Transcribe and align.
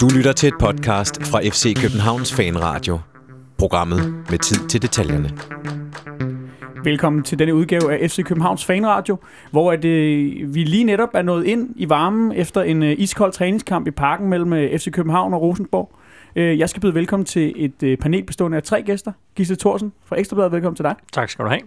Du 0.00 0.08
lytter 0.16 0.32
til 0.32 0.46
et 0.46 0.54
podcast 0.60 1.26
fra 1.26 1.40
FC 1.40 1.82
Københavns 1.82 2.34
Fanradio. 2.34 2.98
Programmet 3.58 4.14
med 4.30 4.38
tid 4.38 4.68
til 4.68 4.82
detaljerne. 4.82 5.30
Velkommen 6.84 7.22
til 7.22 7.38
denne 7.38 7.54
udgave 7.54 7.92
af 7.92 8.10
FC 8.10 8.24
Københavns 8.24 8.64
Fanradio, 8.64 9.16
hvor 9.50 9.72
at, 9.72 9.84
øh, 9.84 10.54
vi 10.54 10.64
lige 10.64 10.84
netop 10.84 11.08
er 11.14 11.22
nået 11.22 11.46
ind 11.46 11.70
i 11.76 11.88
varmen 11.88 12.32
efter 12.32 12.62
en 12.62 12.82
øh, 12.82 12.94
iskold 12.98 13.32
træningskamp 13.32 13.86
i 13.86 13.90
parken 13.90 14.28
mellem 14.28 14.52
øh, 14.52 14.78
FC 14.78 14.90
København 14.90 15.34
og 15.34 15.42
Rosenborg. 15.42 15.92
Øh, 16.36 16.58
jeg 16.58 16.68
skal 16.68 16.82
byde 16.82 16.94
velkommen 16.94 17.26
til 17.26 17.52
et 17.56 17.82
øh, 17.82 17.98
panel 17.98 18.24
bestående 18.24 18.56
af 18.56 18.62
tre 18.62 18.82
gæster. 18.82 19.12
Gisle 19.34 19.56
Thorsen 19.56 19.92
fra 20.04 20.18
Ekstrabladet, 20.18 20.52
velkommen 20.52 20.76
til 20.76 20.84
dig. 20.84 20.94
Tak 21.12 21.30
skal 21.30 21.44
du 21.44 21.50
have. 21.50 21.60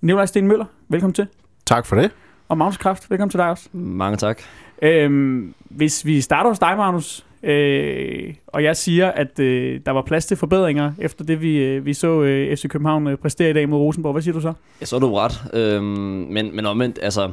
Nikolaj 0.00 0.26
Sten 0.26 0.46
Møller, 0.48 0.66
velkommen 0.88 1.14
til. 1.14 1.26
Tak 1.66 1.86
for 1.86 1.96
det. 1.96 2.10
Og 2.48 2.58
Magnus 2.58 2.76
Kraft, 2.76 3.10
velkommen 3.10 3.30
til 3.30 3.38
dig 3.38 3.50
også. 3.50 3.68
Mange 3.72 4.16
tak. 4.16 4.42
Øhm, 4.82 5.54
hvis 5.64 6.06
vi 6.06 6.20
starter 6.20 6.50
hos 6.50 6.58
dig, 6.58 6.76
Magnus, 6.76 7.26
øh, 7.42 8.34
og 8.46 8.62
jeg 8.62 8.76
siger, 8.76 9.10
at 9.10 9.38
øh, 9.38 9.80
der 9.86 9.92
var 9.92 10.02
plads 10.02 10.26
til 10.26 10.36
forbedringer 10.36 10.92
efter 10.98 11.24
det, 11.24 11.42
vi, 11.42 11.56
øh, 11.56 11.86
vi 11.86 11.94
så 11.94 12.22
øh, 12.22 12.56
FC 12.56 12.68
København 12.68 13.06
øh, 13.06 13.16
præstere 13.16 13.50
i 13.50 13.52
dag 13.52 13.68
mod 13.68 13.78
Rosenborg. 13.78 14.12
Hvad 14.12 14.22
siger 14.22 14.34
du 14.34 14.40
så? 14.40 14.52
Ja, 14.80 14.86
så 14.86 14.96
er 14.96 15.00
du 15.00 15.14
ret. 15.14 15.44
Øhm, 15.52 15.84
men, 16.30 16.56
men 16.56 16.66
omvendt, 16.66 16.98
altså... 17.02 17.32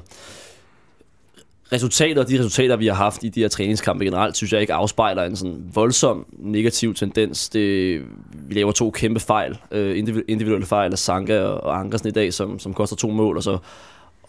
Resultater, 1.74 2.24
de 2.24 2.40
resultater, 2.40 2.76
vi 2.76 2.88
har 2.88 2.94
haft 2.94 3.24
i 3.24 3.30
de 3.30 3.40
her 3.40 3.48
træningskampe 3.48 4.05
generelt, 4.05 4.38
synes 4.38 4.54
jeg 4.54 4.62
ikke 4.62 4.74
afspejler 4.74 5.24
en 5.24 5.36
sådan 5.36 5.72
voldsom 5.74 6.26
negativ 6.32 6.94
tendens. 6.94 7.50
Det, 7.50 8.02
vi 8.34 8.54
laver 8.54 8.72
to 8.72 8.91
kæmpe 8.91 9.20
fejl, 9.20 9.58
øh, 9.72 9.98
individuelle 10.28 10.66
fejl 10.66 10.91
af 10.91 11.00
Sanka 11.00 11.41
og, 11.41 11.64
og 11.64 11.80
Ankersen 11.80 12.08
i 12.08 12.12
dag, 12.12 12.34
som, 12.34 12.60
som 12.60 12.74
koster 12.74 12.96
to 12.96 13.10
mål, 13.10 13.38
og 13.38 13.44
så 13.44 13.58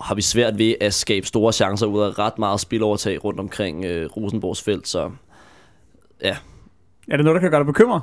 har 0.03 0.15
vi 0.15 0.23
svært 0.23 0.59
ved 0.59 0.75
at 0.81 0.95
skabe 0.95 1.27
store 1.27 1.53
chancer 1.53 1.87
ud 1.87 2.03
af 2.03 2.19
ret 2.19 2.39
meget 2.39 2.61
spilovertag 2.61 3.25
rundt 3.25 3.41
omkring 3.41 3.85
øh, 3.85 4.11
Rosenborgs 4.17 4.63
felt, 4.63 4.89
så 4.89 5.11
ja. 6.23 6.37
Er 7.09 7.17
det 7.17 7.25
noget, 7.25 7.35
der 7.35 7.41
kan 7.41 7.51
gøre 7.51 7.61
dig 7.61 7.67
bekymret? 7.67 8.03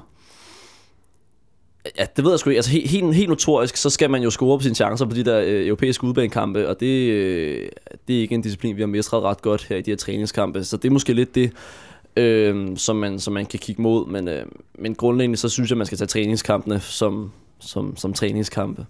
Ja, 1.97 2.05
det 2.15 2.23
ved 2.23 2.31
jeg 2.31 2.39
sgu 2.39 2.49
ikke. 2.49 2.57
Altså, 2.57 2.71
helt, 2.71 2.89
helt, 2.89 3.15
helt 3.15 3.29
notorisk, 3.29 3.77
så 3.77 3.89
skal 3.89 4.09
man 4.09 4.23
jo 4.23 4.29
score 4.29 4.57
på 4.57 4.63
sine 4.63 4.75
chancer 4.75 5.05
på 5.05 5.15
de 5.15 5.23
der 5.25 5.39
øh, 5.39 5.67
europæiske 5.67 6.03
udbanekampe, 6.03 6.69
og 6.69 6.79
det, 6.79 7.09
øh, 7.09 7.69
det 8.07 8.17
er 8.17 8.21
ikke 8.21 8.35
en 8.35 8.41
disciplin, 8.41 8.75
vi 8.75 8.81
har 8.81 8.87
mestret 8.87 9.23
ret 9.23 9.41
godt 9.41 9.63
her 9.63 9.77
i 9.77 9.81
de 9.81 9.91
her 9.91 9.97
træningskampe. 9.97 10.63
Så 10.63 10.77
det 10.77 10.85
er 10.85 10.93
måske 10.93 11.13
lidt 11.13 11.35
det, 11.35 11.51
øh, 12.17 12.77
som, 12.77 12.95
man, 12.95 13.19
som 13.19 13.33
man 13.33 13.45
kan 13.45 13.59
kigge 13.59 13.81
mod, 13.81 14.07
men, 14.07 14.27
øh, 14.27 14.45
men 14.75 14.95
grundlæggende 14.95 15.37
så 15.37 15.49
synes 15.49 15.69
jeg, 15.69 15.77
man 15.77 15.85
skal 15.85 15.97
tage 15.97 16.07
træningskampene 16.07 16.79
som, 16.79 17.31
som, 17.59 17.97
som 17.97 18.13
træningskampe. 18.13 18.85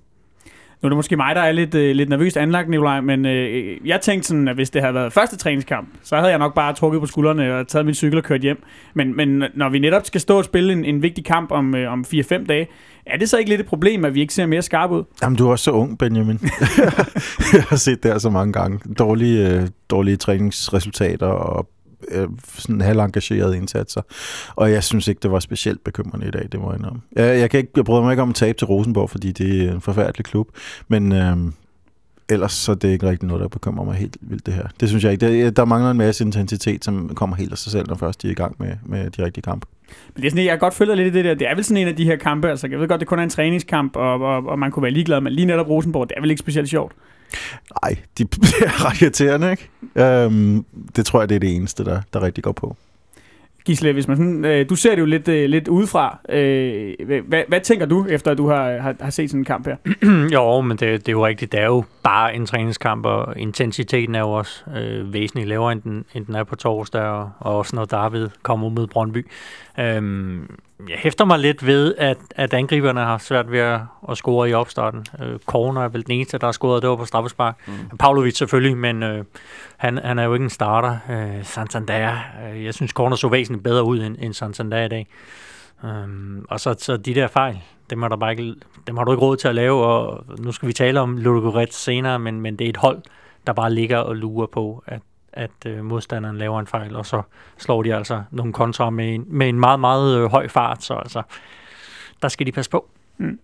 Nu 0.82 0.88
er 0.88 0.90
det 0.90 0.96
måske 0.96 1.16
mig, 1.16 1.36
der 1.36 1.42
er 1.42 1.52
lidt, 1.52 1.76
øh, 1.76 1.96
lidt 1.96 2.10
nervøst 2.10 2.38
anlagt, 2.38 2.70
Nikolaj, 2.70 3.02
men 3.02 3.26
øh, 3.26 3.78
jeg 3.86 4.02
tænkte 4.02 4.28
sådan, 4.28 4.48
at 4.48 4.56
hvis 4.56 4.70
det 4.70 4.82
havde 4.82 4.94
været 4.94 5.14
første 5.14 5.38
træningskamp, 5.38 5.90
så 6.04 6.16
havde 6.16 6.30
jeg 6.30 6.40
nok 6.40 6.56
bare 6.56 6.74
trukket 6.74 7.02
på 7.02 7.08
skuldrene 7.08 7.56
og 7.56 7.68
taget 7.68 7.86
min 7.86 7.96
cykel 7.96 8.18
og 8.18 8.24
kørt 8.24 8.42
hjem. 8.42 8.64
Men, 8.94 9.16
men 9.16 9.44
når 9.56 9.70
vi 9.70 9.80
netop 9.80 10.06
skal 10.06 10.22
stå 10.22 10.38
og 10.38 10.46
spille 10.46 10.74
en, 10.74 10.86
en 10.86 11.02
vigtig 11.02 11.26
kamp 11.26 11.52
om, 11.52 11.76
øh, 11.76 11.92
om 11.92 12.06
4-5 12.14 12.46
dage, 12.46 12.68
er 13.06 13.18
det 13.18 13.30
så 13.30 13.38
ikke 13.38 13.50
lidt 13.50 13.62
et 13.62 13.68
problem, 13.68 14.06
at 14.06 14.14
vi 14.14 14.22
ikke 14.22 14.34
ser 14.34 14.46
mere 14.46 14.62
skarpe 14.62 14.94
ud? 14.94 15.04
Jamen, 15.22 15.38
du 15.38 15.48
er 15.48 15.52
også 15.52 15.64
så 15.64 15.72
ung, 15.72 15.98
Benjamin. 15.98 16.40
jeg 17.54 17.64
har 17.64 17.76
set 17.76 18.04
det 18.04 18.22
så 18.22 18.30
mange 18.30 18.54
gange. 18.54 18.80
Dårlige, 19.00 19.50
øh, 19.50 19.68
dårlige 19.90 20.18
træningsresultater 20.18 21.28
og 21.28 21.70
øh, 22.08 22.28
sådan 22.58 22.82
halvengagerede 22.82 23.58
indsatser. 23.58 24.02
Og 24.56 24.72
jeg 24.72 24.84
synes 24.84 25.08
ikke, 25.08 25.20
det 25.24 25.32
var 25.32 25.40
specielt 25.40 25.84
bekymrende 25.84 26.28
i 26.28 26.32
dag, 26.32 26.48
det 26.52 26.60
må 26.60 26.72
jeg 26.72 26.80
indrømme. 26.80 27.02
Jeg, 27.16 27.40
jeg, 27.40 27.50
kan 27.50 27.58
ikke, 27.58 27.72
jeg 27.76 27.86
bryder 27.86 28.02
mig 28.02 28.12
ikke 28.12 28.22
om 28.22 28.30
at 28.30 28.36
tabe 28.36 28.58
til 28.58 28.68
Rosenborg, 28.68 29.10
fordi 29.10 29.32
det 29.32 29.66
er 29.66 29.74
en 29.74 29.82
forfærdelig 29.82 30.26
klub. 30.26 30.48
Men 30.88 31.12
øh, 31.12 31.38
ellers 32.30 32.52
så 32.52 32.72
er 32.72 32.76
det 32.76 32.90
ikke 32.90 33.10
rigtig 33.10 33.28
noget, 33.28 33.42
der 33.42 33.48
bekymrer 33.48 33.86
mig 33.86 33.96
helt 33.96 34.18
vildt 34.22 34.46
det 34.46 34.54
her. 34.54 34.68
Det 34.80 34.90
synes 34.90 35.04
jeg 35.04 35.12
ikke. 35.12 35.44
Der, 35.44 35.50
der 35.50 35.66
mangler 35.66 35.92
en 35.92 35.98
masse 35.98 36.24
intensitet, 36.24 36.86
som 36.86 37.16
kommer 37.16 37.36
helt 37.36 37.52
af 37.52 37.58
sig 37.58 37.72
selv, 37.72 37.88
når 37.88 37.96
først 37.96 38.22
de 38.22 38.28
er 38.28 38.32
i 38.32 38.36
gang 38.36 38.56
med, 38.60 38.72
med 38.86 39.10
de 39.10 39.26
rigtige 39.26 39.42
kampe. 39.42 39.68
Men 40.16 40.22
det 40.22 40.28
er 40.28 40.32
sådan, 40.32 40.46
jeg 40.46 40.60
godt 40.60 40.74
føler 40.74 40.96
lidt 40.96 41.16
i 41.16 41.18
det 41.18 41.26
der. 41.26 41.34
Det 41.34 41.50
er 41.50 41.56
vel 41.56 41.64
sådan 41.64 41.82
en 41.82 41.88
af 41.88 41.96
de 41.96 42.06
her 42.06 42.16
kampe. 42.16 42.50
Altså, 42.50 42.68
jeg 42.72 42.80
ved 42.80 42.88
godt, 42.88 43.00
det 43.00 43.08
kun 43.08 43.20
er 43.20 43.24
en 43.24 43.30
træningskamp, 43.30 43.96
og, 43.96 44.22
og, 44.22 44.48
og 44.48 44.60
man 44.60 44.72
kunne 44.72 44.84
være 44.84 44.92
ligeglad, 44.92 45.22
men 45.22 45.34
lige 45.34 45.46
netop 45.46 45.70
Rosenborg, 45.70 46.10
det 46.10 46.16
er 46.18 46.22
vel 46.22 46.30
ikke 46.30 46.40
specielt 46.40 46.70
sjovt. 46.70 46.94
Nej, 47.84 47.96
de 48.18 48.24
er 48.66 48.86
ret 48.86 49.02
irriterende, 49.02 49.52
ikke? 49.52 50.26
Um, 50.26 50.66
det 50.96 51.06
tror 51.06 51.20
jeg, 51.20 51.30
det 51.30 51.36
er 51.36 51.40
det 51.40 51.56
eneste, 51.56 51.86
der, 51.86 52.02
der 52.14 52.22
rigtig 52.22 52.44
går 52.44 52.52
på. 52.52 52.76
Gisle, 53.66 53.94
hvis 53.94 54.08
man 54.08 54.18
sådan, 54.18 54.46
øh, 54.46 54.70
du 54.70 54.76
ser 54.76 54.90
det 54.96 55.00
jo 55.00 55.06
lidt, 55.06 55.28
øh, 55.28 55.50
lidt 55.50 55.68
udefra. 55.68 56.20
Øh, 56.30 56.94
hvad, 57.28 57.44
hvad 57.48 57.62
tænker 57.62 57.86
du, 57.86 58.06
efter 58.10 58.32
at 58.32 58.38
du 58.38 58.48
har, 58.48 58.78
har, 58.78 58.96
har 59.00 59.10
set 59.10 59.30
sådan 59.30 59.42
en 59.42 59.46
kamp 59.46 59.68
her? 59.68 59.76
jo, 60.36 60.62
men 60.62 60.78
det, 60.78 60.80
det 60.80 61.08
er 61.08 61.12
jo 61.12 61.26
rigtigt. 61.26 61.52
Det 61.52 61.60
er 61.60 61.66
jo 61.66 61.84
bare 62.04 62.36
en 62.36 62.46
træningskamp, 62.46 63.06
og 63.06 63.40
intensiteten 63.40 64.16
er 64.16 64.20
jo 64.20 64.32
også 64.32 64.64
øh, 64.78 65.14
væsentligt 65.14 65.50
lavere, 65.50 65.72
end 65.72 65.82
den, 65.82 66.06
end 66.14 66.26
den 66.26 66.36
er 66.36 66.44
på 66.44 66.56
torsdag, 66.56 67.02
og, 67.02 67.32
og 67.40 67.58
også 67.58 67.76
når 67.76 67.86
David 67.86 68.28
kommer 68.42 68.70
mod 68.70 68.88
Brøndby. 68.88 69.28
Øhm, 69.80 70.60
jeg 70.90 70.98
hæfter 70.98 71.26
mig 71.26 71.40
lidt 71.40 71.66
ved, 71.66 71.96
at, 71.98 72.18
at 72.36 72.54
angriberne 72.54 73.00
har 73.00 73.18
svært 73.18 73.52
ved 73.52 73.60
at, 73.60 73.80
at 74.10 74.18
score 74.18 74.50
i 74.50 74.54
opstarten. 74.54 75.06
Øh, 75.22 75.40
Korner 75.46 75.82
er 75.82 75.88
vel 75.88 76.06
den 76.06 76.12
eneste, 76.12 76.38
der 76.38 76.48
har 76.48 76.52
scoret, 76.52 76.82
det 76.82 76.90
var 76.90 76.96
på 76.96 77.06
straffespark. 77.06 77.56
Mm. 77.68 77.98
Pavlovic 77.98 78.38
selvfølgelig, 78.38 78.78
men 78.78 79.04
øh, 79.04 79.26
han, 79.78 79.98
han 79.98 80.20
er 80.20 80.24
jo 80.24 80.34
ikke 80.34 80.44
en 80.44 80.50
starter. 80.50 80.98
Øh, 81.10 81.46
Santander, 81.46 82.18
øh, 82.54 82.66
jeg 82.66 82.74
synes 82.74 82.94
Korner 82.94 83.16
så 83.16 83.28
væsentligt 83.28 83.64
bedre 83.64 83.84
ud 83.84 84.00
end, 84.00 84.16
end 84.20 84.34
Santander 84.34 84.86
i 84.86 84.88
dag. 84.88 85.08
Um, 85.84 86.46
og 86.50 86.60
så, 86.60 86.76
så 86.78 86.98
de 86.98 87.16
der 87.16 87.28
fejl, 87.28 87.60
dem 87.90 88.02
har, 88.02 88.10
der 88.10 88.16
bare 88.16 88.32
ikke, 88.32 88.56
dem 88.88 88.98
har 88.98 89.04
du 89.04 89.12
ikke 89.12 89.22
råd 89.22 89.38
til 89.38 89.48
at 89.48 89.56
lave, 89.56 89.86
og 89.86 90.24
nu 90.40 90.52
skal 90.52 90.68
vi 90.68 90.74
tale 90.74 91.00
om 91.00 91.18
Ludogorets 91.18 91.78
senere, 91.78 92.20
men, 92.20 92.42
men 92.42 92.56
det 92.56 92.66
er 92.66 92.70
et 92.70 92.78
hold, 92.78 93.02
der 93.48 93.54
bare 93.54 93.74
ligger 93.74 93.98
og 93.98 94.16
lurer 94.16 94.48
på, 94.48 94.84
at, 94.88 95.02
at 95.34 95.66
øh, 95.66 95.86
modstanderen 95.86 96.38
laver 96.38 96.60
en 96.60 96.68
fejl, 96.68 96.96
og 96.96 97.06
så 97.06 97.22
slår 97.58 97.84
de 97.84 97.96
altså 97.96 98.24
nogle 98.32 98.54
kontra 98.54 98.90
med 98.90 99.16
en, 99.16 99.26
med 99.28 99.50
en 99.50 99.60
meget, 99.60 99.80
meget 99.80 100.18
øh, 100.18 100.32
høj 100.32 100.48
fart, 100.48 100.84
så 100.84 100.94
altså, 100.94 101.22
der 102.22 102.28
skal 102.28 102.46
de 102.46 102.52
passe 102.52 102.72
på. 102.72 102.90
Mm. 103.18 103.40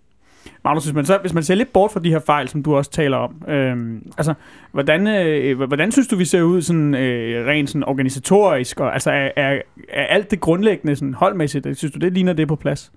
Magnus, 0.64 0.84
hvis 0.84 0.94
man, 0.94 1.06
så, 1.06 1.18
hvis 1.18 1.34
man 1.34 1.44
ser 1.44 1.56
lidt 1.56 1.74
bort 1.74 1.92
fra 1.92 2.00
de 2.00 2.10
her 2.10 2.20
fejl, 2.20 2.48
som 2.48 2.64
du 2.64 2.76
også 2.76 2.92
taler 2.92 3.18
om, 3.18 3.42
øh, 3.48 4.02
altså, 4.18 4.34
hvordan, 4.72 5.08
øh, 5.08 5.58
hvordan 5.58 5.92
synes 5.92 6.08
du, 6.08 6.16
vi 6.16 6.26
ser 6.26 6.42
ud 6.42 6.62
sådan, 6.62 6.96
øh, 6.96 7.48
rent 7.48 7.70
sådan 7.70 7.84
organisatorisk? 7.84 8.80
Og, 8.80 8.94
altså, 8.94 9.12
er, 9.12 9.30
er, 9.36 9.62
er 9.90 10.06
alt 10.06 10.32
det 10.32 10.40
grundlæggende 10.40 10.96
sådan, 10.96 11.14
holdmæssigt, 11.14 11.78
synes 11.78 11.94
du, 11.94 12.00
det 12.00 12.14
ligner 12.14 12.34
det 12.34 12.48
på 12.48 12.56
plads? 12.56 12.92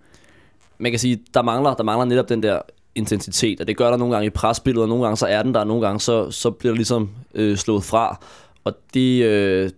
Man 0.79 0.93
kan 0.93 0.99
sige, 0.99 1.19
der 1.35 1.43
mangler, 1.43 1.75
der 1.75 1.83
mangler 1.83 2.05
netop 2.05 2.29
den 2.29 2.43
der 2.43 2.59
intensitet, 2.95 3.61
og 3.61 3.67
det 3.67 3.77
gør 3.77 3.91
der 3.91 3.97
nogle 3.97 4.15
gange 4.15 4.27
i 4.27 4.31
presspillet, 4.31 4.83
og 4.83 4.89
nogle 4.89 5.05
gange 5.05 5.17
så 5.17 5.27
er 5.27 5.43
den 5.43 5.55
der, 5.55 5.61
og 5.61 5.67
nogle 5.67 5.87
gange 5.87 6.01
så, 6.01 6.31
så 6.31 6.51
bliver 6.51 6.73
det 6.73 6.79
ligesom 6.79 7.11
øh, 7.35 7.57
slået 7.57 7.85
fra. 7.85 8.21
Og 8.69 8.75
det, 8.95 9.25
øh, 9.25 9.71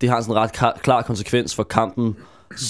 det 0.00 0.08
har 0.08 0.16
en 0.16 0.24
sådan 0.24 0.36
ret 0.36 0.82
klar, 0.82 1.02
konsekvens 1.02 1.54
for 1.54 1.62
kampen 1.62 2.16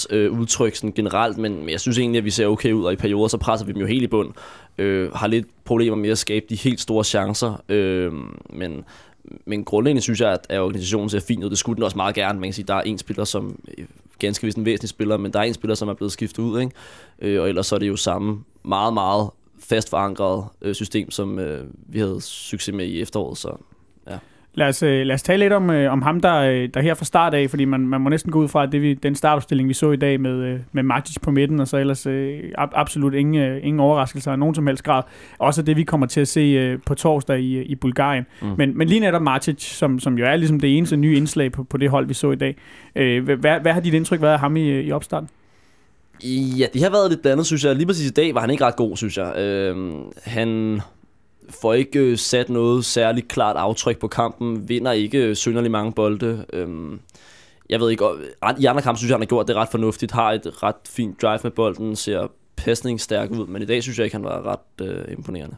øh, 0.09 0.39
udtryk 0.39 0.75
sådan 0.75 0.91
generelt, 0.91 1.37
men 1.37 1.69
jeg 1.69 1.79
synes 1.79 1.97
egentlig, 1.97 2.17
at 2.17 2.25
vi 2.25 2.29
ser 2.29 2.47
okay 2.47 2.71
ud, 2.71 2.83
og 2.83 2.93
i 2.93 2.95
perioder 2.95 3.27
så 3.27 3.37
presser 3.37 3.65
vi 3.65 3.71
dem 3.71 3.81
jo 3.81 3.87
helt 3.87 4.03
i 4.03 4.07
bund. 4.07 4.33
Øh, 4.77 5.11
har 5.13 5.27
lidt 5.27 5.47
problemer 5.65 5.95
med 5.95 6.09
at 6.09 6.17
skabe 6.17 6.45
de 6.49 6.55
helt 6.55 6.79
store 6.79 7.03
chancer, 7.03 7.63
øh, 7.69 8.13
men, 8.49 8.83
men 9.45 9.63
grundlæggende 9.63 10.01
synes 10.01 10.21
jeg, 10.21 10.37
at, 10.49 10.59
organisationen 10.59 11.09
ser 11.09 11.19
fint 11.19 11.43
ud. 11.43 11.49
Det 11.49 11.57
skulle 11.57 11.75
den 11.75 11.83
også 11.83 11.97
meget 11.97 12.15
gerne. 12.15 12.39
Man 12.39 12.47
kan 12.49 12.53
sige, 12.53 12.63
at 12.63 12.67
der 12.67 12.75
er 12.75 12.81
en 12.81 12.97
spiller, 12.97 13.23
som 13.23 13.59
øh, 13.77 13.85
ganske 14.19 14.45
vist 14.45 14.57
en 14.57 14.65
væsentlig 14.65 14.89
spiller, 14.89 15.17
men 15.17 15.33
der 15.33 15.39
er 15.39 15.43
en 15.43 15.53
spiller, 15.53 15.75
som 15.75 15.89
er 15.89 15.93
blevet 15.93 16.11
skiftet 16.11 16.43
ud, 16.43 16.59
ikke? 16.59 16.71
Øh, 17.19 17.41
og 17.41 17.49
ellers 17.49 17.67
så 17.67 17.75
er 17.75 17.79
det 17.79 17.87
jo 17.87 17.95
samme 17.95 18.43
meget, 18.63 18.93
meget 18.93 19.29
fast 19.59 19.89
forankret 19.89 20.45
øh, 20.61 20.75
system, 20.75 21.11
som 21.11 21.39
øh, 21.39 21.65
vi 21.87 21.99
havde 21.99 22.21
succes 22.21 22.75
med 22.75 22.85
i 22.85 23.01
efteråret, 23.01 23.37
så 23.37 23.57
ja. 24.07 24.17
Lad 24.57 24.67
os, 24.67 24.83
øh, 24.83 25.05
lad 25.05 25.13
os 25.13 25.21
tale 25.21 25.39
lidt 25.39 25.53
om, 25.53 25.69
øh, 25.69 25.91
om 25.91 26.01
ham, 26.01 26.19
der, 26.19 26.35
øh, 26.35 26.69
der 26.73 26.81
her 26.81 26.93
fra 26.93 27.05
start 27.05 27.33
af, 27.33 27.49
fordi 27.49 27.65
man, 27.65 27.87
man 27.87 28.01
må 28.01 28.09
næsten 28.09 28.31
gå 28.31 28.39
ud 28.39 28.47
fra, 28.47 28.63
at 28.63 28.71
det 28.71 28.81
vi, 28.81 28.93
den 28.93 29.15
startopstilling, 29.15 29.69
vi 29.69 29.73
så 29.73 29.91
i 29.91 29.95
dag 29.95 30.21
med, 30.21 30.59
med 30.71 30.83
Matic 30.83 31.15
på 31.21 31.31
midten, 31.31 31.59
og 31.59 31.67
så 31.67 31.77
ellers 31.77 32.05
øh, 32.05 32.39
absolut 32.57 33.13
ingen, 33.13 33.59
ingen 33.63 33.79
overraskelser 33.79 34.31
af 34.31 34.39
nogen 34.39 34.55
som 34.55 34.67
helst 34.67 34.83
grad. 34.83 35.03
Også 35.37 35.61
det, 35.61 35.77
vi 35.77 35.83
kommer 35.83 36.07
til 36.07 36.21
at 36.21 36.27
se 36.27 36.77
på 36.77 36.95
torsdag 36.95 37.39
i, 37.39 37.61
i 37.61 37.75
Bulgarien. 37.75 38.25
Mm. 38.41 38.47
Men, 38.57 38.77
men 38.77 38.87
lige 38.87 38.99
netop 38.99 39.21
Matic, 39.21 39.61
som, 39.61 39.99
som 39.99 40.17
jo 40.17 40.25
er 40.25 40.35
ligesom 40.35 40.59
det 40.59 40.77
eneste 40.77 40.97
nye 40.97 41.17
indslag 41.17 41.51
på, 41.51 41.63
på 41.63 41.77
det 41.77 41.89
hold, 41.89 42.07
vi 42.07 42.13
så 42.13 42.31
i 42.31 42.35
dag. 42.35 42.55
Hvad, 43.23 43.61
hvad 43.61 43.73
har 43.73 43.81
dit 43.81 43.93
indtryk 43.93 44.21
været 44.21 44.33
af 44.33 44.39
ham 44.39 44.57
i, 44.57 44.81
i 44.81 44.91
opstarten? 44.91 45.29
Ja, 46.57 46.65
det 46.73 46.83
har 46.83 46.89
været 46.89 47.09
lidt 47.09 47.21
blandet, 47.21 47.45
synes 47.45 47.65
jeg. 47.65 47.75
Lige 47.75 47.87
præcis 47.87 48.09
i 48.09 48.13
dag 48.13 48.35
var 48.35 48.41
han 48.41 48.49
ikke 48.49 48.65
ret 48.65 48.75
god, 48.75 48.97
synes 48.97 49.17
jeg. 49.17 49.37
Øh, 49.37 49.75
han 50.23 50.81
får 51.49 51.73
ikke 51.73 51.99
øh, 51.99 52.17
sat 52.17 52.49
noget 52.49 52.85
særligt 52.85 53.27
klart 53.27 53.55
aftryk 53.55 53.99
på 53.99 54.07
kampen, 54.07 54.69
vinder 54.69 54.91
ikke 54.91 55.17
øh, 55.17 55.35
synderligt 55.35 55.71
mange 55.71 55.93
bolde. 55.93 56.45
Øhm, 56.53 56.99
jeg 57.69 57.79
ved 57.79 57.89
ikke, 57.89 58.05
øh, 58.05 58.59
i 58.59 58.65
andre 58.65 58.81
kampe 58.81 58.97
synes 58.97 59.09
jeg, 59.09 59.15
han 59.15 59.21
har 59.21 59.25
gjort 59.25 59.47
det 59.47 59.55
ret 59.55 59.69
fornuftigt, 59.71 60.11
har 60.11 60.31
et 60.31 60.63
ret 60.63 60.75
fint 60.89 61.21
drive 61.21 61.39
med 61.43 61.51
bolden, 61.51 61.95
ser 61.95 62.27
pasningsstærk 62.55 63.31
ud, 63.31 63.47
men 63.47 63.61
i 63.61 63.65
dag 63.65 63.83
synes 63.83 63.97
jeg 63.97 64.05
ikke, 64.05 64.15
han 64.15 64.23
var 64.23 64.45
ret 64.45 64.87
øh, 64.87 65.11
imponerende. 65.11 65.55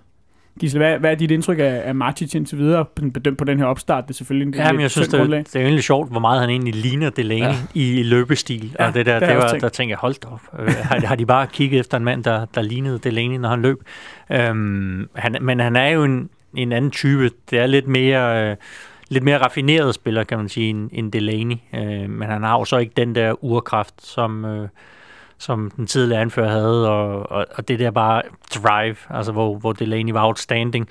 Gisle, 0.60 0.78
hvad, 0.80 1.00
hvad 1.00 1.12
er 1.12 1.16
dit 1.16 1.32
indtryk 1.32 1.60
af, 1.60 1.82
af 1.86 1.96
Martic 1.96 2.36
indtil 2.36 2.58
videre, 2.58 2.86
bedømt 3.14 3.38
på 3.38 3.44
den 3.44 3.58
her 3.58 3.66
opstart? 3.66 4.04
Det 4.08 4.14
er 4.14 4.16
selvfølgelig 4.16 4.48
en 4.48 4.54
ja, 4.54 4.72
men 4.72 4.82
jeg 4.82 4.92
synes, 4.92 5.08
det, 5.08 5.20
er, 5.20 5.26
det 5.26 5.56
er 5.56 5.60
egentlig 5.60 5.84
sjovt, 5.84 6.12
hvor 6.12 6.20
meget 6.20 6.42
han 6.42 6.50
egentlig 6.50 6.76
ligner 6.76 7.10
Delaney 7.10 7.44
ja. 7.44 7.56
i 7.74 8.04
løbestil. 8.04 8.76
Ja, 8.80 8.88
og 8.88 8.94
det 8.94 9.06
der, 9.06 9.20
det, 9.20 9.30
det 9.30 9.38
var, 9.38 9.48
der 9.48 9.70
tænker 9.70 9.92
jeg, 9.92 10.00
hold 10.00 10.26
op. 10.26 10.42
Øh, 10.60 10.76
har, 10.82 11.06
har 11.06 11.16
de 11.16 11.26
bare 11.26 11.48
kigget 11.48 11.80
efter 11.80 11.98
en 11.98 12.04
mand, 12.04 12.24
der, 12.24 12.46
der 12.56 12.62
lignede 12.62 13.00
Delaney, 13.00 13.38
når 13.38 13.50
han 13.50 13.62
løb? 13.62 13.78
Øhm, 14.32 15.10
han, 15.16 15.38
men 15.42 15.60
han 15.60 15.76
er 15.76 15.88
jo 15.88 16.04
en, 16.04 16.30
en 16.56 16.72
anden 16.72 16.92
type. 16.92 17.32
Det 17.50 17.60
er 17.60 17.68
lidt 17.68 17.88
mere... 17.88 18.50
Øh, 18.50 18.56
lidt 19.12 19.24
mere 19.24 19.38
raffineret 19.38 19.96
spiller, 19.96 20.24
kan 20.24 20.38
man 20.38 20.50
sige, 20.50 20.70
end, 20.70 20.90
end 20.94 21.12
Delaney. 21.12 21.56
Øh, 21.76 22.10
men 22.10 22.30
han 22.30 22.44
har 22.44 22.60
jo 22.60 22.66
så 22.66 22.78
ikke 22.78 22.94
den 22.98 23.16
der 23.16 23.44
urkraft, 23.44 23.94
som, 23.98 24.46
øh, 24.46 24.68
som 25.40 25.72
den 25.72 25.88
tidligere 25.88 26.22
anfører 26.22 26.50
havde, 26.50 26.90
og, 26.90 27.32
og, 27.32 27.46
og 27.56 27.68
det 27.68 27.80
der 27.80 27.92
bare 27.92 28.22
drive, 28.56 28.96
altså 29.10 29.32
hvor, 29.32 29.56
hvor 29.56 29.74
Delaney 29.74 30.12
var 30.12 30.26
outstanding. 30.26 30.90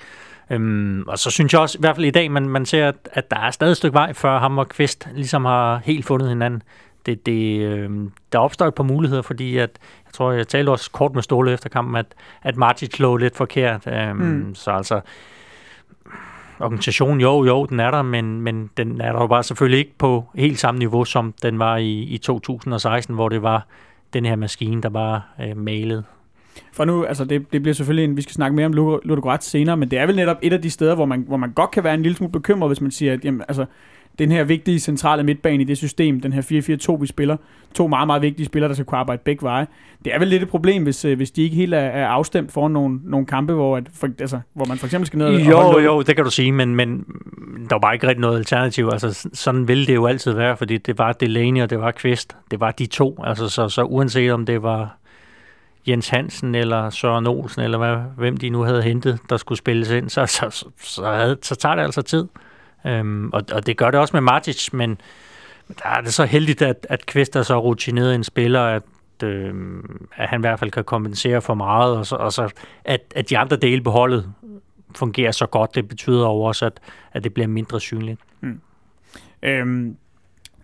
Øhm, 0.49 1.03
og 1.07 1.19
så 1.19 1.31
synes 1.31 1.53
jeg 1.53 1.61
også, 1.61 1.77
i 1.77 1.81
hvert 1.81 1.95
fald 1.95 2.05
i 2.05 2.11
dag, 2.11 2.31
man, 2.31 2.49
man 2.49 2.65
ser, 2.65 2.87
at, 2.87 2.95
at 3.11 3.31
der 3.31 3.37
er 3.37 3.51
stadig 3.51 3.71
et 3.71 3.77
stykke 3.77 3.93
vej, 3.93 4.13
før 4.13 4.39
ham 4.39 4.57
og 4.57 4.69
Kvist 4.69 5.07
ligesom 5.15 5.45
har 5.45 5.81
helt 5.83 6.05
fundet 6.05 6.29
hinanden. 6.29 6.63
Det, 7.05 7.25
det, 7.25 7.61
øh, 7.61 7.89
der 8.31 8.39
opstår 8.39 8.67
et 8.67 8.75
par 8.75 8.83
muligheder, 8.83 9.21
fordi 9.21 9.57
at, 9.57 9.69
jeg 10.05 10.13
tror, 10.13 10.31
jeg 10.31 10.47
talte 10.47 10.69
også 10.69 10.91
kort 10.91 11.13
med 11.13 11.23
Ståle 11.23 11.53
efter 11.53 11.69
kampen, 11.69 11.95
at, 11.95 12.05
at 12.43 12.57
Martic 12.57 12.99
lå 12.99 13.17
lidt 13.17 13.37
forkert. 13.37 13.87
Øhm, 13.87 14.17
mm. 14.17 14.55
Så 14.55 14.71
altså, 14.71 15.01
organisationen, 16.59 17.21
jo, 17.21 17.45
jo, 17.45 17.65
den 17.65 17.79
er 17.79 17.91
der, 17.91 18.01
men, 18.01 18.41
men 18.41 18.69
den 18.77 19.01
er 19.01 19.11
der 19.11 19.19
jo 19.21 19.27
bare 19.27 19.43
selvfølgelig 19.43 19.79
ikke 19.79 19.97
på 19.97 20.25
helt 20.35 20.59
samme 20.59 20.79
niveau, 20.79 21.05
som 21.05 21.33
den 21.41 21.59
var 21.59 21.77
i, 21.77 21.99
i 21.99 22.17
2016, 22.17 23.15
hvor 23.15 23.29
det 23.29 23.41
var 23.41 23.65
den 24.13 24.25
her 24.25 24.35
maskine, 24.35 24.81
der 24.81 24.89
bare 24.89 25.21
øh, 25.41 25.57
malede. 25.57 26.03
For 26.71 26.85
nu, 26.85 27.05
altså 27.05 27.25
det, 27.25 27.53
det 27.53 27.61
bliver 27.61 27.73
selvfølgelig 27.73 28.03
en, 28.03 28.17
vi 28.17 28.21
skal 28.21 28.33
snakke 28.33 28.55
mere 28.55 28.65
om 28.65 28.73
Ludogorets 28.73 29.47
senere, 29.47 29.77
men 29.77 29.91
det 29.91 29.99
er 29.99 30.05
vel 30.05 30.15
netop 30.15 30.37
et 30.41 30.53
af 30.53 30.61
de 30.61 30.69
steder, 30.69 30.95
hvor 30.95 31.05
man, 31.05 31.23
hvor 31.27 31.37
man 31.37 31.51
godt 31.51 31.71
kan 31.71 31.83
være 31.83 31.93
en 31.93 32.01
lille 32.01 32.15
smule 32.15 32.31
bekymret, 32.31 32.69
hvis 32.69 32.81
man 32.81 32.91
siger, 32.91 33.13
at 33.13 33.25
jamen, 33.25 33.41
altså, 33.47 33.65
den 34.19 34.31
her 34.31 34.43
vigtige 34.43 34.79
centrale 34.79 35.23
midtbane 35.23 35.61
i 35.61 35.65
det 35.65 35.77
system, 35.77 36.21
den 36.21 36.33
her 36.33 36.41
4-4-2, 36.91 37.01
vi 37.01 37.07
spiller, 37.07 37.37
to 37.75 37.87
meget, 37.87 38.07
meget 38.07 38.21
vigtige 38.21 38.45
spillere, 38.45 38.67
der 38.67 38.73
skal 38.75 38.85
kunne 38.85 38.97
arbejde 38.97 39.21
begge 39.25 39.43
veje. 39.43 39.67
Det 40.05 40.13
er 40.13 40.19
vel 40.19 40.27
lidt 40.27 40.43
et 40.43 40.49
problem, 40.49 40.83
hvis, 40.83 41.05
øh, 41.05 41.17
hvis 41.17 41.31
de 41.31 41.43
ikke 41.43 41.55
helt 41.55 41.73
er, 41.73 41.79
er 41.79 42.07
afstemt 42.07 42.51
foran 42.51 42.71
nogle, 42.71 42.99
nogle 43.03 43.25
kampe, 43.25 43.53
hvor, 43.53 43.77
at, 43.77 43.83
for, 43.93 44.07
altså, 44.19 44.39
hvor 44.53 44.65
man 44.65 44.77
for 44.77 44.87
eksempel 44.87 45.07
skal 45.07 45.17
ned 45.17 45.39
jo, 45.39 45.59
og 45.59 45.85
Jo, 45.85 46.01
det 46.01 46.15
kan 46.15 46.25
du 46.25 46.31
sige, 46.31 46.51
men, 46.51 46.75
men 46.75 47.05
der 47.69 47.75
var 47.75 47.79
bare 47.79 47.93
ikke 47.93 48.07
rigtig 48.07 48.21
noget 48.21 48.37
alternativ. 48.37 48.89
Altså, 48.91 49.29
sådan 49.33 49.67
ville 49.67 49.87
det 49.87 49.95
jo 49.95 50.05
altid 50.05 50.31
være, 50.31 50.57
fordi 50.57 50.77
det 50.77 50.97
var 50.97 51.11
Delaney 51.11 51.61
og 51.61 51.69
det 51.69 51.79
var 51.79 51.91
Kvist. 51.91 52.37
Det 52.51 52.59
var 52.59 52.71
de 52.71 52.85
to. 52.85 53.23
Altså, 53.23 53.49
så, 53.49 53.69
så 53.69 53.83
uanset 53.83 54.31
om 54.31 54.45
det 54.45 54.63
var 54.63 54.97
Jens 55.87 56.09
Hansen 56.09 56.55
eller 56.55 56.89
Søren 56.89 57.27
Olsen, 57.27 57.61
eller 57.61 57.77
hvad, 57.77 57.97
hvem 58.17 58.37
de 58.37 58.49
nu 58.49 58.61
havde 58.61 58.81
hentet, 58.81 59.19
der 59.29 59.37
skulle 59.37 59.59
spilles 59.59 59.89
ind, 59.89 60.09
så, 60.09 60.25
så, 60.25 60.49
så, 60.49 60.65
så, 60.77 61.05
havde, 61.05 61.37
så 61.41 61.55
tager 61.55 61.75
det 61.75 61.83
altså 61.83 62.01
tid. 62.01 62.27
Øhm, 62.85 63.29
og, 63.33 63.43
og 63.51 63.65
det 63.65 63.77
gør 63.77 63.91
det 63.91 63.99
også 63.99 64.15
med 64.15 64.21
Matic, 64.21 64.69
men 64.73 65.01
der 65.67 65.89
er 65.89 66.01
det 66.01 66.13
så 66.13 66.25
heldigt, 66.25 66.61
at, 66.61 66.87
at 66.89 67.05
Kvist 67.05 67.35
er 67.35 67.43
så 67.43 67.59
rutineret 67.59 68.15
en 68.15 68.23
spiller, 68.23 68.61
at, 68.61 68.83
øh, 69.23 69.53
at 70.15 70.29
han 70.29 70.39
i 70.39 70.41
hvert 70.41 70.59
fald 70.59 70.71
kan 70.71 70.83
kompensere 70.83 71.41
for 71.41 71.53
meget, 71.53 71.97
og 71.97 72.05
så, 72.05 72.15
og 72.15 72.33
så 72.33 72.49
at, 72.85 73.01
at 73.15 73.29
de 73.29 73.37
andre 73.37 73.57
dele 73.57 73.81
på 73.81 73.91
holdet 73.91 74.33
fungerer 74.95 75.31
så 75.31 75.45
godt, 75.45 75.75
det 75.75 75.87
betyder 75.87 76.25
også, 76.25 76.65
at, 76.65 76.79
at 77.13 77.23
det 77.23 77.33
bliver 77.33 77.47
mindre 77.47 77.79
synligt. 77.79 78.19
Mm. 78.41 78.61
Øhm, 79.43 79.97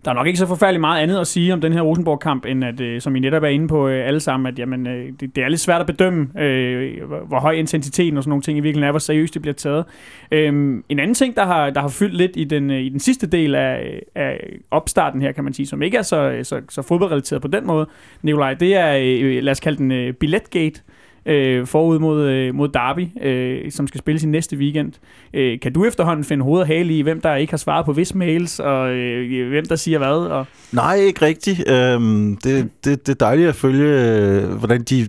der 0.06 0.12
er 0.12 0.14
nok 0.14 0.26
ikke 0.26 0.38
så 0.38 0.46
forfærdeligt 0.46 0.80
meget 0.80 1.02
andet 1.02 1.18
at 1.18 1.26
sige 1.26 1.52
om 1.52 1.60
den 1.60 1.72
her 1.72 1.80
Rosenborg-kamp, 1.80 2.46
end 2.46 2.64
at, 2.64 2.80
øh, 2.80 3.00
som 3.00 3.16
I 3.16 3.20
netop 3.20 3.42
er 3.42 3.48
inde 3.48 3.68
på 3.68 3.88
øh, 3.88 4.06
alle 4.06 4.20
sammen, 4.20 4.46
at 4.46 4.58
jamen, 4.58 4.86
øh, 4.86 5.12
det, 5.20 5.36
det 5.36 5.44
er 5.44 5.48
lidt 5.48 5.60
svært 5.60 5.80
at 5.80 5.86
bedømme, 5.86 6.40
øh, 6.40 7.04
hvor, 7.26 7.40
høj 7.40 7.52
intensiteten 7.52 8.16
og 8.16 8.22
sådan 8.22 8.30
nogle 8.30 8.42
ting 8.42 8.58
i 8.58 8.60
virkeligheden 8.60 8.88
er, 8.88 8.92
hvor 8.92 8.98
seriøst 8.98 9.34
det 9.34 9.42
bliver 9.42 9.54
taget. 9.54 9.84
Øhm, 10.30 10.84
en 10.88 10.98
anden 10.98 11.14
ting, 11.14 11.36
der 11.36 11.44
har, 11.44 11.70
der 11.70 11.80
har 11.80 11.88
fyldt 11.88 12.14
lidt 12.14 12.32
i 12.34 12.44
den, 12.44 12.70
øh, 12.70 12.80
i 12.80 12.88
den 12.88 13.00
sidste 13.00 13.26
del 13.26 13.54
af, 13.54 14.00
af 14.14 14.48
opstarten 14.70 15.22
her, 15.22 15.32
kan 15.32 15.44
man 15.44 15.52
sige, 15.52 15.66
som 15.66 15.82
ikke 15.82 15.96
er 15.96 16.02
så, 16.02 16.30
øh, 16.30 16.44
så, 16.44 16.60
så 16.68 16.82
fodboldrelateret 16.82 17.42
på 17.42 17.48
den 17.48 17.66
måde, 17.66 17.86
Nikolaj, 18.22 18.54
det 18.54 18.76
er, 18.76 18.96
øh, 19.00 19.42
lad 19.42 19.50
os 19.50 19.60
kalde 19.60 19.78
den 19.78 19.92
øh, 19.92 20.12
billetgate, 20.12 20.80
øh, 20.88 20.95
Øh, 21.26 21.66
forud 21.66 21.98
mod, 21.98 22.22
øh, 22.22 22.54
mod 22.54 22.68
Derby, 22.68 23.06
øh, 23.22 23.72
som 23.72 23.86
skal 23.86 23.98
spilles 23.98 24.24
i 24.24 24.26
næste 24.26 24.56
weekend. 24.56 24.92
Øh, 25.34 25.60
kan 25.60 25.72
du 25.72 25.84
efterhånden 25.84 26.24
finde 26.24 26.44
hoved 26.44 26.60
og 26.60 26.66
hale 26.66 26.98
i, 26.98 27.02
hvem 27.02 27.20
der 27.20 27.34
ikke 27.34 27.52
har 27.52 27.56
svaret 27.58 27.86
på 27.86 27.92
vis 27.92 28.14
mails, 28.14 28.60
og 28.60 28.90
øh, 28.90 29.48
hvem 29.48 29.66
der 29.66 29.76
siger 29.76 29.98
hvad? 29.98 30.08
Og... 30.08 30.46
Nej, 30.72 30.94
ikke 30.96 31.22
rigtigt. 31.22 31.70
Øhm, 31.70 32.36
det, 32.36 32.68
det, 32.84 33.06
det 33.06 33.12
er 33.12 33.26
dejligt 33.26 33.48
at 33.48 33.54
følge, 33.54 33.88
øh, 33.88 34.44
hvordan 34.50 34.82
de 34.82 35.08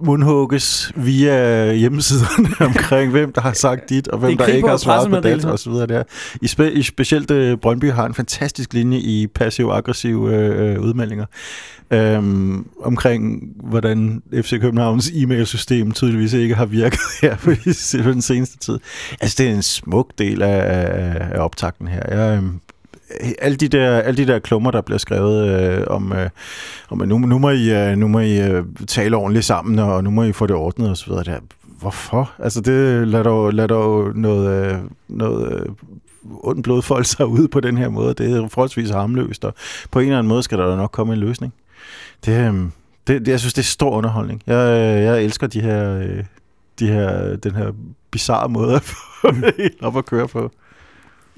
mundhugges 0.00 0.92
via 0.96 1.72
hjemmesiderne 1.72 2.48
omkring, 2.68 3.10
hvem 3.10 3.32
der 3.32 3.40
har 3.40 3.52
sagt 3.52 3.88
dit, 3.88 4.08
og 4.08 4.18
hvem 4.18 4.36
der 4.36 4.46
ikke 4.46 4.68
har 4.68 4.76
svaret 4.76 5.10
på 5.10 5.20
dat, 5.20 5.44
og 5.44 5.58
så 5.58 5.70
videre 5.70 5.86
der. 5.86 6.02
I, 6.42 6.46
spe, 6.46 6.72
i 6.72 6.82
specielt 6.82 7.30
uh, 7.30 7.58
Brøndby 7.58 7.92
har 7.92 8.06
en 8.06 8.14
fantastisk 8.14 8.72
linje 8.72 8.98
i 8.98 9.26
passiv-aggressive 9.26 10.20
uh, 10.20 10.84
udmeldinger 10.84 11.26
um, 11.90 12.66
omkring, 12.82 13.42
hvordan 13.56 14.22
FC 14.34 14.60
Københavns 14.60 15.10
e-mailsystem 15.14 15.92
tydeligvis 15.92 16.32
ikke 16.32 16.54
har 16.54 16.66
virket 16.66 17.00
her 17.22 17.36
på 17.36 18.10
den 18.12 18.22
seneste 18.22 18.58
tid. 18.58 18.78
Altså, 19.20 19.36
det 19.38 19.50
er 19.50 19.54
en 19.54 19.62
smuk 19.62 20.10
del 20.18 20.42
af, 20.42 21.28
af 21.30 21.38
optakten 21.38 21.88
her. 21.88 22.02
Jeg, 22.16 22.38
um, 22.38 22.60
alle 23.38 23.56
de 23.56 23.68
der, 23.68 23.98
alle 24.00 24.16
de 24.16 24.32
der 24.32 24.38
klummer, 24.38 24.70
der 24.70 24.80
bliver 24.80 24.98
skrevet 24.98 25.48
øh, 25.48 25.84
om, 25.86 26.12
øh, 26.12 26.30
om 26.90 26.98
nu, 26.98 27.18
nu 27.18 27.38
må 27.38 27.50
I, 27.50 27.94
nu 27.96 28.08
må 28.08 28.20
I 28.20 28.40
øh, 28.40 28.64
tale 28.86 29.16
ordentligt 29.16 29.44
sammen, 29.44 29.78
og 29.78 30.04
nu 30.04 30.10
må 30.10 30.24
I 30.24 30.32
få 30.32 30.46
det 30.46 30.56
ordnet 30.56 30.90
osv. 30.90 31.12
Der. 31.12 31.38
Hvorfor? 31.80 32.32
Altså 32.38 32.60
det 32.60 33.08
lader 33.08 33.24
dog, 33.24 33.52
lader 33.52 33.66
dog 33.66 34.16
noget, 34.16 34.80
noget 35.08 35.66
ondt 36.42 36.64
blod 36.64 36.82
folde 36.82 37.04
sig 37.04 37.26
ud 37.26 37.48
på 37.48 37.60
den 37.60 37.78
her 37.78 37.88
måde. 37.88 38.14
Det 38.14 38.32
er 38.32 38.48
forholdsvis 38.48 38.90
harmløst, 38.90 39.44
og 39.44 39.54
på 39.90 39.98
en 39.98 40.06
eller 40.06 40.18
anden 40.18 40.28
måde 40.28 40.42
skal 40.42 40.58
der 40.58 40.76
nok 40.76 40.90
komme 40.90 41.12
en 41.12 41.18
løsning. 41.18 41.54
Det, 42.24 42.70
det, 43.06 43.20
det, 43.20 43.28
jeg 43.28 43.40
synes, 43.40 43.54
det 43.54 43.62
er 43.62 43.66
stor 43.66 43.90
underholdning. 43.90 44.42
Jeg, 44.46 44.56
jeg 45.02 45.24
elsker 45.24 45.46
de 45.46 45.60
her, 45.60 46.06
de 46.78 46.86
her, 46.86 47.36
den 47.36 47.54
her 47.54 47.72
bizarre 48.10 48.48
måde 48.48 48.74
at 48.74 48.82
få 48.82 49.28
op 49.82 49.96
at 49.96 50.06
køre 50.06 50.28
på. 50.28 50.50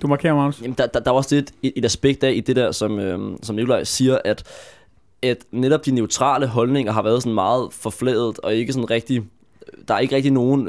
Du 0.03 0.07
markerer, 0.07 0.35
Magnus. 0.35 0.63
Jamen, 0.63 0.75
der, 0.79 0.87
der, 0.87 1.01
der 1.01 1.11
er 1.11 1.15
også 1.15 1.37
et, 1.37 1.53
et 1.63 1.85
aspekt 1.85 2.25
af 2.25 2.33
i 2.33 2.41
det 2.41 2.57
der, 2.57 2.73
som, 2.73 2.99
øh, 2.99 3.39
som 3.43 3.57
Nikolaj 3.57 3.85
siger, 3.85 4.19
at, 4.25 4.43
at 5.23 5.39
netop 5.53 5.87
de 5.87 5.91
neutrale 5.91 6.47
holdninger 6.47 6.93
har 6.93 7.03
været 7.03 7.23
sådan 7.23 7.35
meget 7.35 7.69
forfladet, 7.73 8.39
og 8.39 8.55
ikke 8.55 8.73
sådan 8.73 8.91
rigtig, 8.91 9.23
der 9.89 9.95
er 9.95 9.99
ikke 9.99 10.17
rigtig 10.17 10.33
nogen 10.33 10.69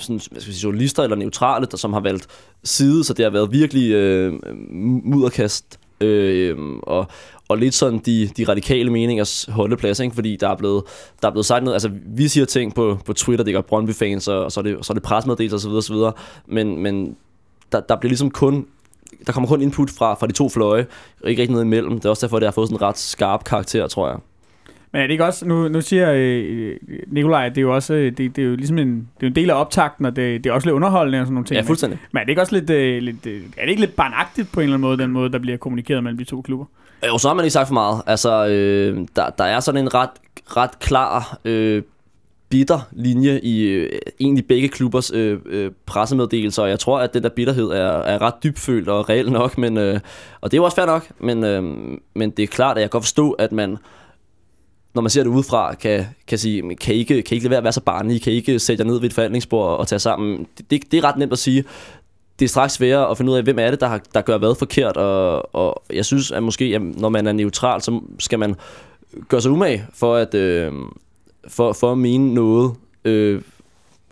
sådan, 0.00 0.20
hvad 0.30 0.40
skal 0.40 0.54
sige, 0.54 0.64
journalister 0.64 1.02
eller 1.02 1.16
neutrale, 1.16 1.66
der 1.70 1.76
som 1.76 1.92
har 1.92 2.00
valgt 2.00 2.26
side, 2.64 3.04
så 3.04 3.12
det 3.14 3.24
har 3.24 3.30
været 3.30 3.52
virkelig 3.52 3.92
øh, 3.92 4.32
mudderkast 5.04 5.78
øh, 6.00 6.56
og, 6.82 7.06
og 7.48 7.58
lidt 7.58 7.74
sådan 7.74 7.98
de, 7.98 8.30
de 8.36 8.44
radikale 8.44 8.90
meningers 8.90 9.44
holdeplads, 9.50 10.00
ikke? 10.00 10.14
fordi 10.14 10.36
der 10.36 10.48
er, 10.48 10.56
blevet, 10.56 10.82
der 11.22 11.28
er 11.28 11.32
blevet 11.32 11.46
sagt 11.46 11.64
noget, 11.64 11.74
altså 11.74 11.90
vi 12.06 12.28
siger 12.28 12.44
ting 12.44 12.74
på, 12.74 12.98
på 13.04 13.12
Twitter, 13.12 13.44
det 13.44 13.54
gør 13.54 13.60
Brøndby-fans, 13.60 14.28
og, 14.28 14.44
og 14.44 14.52
så 14.52 14.60
er 14.60 14.64
det, 14.64 14.86
så 14.86 14.92
er 14.92 14.94
det 14.94 15.02
presmeddelelser 15.02 15.56
osv., 15.56 15.94
osv., 15.94 15.96
men, 16.46 16.82
men 16.82 17.16
der, 17.72 17.80
der 17.80 17.96
bliver 17.96 18.10
ligesom 18.10 18.30
kun 18.30 18.66
der 19.26 19.32
kommer 19.32 19.48
kun 19.48 19.62
input 19.62 19.90
fra, 19.90 20.14
fra 20.14 20.26
de 20.26 20.32
to 20.32 20.48
fløje, 20.48 20.86
og 21.22 21.30
ikke 21.30 21.42
rigtig 21.42 21.52
noget 21.52 21.64
imellem. 21.64 21.94
Det 21.94 22.04
er 22.04 22.10
også 22.10 22.26
derfor, 22.26 22.38
det 22.38 22.46
har 22.46 22.52
fået 22.52 22.68
sådan 22.68 22.76
en 22.76 22.82
ret 22.82 22.98
skarp 22.98 23.44
karakter, 23.44 23.86
tror 23.86 24.08
jeg. 24.08 24.18
Men 24.92 25.02
er 25.02 25.06
det 25.06 25.12
ikke 25.12 25.24
også, 25.24 25.46
nu, 25.46 25.68
nu 25.68 25.80
siger 25.80 26.12
øh, 26.14 26.76
Nikolaj, 27.06 27.46
at 27.46 27.54
det 27.54 27.58
er 27.58 27.62
jo 27.62 27.74
også, 27.74 27.94
øh, 27.94 28.12
det, 28.16 28.36
det 28.36 28.38
er 28.38 28.46
jo 28.46 28.56
ligesom 28.56 28.78
en, 28.78 29.08
det 29.20 29.26
er 29.26 29.30
en 29.30 29.34
del 29.34 29.50
af 29.50 29.60
optakten, 29.60 30.06
og 30.06 30.16
det, 30.16 30.44
det 30.44 30.50
er 30.50 30.54
også 30.54 30.66
lidt 30.66 30.74
underholdende 30.74 31.20
og 31.20 31.26
sådan 31.26 31.34
nogle 31.34 31.46
ting. 31.46 31.56
Ja, 31.56 31.62
fuldstændig. 31.62 31.98
Men 32.12 32.20
er 32.20 32.24
det 32.24 32.30
ikke 32.30 32.42
også 32.42 32.54
lidt, 32.54 32.70
øh, 32.70 33.02
lidt 33.02 33.26
øh, 33.26 33.42
er 33.56 33.62
det 33.62 33.68
ikke 33.70 33.80
lidt 33.80 33.96
barnagtigt 33.96 34.52
på 34.52 34.60
en 34.60 34.64
eller 34.64 34.74
anden 34.74 34.88
måde, 34.88 34.98
den 34.98 35.10
måde, 35.10 35.32
der 35.32 35.38
bliver 35.38 35.56
kommunikeret 35.56 36.02
mellem 36.02 36.18
de 36.18 36.24
to 36.24 36.42
klubber? 36.42 36.66
Jo, 37.06 37.18
så 37.18 37.28
har 37.28 37.34
man 37.34 37.44
ikke 37.44 37.52
sagt 37.52 37.68
for 37.68 37.74
meget. 37.74 38.02
Altså, 38.06 38.46
øh, 38.46 39.06
der, 39.16 39.30
der 39.30 39.44
er 39.44 39.60
sådan 39.60 39.80
en 39.80 39.94
ret, 39.94 40.10
ret 40.56 40.78
klar 40.78 41.38
øh, 41.44 41.82
bitter 42.48 42.80
linje 42.92 43.40
i 43.42 43.62
øh, 43.62 43.98
egentlig 44.20 44.46
begge 44.46 44.68
klubbers 44.68 45.10
øh, 45.10 45.38
øh, 45.46 45.70
pressemeddelelser, 45.86 46.62
og 46.62 46.68
jeg 46.68 46.80
tror, 46.80 46.98
at 47.00 47.14
den 47.14 47.22
der 47.22 47.28
bitterhed 47.28 47.66
er, 47.66 47.88
er 47.88 48.22
ret 48.22 48.34
dybfølt 48.42 48.88
og 48.88 49.08
reelt 49.08 49.32
nok, 49.32 49.58
men, 49.58 49.76
øh, 49.76 50.00
og 50.40 50.50
det 50.50 50.56
er 50.56 50.60
jo 50.60 50.64
også 50.64 50.74
fair 50.74 50.86
nok, 50.86 51.06
men, 51.20 51.44
øh, 51.44 51.62
men 52.14 52.30
det 52.30 52.42
er 52.42 52.46
klart, 52.46 52.76
at 52.76 52.80
jeg 52.80 52.90
kan 52.90 52.96
godt 52.96 53.04
forstå, 53.04 53.30
at 53.30 53.52
man, 53.52 53.76
når 54.94 55.02
man 55.02 55.10
ser 55.10 55.22
det 55.22 55.30
udefra, 55.30 55.74
kan, 55.74 56.06
kan 56.26 56.38
sige, 56.38 56.76
kan 56.76 56.94
I 56.94 56.98
ikke, 56.98 57.22
kan 57.22 57.34
I 57.34 57.36
ikke 57.36 57.44
lade 57.44 57.50
være 57.50 57.58
at 57.58 57.64
være 57.64 57.72
så 57.72 57.80
barnlige, 57.80 58.20
kan 58.20 58.32
I 58.32 58.36
ikke 58.36 58.58
sætte 58.58 58.84
jer 58.84 58.90
ned 58.90 59.00
ved 59.00 59.08
et 59.08 59.14
forhandlingsbord 59.14 59.78
og 59.78 59.88
tage 59.88 59.98
sammen. 59.98 60.46
Det, 60.58 60.70
det, 60.70 60.92
det 60.92 60.98
er 60.98 61.04
ret 61.04 61.16
nemt 61.16 61.32
at 61.32 61.38
sige. 61.38 61.64
Det 62.38 62.44
er 62.44 62.48
straks 62.48 62.72
sværere 62.72 63.10
at 63.10 63.16
finde 63.16 63.32
ud 63.32 63.36
af, 63.36 63.42
hvem 63.42 63.58
er 63.58 63.70
det, 63.70 63.80
der, 63.80 63.86
har, 63.86 64.00
der 64.14 64.20
gør 64.20 64.38
hvad 64.38 64.54
forkert, 64.58 64.96
og, 64.96 65.54
og 65.54 65.82
jeg 65.92 66.04
synes, 66.04 66.30
at 66.30 66.42
måske, 66.42 66.64
at 66.64 66.82
når 66.82 67.08
man 67.08 67.26
er 67.26 67.32
neutral, 67.32 67.82
så 67.82 68.00
skal 68.18 68.38
man 68.38 68.54
gøre 69.28 69.40
sig 69.40 69.50
umage 69.50 69.86
for 69.94 70.16
at, 70.16 70.34
øh, 70.34 70.72
for, 71.48 71.72
for 71.72 71.92
at 71.92 71.98
mene 71.98 72.34
noget 72.34 72.74
øh, 73.04 73.42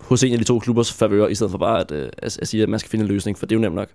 hos 0.01 0.25
en 0.25 0.33
af 0.33 0.39
de 0.39 0.45
to 0.45 0.59
klubbers 0.59 0.93
favør, 0.93 1.27
i 1.27 1.35
stedet 1.35 1.51
for 1.51 1.59
bare 1.59 1.81
at, 1.81 1.93
øh, 1.93 2.09
at, 2.19 2.39
at 2.39 2.49
sige, 2.49 2.63
at 2.63 2.69
man 2.69 2.79
skal 2.79 2.91
finde 2.91 3.03
en 3.03 3.09
løsning, 3.09 3.39
for 3.39 3.47
det 3.47 3.55
er 3.55 3.57
jo 3.57 3.61
nemt 3.61 3.75
nok. 3.75 3.89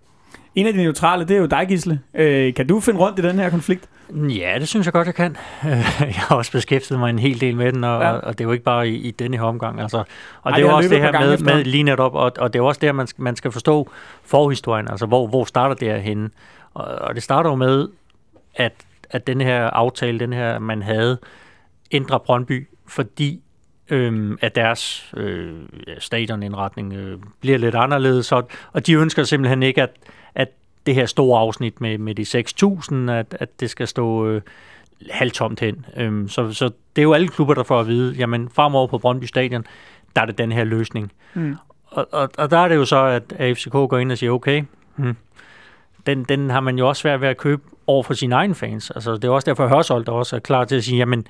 En 0.55 0.67
af 0.67 0.73
de 0.73 0.79
neutrale, 0.79 1.25
det 1.25 1.35
er 1.35 1.39
jo 1.39 1.45
dig, 1.45 1.65
Gisle. 1.67 1.99
Øh, 2.13 2.53
kan 2.53 2.67
du 2.67 2.79
finde 2.79 2.99
rundt 2.99 3.19
i 3.19 3.21
den 3.21 3.39
her 3.39 3.49
konflikt? 3.49 3.89
Ja, 4.13 4.55
det 4.59 4.67
synes 4.67 4.85
jeg 4.85 4.93
godt, 4.93 5.05
jeg 5.07 5.15
kan. 5.15 5.37
Jeg 5.99 6.13
har 6.13 6.35
også 6.35 6.51
beskæftiget 6.51 6.99
mig 6.99 7.09
en 7.09 7.19
hel 7.19 7.41
del 7.41 7.55
med 7.55 7.73
den, 7.73 7.83
og, 7.83 8.01
ja. 8.01 8.11
og 8.11 8.37
det 8.37 8.43
er 8.43 8.47
jo 8.47 8.51
ikke 8.51 8.63
bare 8.63 8.89
i, 8.89 8.95
i 8.95 9.11
denne 9.11 9.37
her 9.37 9.43
omgang. 9.43 9.81
Altså. 9.81 9.97
Og 9.97 10.05
Ej, 10.51 10.57
det 10.57 10.65
er 10.65 10.69
jo 10.69 10.75
også 10.75 10.89
det 10.89 11.01
her 11.01 11.11
med, 11.11 11.37
med 11.37 11.63
lige 11.63 11.83
netop, 11.83 12.15
og, 12.15 12.31
og 12.37 12.53
det 12.53 12.59
er 12.59 12.63
også 12.63 12.79
det, 12.79 12.95
man 12.95 13.07
skal, 13.07 13.21
man 13.21 13.35
skal 13.35 13.51
forstå 13.51 13.89
forhistorien, 14.23 14.87
altså 14.87 15.05
hvor, 15.05 15.27
hvor 15.27 15.45
starter 15.45 15.75
det 15.75 15.87
her 15.87 15.97
henne. 15.97 16.29
Og, 16.73 16.85
og 16.85 17.15
det 17.15 17.23
starter 17.23 17.49
jo 17.49 17.55
med, 17.55 17.87
at, 18.55 18.73
at 19.09 19.27
den 19.27 19.41
her 19.41 19.63
aftale, 19.63 20.19
den 20.19 20.33
her 20.33 20.59
man 20.59 20.81
havde, 20.81 21.17
ændrer 21.91 22.17
Brøndby 22.17 22.67
fordi 22.89 23.41
øh, 23.89 24.37
at 24.41 24.55
deres 24.55 25.11
øh, 25.17 25.55
stadionindretning 25.99 26.93
øh, 26.93 27.19
bliver 27.39 27.57
lidt 27.57 27.75
anderledes, 27.75 28.31
og, 28.31 28.49
og 28.73 28.87
de 28.87 28.93
ønsker 28.93 29.23
simpelthen 29.23 29.63
ikke, 29.63 29.81
at, 29.81 29.89
at 30.35 30.47
det 30.85 30.95
her 30.95 31.05
store 31.05 31.39
afsnit 31.39 31.81
med, 31.81 31.97
med 31.97 32.15
de 32.15 32.23
6.000, 33.07 33.11
at, 33.11 33.37
at 33.39 33.59
det 33.59 33.69
skal 33.69 33.87
stå 33.87 34.27
øh, 34.27 34.41
halvtomt 35.11 35.59
hen. 35.59 35.85
Øhm, 35.97 36.27
så, 36.27 36.53
så 36.53 36.65
det 36.95 37.01
er 37.01 37.03
jo 37.03 37.13
alle 37.13 37.27
klubber, 37.27 37.53
der 37.53 37.63
får 37.63 37.79
at 37.79 37.87
vide, 37.87 38.15
jamen 38.15 38.49
fremover 38.49 38.87
på 38.87 38.97
Brøndby 38.97 39.25
Stadion, 39.25 39.65
der 40.15 40.21
er 40.21 40.25
det 40.25 40.37
den 40.37 40.51
her 40.51 40.63
løsning. 40.63 41.11
Mm. 41.33 41.55
Og, 41.85 42.07
og, 42.11 42.29
og 42.37 42.51
der 42.51 42.57
er 42.57 42.67
det 42.67 42.75
jo 42.75 42.85
så, 42.85 43.05
at 43.05 43.33
AFCK 43.39 43.71
går 43.71 43.97
ind 43.97 44.11
og 44.11 44.17
siger, 44.17 44.31
okay, 44.31 44.63
hmm, 44.95 45.15
den, 46.05 46.23
den 46.23 46.49
har 46.49 46.59
man 46.59 46.77
jo 46.77 46.87
også 46.87 47.01
svært 47.01 47.21
ved 47.21 47.27
at 47.27 47.37
købe 47.37 47.61
over 47.87 48.03
for 48.03 48.13
sine 48.13 48.35
egne 48.35 48.55
fans. 48.55 48.91
Altså, 48.91 49.13
det 49.13 49.23
er 49.23 49.29
også 49.29 49.45
derfor, 49.45 49.63
at 49.63 49.69
Hørsholdt 49.69 50.09
også 50.09 50.35
er 50.35 50.39
klar 50.39 50.65
til 50.65 50.75
at 50.75 50.83
sige, 50.83 50.97
jamen, 50.97 51.27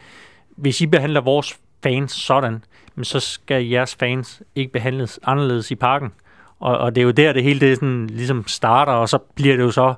hvis 0.62 0.82
I 0.82 0.86
behandler 0.86 1.22
vores 1.22 1.60
fans 1.84 2.12
sådan, 2.12 2.63
så 3.01 3.20
skal 3.20 3.66
jeres 3.66 3.96
fans 3.96 4.42
ikke 4.56 4.72
behandles 4.72 5.20
anderledes 5.24 5.72
i 5.72 5.75
parken. 5.75 6.12
Og, 6.60 6.78
og 6.78 6.96
det 6.96 7.01
er 7.01 7.06
jo 7.06 7.12
der, 7.12 7.34
det 7.34 7.44
hele 7.44 7.60
det 7.60 7.78
sådan, 7.78 8.08
ligesom 8.08 8.48
starter, 8.48 8.92
og 8.92 9.10
så 9.10 9.18
bliver 9.18 9.56
det 9.56 9.63
jo 9.63 9.72
så 9.72 9.94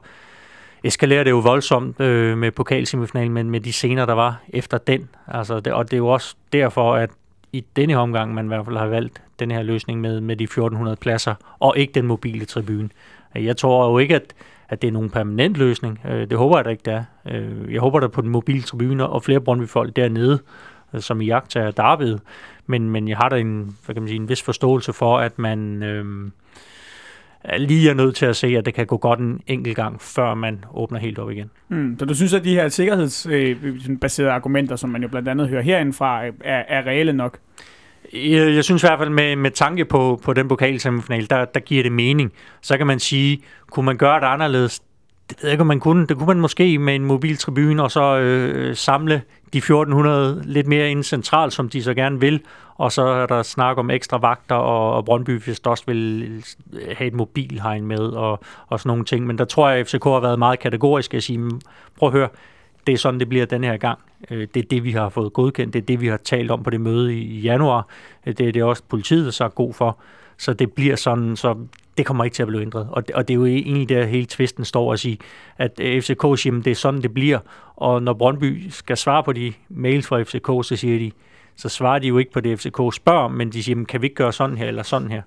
eskalerer 0.84 1.24
det 1.24 1.32
jo 1.32 1.40
voldsomt 1.40 2.00
øh, 2.00 2.38
med 2.38 2.52
pokalsemifinalen, 2.52 3.34
men 3.34 3.50
med 3.50 3.60
de 3.60 3.74
scener, 3.74 4.06
der 4.06 4.14
var 4.14 4.42
efter 4.50 4.78
den. 4.78 5.10
Altså, 5.28 5.60
det, 5.60 5.74
og 5.74 5.86
det 5.86 5.94
er 5.94 5.98
jo 5.98 6.08
også 6.08 6.36
derfor, 6.54 6.96
at 6.96 7.10
i 7.54 7.66
denne 7.76 7.96
omgang, 7.96 8.34
man 8.34 8.46
i 8.46 8.48
hvert 8.48 8.66
fald 8.66 8.78
har 8.78 8.86
valgt 8.86 9.22
den 9.40 9.52
her 9.52 9.62
løsning 9.64 10.02
med, 10.02 10.22
med 10.22 10.36
de 10.36 10.44
1400 10.44 10.98
pladser, 10.98 11.36
og 11.60 11.78
ikke 11.78 11.94
den 11.94 12.08
mobile 12.08 12.46
tribune. 12.46 12.90
Jeg 13.36 13.58
tror 13.58 13.92
jo 13.92 13.98
ikke, 13.98 14.16
at, 14.16 14.34
at 14.72 14.82
det 14.82 14.88
er 14.88 14.92
nogen 14.92 15.10
permanent 15.10 15.58
løsning. 15.58 16.00
Øh, 16.10 16.30
det 16.30 16.38
håber 16.38 16.58
jeg 16.58 16.66
da 16.66 16.70
ikke, 16.70 16.84
det 16.86 16.94
er. 16.94 17.04
Øh, 17.32 17.74
jeg 17.74 17.82
håber 17.82 18.00
da 18.00 18.08
på 18.08 18.22
den 18.22 18.30
mobile 18.30 18.62
tribune, 18.62 19.08
og 19.08 19.24
flere 19.24 19.42
Brøndby-folk 19.42 19.96
dernede, 19.96 20.40
øh, 20.94 21.02
som 21.02 21.22
i 21.22 21.26
jagt 21.26 21.56
er 21.56 21.72
derved. 21.72 22.20
Men, 22.68 22.90
men 22.90 23.08
jeg 23.08 23.18
har 23.18 23.30
da 23.30 23.36
en, 23.36 23.76
hvad 23.86 23.96
kan 23.96 24.02
man 24.02 24.08
sige, 24.08 24.20
en 24.20 24.30
vis 24.30 24.42
forståelse 24.42 24.94
for, 24.94 25.18
at 25.18 25.40
man... 25.40 25.84
Øh, 25.84 26.32
lige 27.58 27.90
er 27.90 27.94
nødt 27.94 28.16
til 28.16 28.26
at 28.26 28.36
se, 28.36 28.48
at 28.48 28.66
det 28.66 28.74
kan 28.74 28.86
gå 28.86 28.98
godt 28.98 29.20
en 29.20 29.42
enkelt 29.48 29.76
gang, 29.76 30.02
før 30.02 30.34
man 30.34 30.66
åbner 30.74 31.00
helt 31.00 31.20
op 31.20 31.32
igen. 31.32 31.50
Mm, 31.70 31.96
så 32.00 32.06
du 32.06 32.16
synes, 32.16 32.34
at 32.34 32.44
de 32.44 32.54
her 32.54 32.70
sikkerhedsbaserede 32.70 34.30
øh, 34.30 34.36
argumenter, 34.36 34.76
som 34.76 34.90
man 34.90 35.02
jo 35.02 35.08
blandt 35.08 35.30
andet 35.30 35.50
hører 35.50 35.62
herindfra, 35.62 36.26
øh, 36.26 36.34
er, 36.44 36.64
er 36.68 36.88
reelle 36.88 37.14
nok? 37.14 37.38
Jeg, 38.14 38.56
jeg 38.56 38.64
synes 38.64 38.84
i 38.84 38.88
hvert 38.88 39.00
fald 39.00 39.10
med, 39.10 39.36
med 39.36 39.52
tanke 39.52 39.86
på, 39.86 40.22
på 40.24 40.34
den 40.34 40.48
pokalsemifinal, 40.48 41.30
der, 41.30 41.46
der 41.46 41.60
giver 41.60 41.84
det 41.84 41.92
mening. 41.92 42.34
Så 42.62 42.78
kan 42.78 42.88
man 42.88 43.00
sige, 43.00 43.44
kunne 43.72 43.86
man 43.86 43.98
gøre 43.98 44.20
det 44.20 44.26
anderledes? 44.26 44.82
Det 45.30 45.38
ved 45.42 45.50
jeg 45.50 45.52
ikke, 45.52 45.62
om 45.62 45.68
man 45.68 45.80
kunne. 45.80 46.08
Det 46.08 46.18
kunne 46.18 46.28
man 46.28 46.40
måske 46.40 46.80
med 46.80 46.96
en 46.96 47.06
mobil 47.06 47.38
tribune, 47.38 47.84
og 47.84 47.92
så 47.92 48.18
øh, 48.18 48.76
samle 48.76 49.22
de 49.54 49.58
1400 49.58 50.42
lidt 50.46 50.68
mere 50.68 50.92
ind 50.92 51.04
centralt, 51.04 51.54
som 51.54 51.70
de 51.70 51.84
så 51.84 51.94
gerne 51.94 52.20
vil, 52.20 52.42
og 52.76 52.92
så 52.92 53.02
er 53.02 53.26
der 53.26 53.44
snak 53.44 53.78
om 53.78 53.90
ekstra 53.90 54.18
vagter, 54.18 54.56
og, 54.56 54.94
og 54.94 55.06
Brøndby 55.06 55.42
hvis 55.42 55.60
også 55.60 55.84
vil 55.88 56.24
øh, 56.74 56.96
have 56.98 57.08
et 57.08 57.14
mobilhegn 57.14 57.86
med, 57.86 58.00
og, 58.00 58.40
og 58.68 58.80
sådan 58.80 58.90
nogle 58.90 59.06
ting. 59.06 59.28
Men 59.28 59.38
der 59.38 59.46
tror 59.46 59.70
jeg, 59.70 59.80
at 59.80 59.88
FCK 59.88 60.04
har 60.04 60.20
været 60.20 60.40
meget 60.40 60.60
kategorisk 60.60 61.14
at 61.14 61.24
sige, 61.24 61.38
mm, 61.38 61.62
prøv 61.98 62.10
at 62.10 62.14
høre, 62.14 62.30
det 62.88 62.94
er 62.94 62.98
sådan, 62.98 63.20
det 63.20 63.30
bliver 63.30 63.46
den 63.46 63.64
her 63.64 63.78
gang. 63.78 64.00
Øh, 64.32 64.48
det 64.54 64.64
er 64.64 64.68
det, 64.70 64.84
vi 64.84 64.92
har 64.92 65.10
fået 65.10 65.34
godkendt. 65.34 65.74
Det 65.74 65.82
er 65.82 65.86
det, 65.86 66.02
vi 66.02 66.08
har 66.08 66.18
talt 66.18 66.52
om 66.52 66.64
på 66.64 66.70
det 66.70 66.82
møde 66.82 67.16
i 67.16 67.40
januar. 67.40 67.88
Øh, 68.26 68.38
det 68.38 68.48
er 68.48 68.52
det 68.52 68.64
også 68.64 68.84
politiet 68.90 69.34
så 69.34 69.50
god 69.50 69.74
for. 69.74 70.00
Så 70.38 70.54
det 70.54 70.72
bliver 70.72 70.96
sådan, 70.96 71.36
så 71.36 71.56
det 71.98 72.06
kommer 72.06 72.24
ikke 72.24 72.36
til 72.36 72.44
at 72.44 72.48
blive 72.48 72.62
ændret. 72.62 72.88
Og 72.92 73.08
det, 73.08 73.16
og 73.16 73.28
det 73.28 73.34
er 73.34 73.36
jo 73.36 73.46
egentlig 73.46 73.90
der 73.90 74.06
hele 74.06 74.26
tvisten 74.26 74.66
står 74.66 74.94
at 74.94 75.00
sige, 75.00 75.18
at 75.58 75.72
FCK 75.78 76.22
siger, 76.36 76.58
at 76.58 76.66
det 76.66 76.72
er 76.72 76.76
sådan, 76.76 77.02
det 77.02 77.14
bliver. 77.14 77.40
Og 77.76 78.04
når 78.04 78.14
Brøndby 78.14 78.70
skal 78.70 78.98
svare 78.98 79.24
på 79.24 79.34
de 79.34 79.54
mails 79.70 80.08
fra 80.08 80.24
FCK, 80.24 80.68
så 80.68 80.76
siger 80.76 81.00
de, 81.00 81.12
så 81.56 81.70
svarer 81.70 82.00
de 82.00 82.08
jo 82.08 82.18
ikke 82.18 82.32
på 82.32 82.40
det, 82.40 82.60
FCK 82.60 82.96
spørger, 82.96 83.28
men 83.28 83.50
de 83.50 83.64
siger, 83.64 83.86
kan 83.86 84.02
vi 84.02 84.06
ikke 84.06 84.16
gøre 84.16 84.34
sådan 84.34 84.58
her 84.58 84.68
eller 84.68 84.84
sådan 84.84 85.12
her? 85.12 85.22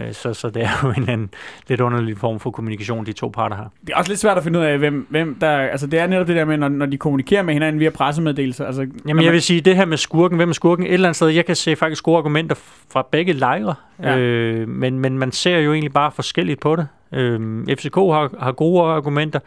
Øh, 0.00 0.12
så, 0.12 0.34
så 0.34 0.50
det 0.50 0.62
er 0.62 0.70
jo 0.82 0.92
en, 0.96 1.10
en 1.10 1.30
lidt 1.68 1.80
underlig 1.80 2.18
form 2.18 2.40
for 2.40 2.50
kommunikation, 2.50 3.06
de 3.06 3.12
to 3.12 3.28
parter 3.28 3.56
har. 3.56 3.70
Det 3.86 3.92
er 3.92 3.96
også 3.96 4.10
lidt 4.10 4.20
svært 4.20 4.36
at 4.36 4.42
finde 4.44 4.58
ud 4.58 4.64
af, 4.64 4.78
hvem, 4.78 5.06
hvem 5.10 5.36
der... 5.40 5.50
Altså, 5.50 5.86
det 5.86 5.98
er 5.98 6.06
netop 6.06 6.26
det 6.26 6.36
der 6.36 6.44
med, 6.44 6.56
når, 6.56 6.68
når 6.68 6.86
de 6.86 6.96
kommunikerer 6.96 7.42
med 7.42 7.54
hinanden 7.54 7.80
via 7.80 7.90
pressemeddelelser. 7.90 8.66
Altså, 8.66 8.80
Jamen, 8.80 9.16
man, 9.16 9.24
jeg 9.24 9.32
vil 9.32 9.42
sige, 9.42 9.60
det 9.60 9.76
her 9.76 9.84
med 9.84 9.96
skurken, 9.96 10.36
hvem 10.36 10.48
er 10.48 10.52
skurken? 10.52 10.86
Et 10.86 10.92
eller 10.92 11.08
andet 11.08 11.16
sted, 11.16 11.28
jeg 11.28 11.46
kan 11.46 11.56
se 11.56 11.76
faktisk 11.76 12.04
gode 12.04 12.18
argumenter 12.18 12.54
fra 12.90 13.06
begge 13.10 13.32
lejre, 13.32 13.74
ja. 14.02 14.18
øh, 14.18 14.68
men, 14.68 14.98
men 14.98 15.18
man 15.18 15.32
ser 15.32 15.58
jo 15.58 15.72
egentlig 15.72 15.92
bare 15.92 16.12
forskelligt 16.12 16.60
på 16.60 16.76
det. 16.76 16.88
Øh, 17.12 17.66
FCK 17.66 17.94
har, 17.94 18.42
har 18.44 18.52
gode 18.52 18.82
argumenter, 18.82 19.40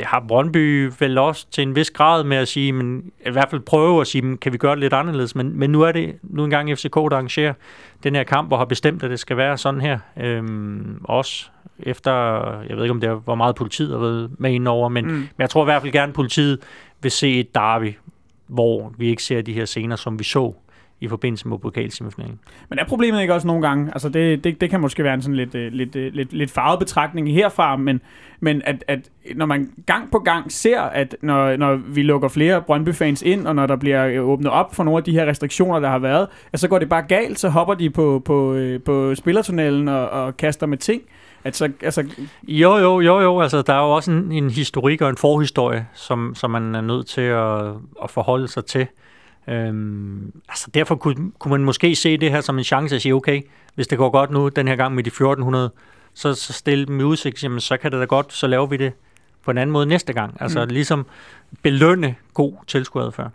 det 0.00 0.08
har 0.08 0.24
Brøndby 0.28 0.92
vel 0.98 1.18
også 1.18 1.46
til 1.50 1.62
en 1.62 1.76
vis 1.76 1.90
grad 1.90 2.24
med 2.24 2.36
at 2.36 2.48
sige, 2.48 2.72
men 2.72 3.12
i 3.26 3.30
hvert 3.30 3.50
fald 3.50 3.60
prøve 3.60 4.00
at 4.00 4.06
sige, 4.06 4.36
kan 4.36 4.52
vi 4.52 4.58
gøre 4.58 4.70
det 4.70 4.78
lidt 4.78 4.92
anderledes, 4.92 5.34
men, 5.34 5.58
men 5.58 5.70
nu 5.70 5.82
er 5.82 5.92
det 5.92 6.16
nu 6.22 6.44
engang 6.44 6.78
FCK, 6.78 6.94
der 6.94 7.12
arrangerer 7.12 7.52
den 8.02 8.14
her 8.14 8.24
kamp, 8.24 8.52
og 8.52 8.58
har 8.58 8.64
bestemt, 8.64 9.02
at 9.02 9.10
det 9.10 9.20
skal 9.20 9.36
være 9.36 9.58
sådan 9.58 9.80
her. 9.80 9.98
Øhm, 10.16 11.00
også 11.04 11.46
efter, 11.78 12.12
jeg 12.68 12.76
ved 12.76 12.84
ikke 12.84 12.90
om 12.90 13.00
det 13.00 13.10
er, 13.10 13.14
hvor 13.14 13.34
meget 13.34 13.54
politiet 13.54 13.90
har 13.90 13.98
været 13.98 14.30
med 14.38 14.52
ind 14.52 14.68
over, 14.68 14.88
men, 14.88 15.06
mm. 15.06 15.12
men 15.12 15.28
jeg 15.38 15.50
tror 15.50 15.62
i 15.62 15.64
hvert 15.64 15.82
fald 15.82 15.92
gerne, 15.92 16.10
at 16.10 16.14
politiet 16.14 16.58
vil 17.02 17.10
se 17.10 17.40
et 17.40 17.54
derby, 17.54 17.94
hvor 18.46 18.92
vi 18.98 19.08
ikke 19.08 19.22
ser 19.22 19.42
de 19.42 19.52
her 19.52 19.64
scener, 19.64 19.96
som 19.96 20.18
vi 20.18 20.24
så 20.24 20.54
i 21.00 21.08
forbindelse 21.08 21.48
med 21.48 21.58
pokalsemifinalen. 21.58 22.38
Men 22.68 22.78
er 22.78 22.84
problemet 22.84 23.20
ikke 23.20 23.34
også 23.34 23.46
nogle 23.46 23.68
gange, 23.68 23.90
altså 23.92 24.08
det, 24.08 24.44
det, 24.44 24.60
det 24.60 24.70
kan 24.70 24.80
måske 24.80 25.04
være 25.04 25.14
en 25.14 25.22
sådan 25.22 25.36
lidt, 25.36 25.54
øh, 25.54 25.72
lidt, 25.72 25.96
øh, 25.96 26.12
lidt, 26.14 26.32
lidt 26.32 26.50
farvet 26.50 26.78
betragtning 26.78 27.32
herfra, 27.32 27.76
men, 27.76 28.00
men 28.40 28.62
at, 28.64 28.84
at 28.88 29.10
når 29.34 29.46
man 29.46 29.70
gang 29.86 30.10
på 30.10 30.18
gang 30.18 30.52
ser, 30.52 30.80
at 30.80 31.16
når, 31.22 31.56
når 31.56 31.76
vi 31.76 32.02
lukker 32.02 32.28
flere 32.28 32.62
Brøndby-fans 32.62 33.22
ind, 33.22 33.46
og 33.46 33.54
når 33.54 33.66
der 33.66 33.76
bliver 33.76 34.06
øh, 34.06 34.28
åbnet 34.28 34.52
op 34.52 34.74
for 34.74 34.84
nogle 34.84 34.98
af 34.98 35.04
de 35.04 35.12
her 35.12 35.26
restriktioner, 35.26 35.80
der 35.80 35.88
har 35.88 35.98
været, 35.98 36.26
at 36.52 36.60
så 36.60 36.68
går 36.68 36.78
det 36.78 36.88
bare 36.88 37.02
galt, 37.02 37.38
så 37.38 37.48
hopper 37.48 37.74
de 37.74 37.90
på, 37.90 38.22
på, 38.24 38.58
på 38.84 39.14
spillertunnelen 39.14 39.88
og, 39.88 40.08
og 40.08 40.36
kaster 40.36 40.66
med 40.66 40.78
ting. 40.78 41.02
At 41.44 41.56
så, 41.56 41.72
altså... 41.82 42.04
Jo, 42.48 42.76
jo, 42.76 43.00
jo, 43.00 43.20
jo. 43.20 43.40
Altså, 43.40 43.62
der 43.62 43.72
er 43.72 43.78
jo 43.78 43.90
også 43.90 44.10
en, 44.10 44.32
en 44.32 44.50
historik 44.50 45.02
og 45.02 45.10
en 45.10 45.16
forhistorie, 45.16 45.86
som, 45.94 46.34
som 46.34 46.50
man 46.50 46.74
er 46.74 46.80
nødt 46.80 47.06
til 47.06 47.20
at, 47.20 47.64
at 48.02 48.10
forholde 48.10 48.48
sig 48.48 48.64
til. 48.64 48.86
Øhm, 49.48 50.32
altså 50.48 50.68
derfor 50.74 50.94
kunne, 50.94 51.30
kunne 51.38 51.50
man 51.50 51.64
måske 51.64 51.96
se 51.96 52.16
det 52.16 52.30
her 52.30 52.40
som 52.40 52.58
en 52.58 52.64
chance 52.64 52.96
at 52.96 53.02
sige, 53.02 53.14
okay, 53.14 53.42
hvis 53.74 53.86
det 53.86 53.98
går 53.98 54.10
godt 54.10 54.30
nu 54.30 54.48
den 54.48 54.68
her 54.68 54.76
gang 54.76 54.94
med 54.94 55.04
de 55.04 55.08
1400, 55.08 55.70
så, 56.14 56.34
så 56.34 56.52
stille 56.52 56.86
dem 56.86 57.00
i 57.00 57.02
udsigt, 57.02 57.44
jamen, 57.44 57.60
så 57.60 57.76
kan 57.76 57.92
det 57.92 58.00
da 58.00 58.04
godt, 58.04 58.32
så 58.32 58.46
laver 58.46 58.66
vi 58.66 58.76
det 58.76 58.92
på 59.44 59.50
en 59.50 59.58
anden 59.58 59.72
måde 59.72 59.86
næste 59.86 60.12
gang. 60.12 60.36
Altså 60.40 60.64
mm. 60.64 60.70
ligesom 60.70 61.06
belønne 61.62 62.14
god 62.34 62.52
tilskueradfærd. 62.66 63.32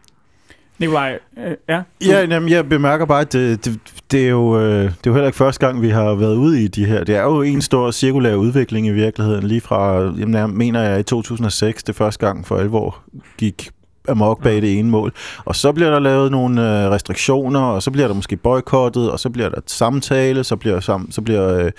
Nikolaj, 0.80 1.20
øh, 1.38 1.56
ja? 1.70 1.82
Ja, 2.06 2.26
jamen, 2.26 2.50
jeg 2.50 2.70
bemærker 2.70 3.06
bare, 3.06 3.22
at 3.22 3.34
det, 3.34 3.66
det, 3.66 3.80
det, 4.12 4.26
er 4.26 4.30
jo, 4.30 4.60
øh, 4.60 4.84
det 4.84 4.88
er 4.88 4.92
jo 5.08 5.14
heller 5.14 5.28
ikke 5.28 5.38
første 5.38 5.66
gang, 5.66 5.82
vi 5.82 5.90
har 5.90 6.16
været 6.16 6.36
ude 6.36 6.64
i 6.64 6.68
de 6.68 6.86
her. 6.86 7.04
Det 7.04 7.16
er 7.16 7.24
jo 7.24 7.42
en 7.42 7.62
stor 7.62 7.92
cirkulær 7.92 8.36
udvikling 8.36 8.88
i 8.88 8.92
virkeligheden, 8.92 9.48
lige 9.48 9.62
fra, 9.62 10.02
jamen, 10.02 10.34
jeg 10.34 10.50
mener 10.50 10.82
jeg, 10.82 11.00
i 11.00 11.04
2006, 11.04 11.84
det 11.84 11.96
første 11.96 12.26
gang 12.26 12.48
for 12.48 12.58
alvor 12.58 13.00
gik 13.38 13.70
amok 14.08 14.44
bag 14.44 14.62
det 14.62 14.80
ene 14.80 14.90
mål. 14.90 15.14
Og 15.46 15.56
så 15.56 15.72
bliver 15.72 15.92
der 15.92 16.00
lavet 16.00 16.32
nogle 16.32 16.62
øh, 16.62 16.92
restriktioner, 16.92 17.60
og 17.60 17.84
så 17.84 17.92
bliver 17.92 18.08
der 18.08 18.16
måske 18.16 18.38
boykottet, 18.38 19.12
og 19.12 19.20
så 19.20 19.30
bliver 19.30 19.50
der 19.50 19.62
samtale, 19.68 20.44
så 20.44 20.56
bliver, 20.56 20.80
sam, 20.80 21.12
så 21.12 21.22
bliver 21.22 21.66
øh, 21.66 21.72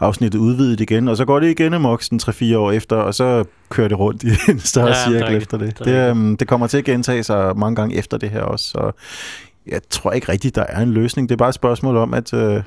afsnittet 0.00 0.38
udvidet 0.38 0.80
igen, 0.80 1.08
og 1.08 1.16
så 1.16 1.24
går 1.24 1.40
det 1.40 1.50
igen 1.50 1.74
amok 1.74 2.02
sådan 2.02 2.20
3-4 2.22 2.56
år 2.56 2.72
efter, 2.72 2.96
og 2.96 3.14
så 3.14 3.44
kører 3.68 3.88
det 3.88 3.98
rundt 3.98 4.22
i 4.22 4.28
en 4.50 4.60
større 4.60 4.86
ja, 4.86 5.04
cirkel 5.04 5.36
efter 5.36 5.58
det. 5.58 5.78
Det, 5.78 6.16
øh, 6.16 6.38
det 6.38 6.48
kommer 6.48 6.66
til 6.66 6.78
at 6.78 6.84
gentage 6.84 7.22
sig 7.22 7.58
mange 7.58 7.76
gange 7.76 7.96
efter 7.96 8.18
det 8.18 8.30
her 8.30 8.42
også, 8.42 8.64
så 8.64 8.92
jeg 9.66 9.80
tror 9.90 10.12
ikke 10.12 10.32
rigtigt, 10.32 10.54
der 10.54 10.64
er 10.68 10.82
en 10.82 10.92
løsning. 10.92 11.28
Det 11.28 11.34
er 11.34 11.38
bare 11.38 11.48
et 11.48 11.54
spørgsmål 11.54 11.96
om, 11.96 12.14
at... 12.14 12.34
Øh, 12.34 12.62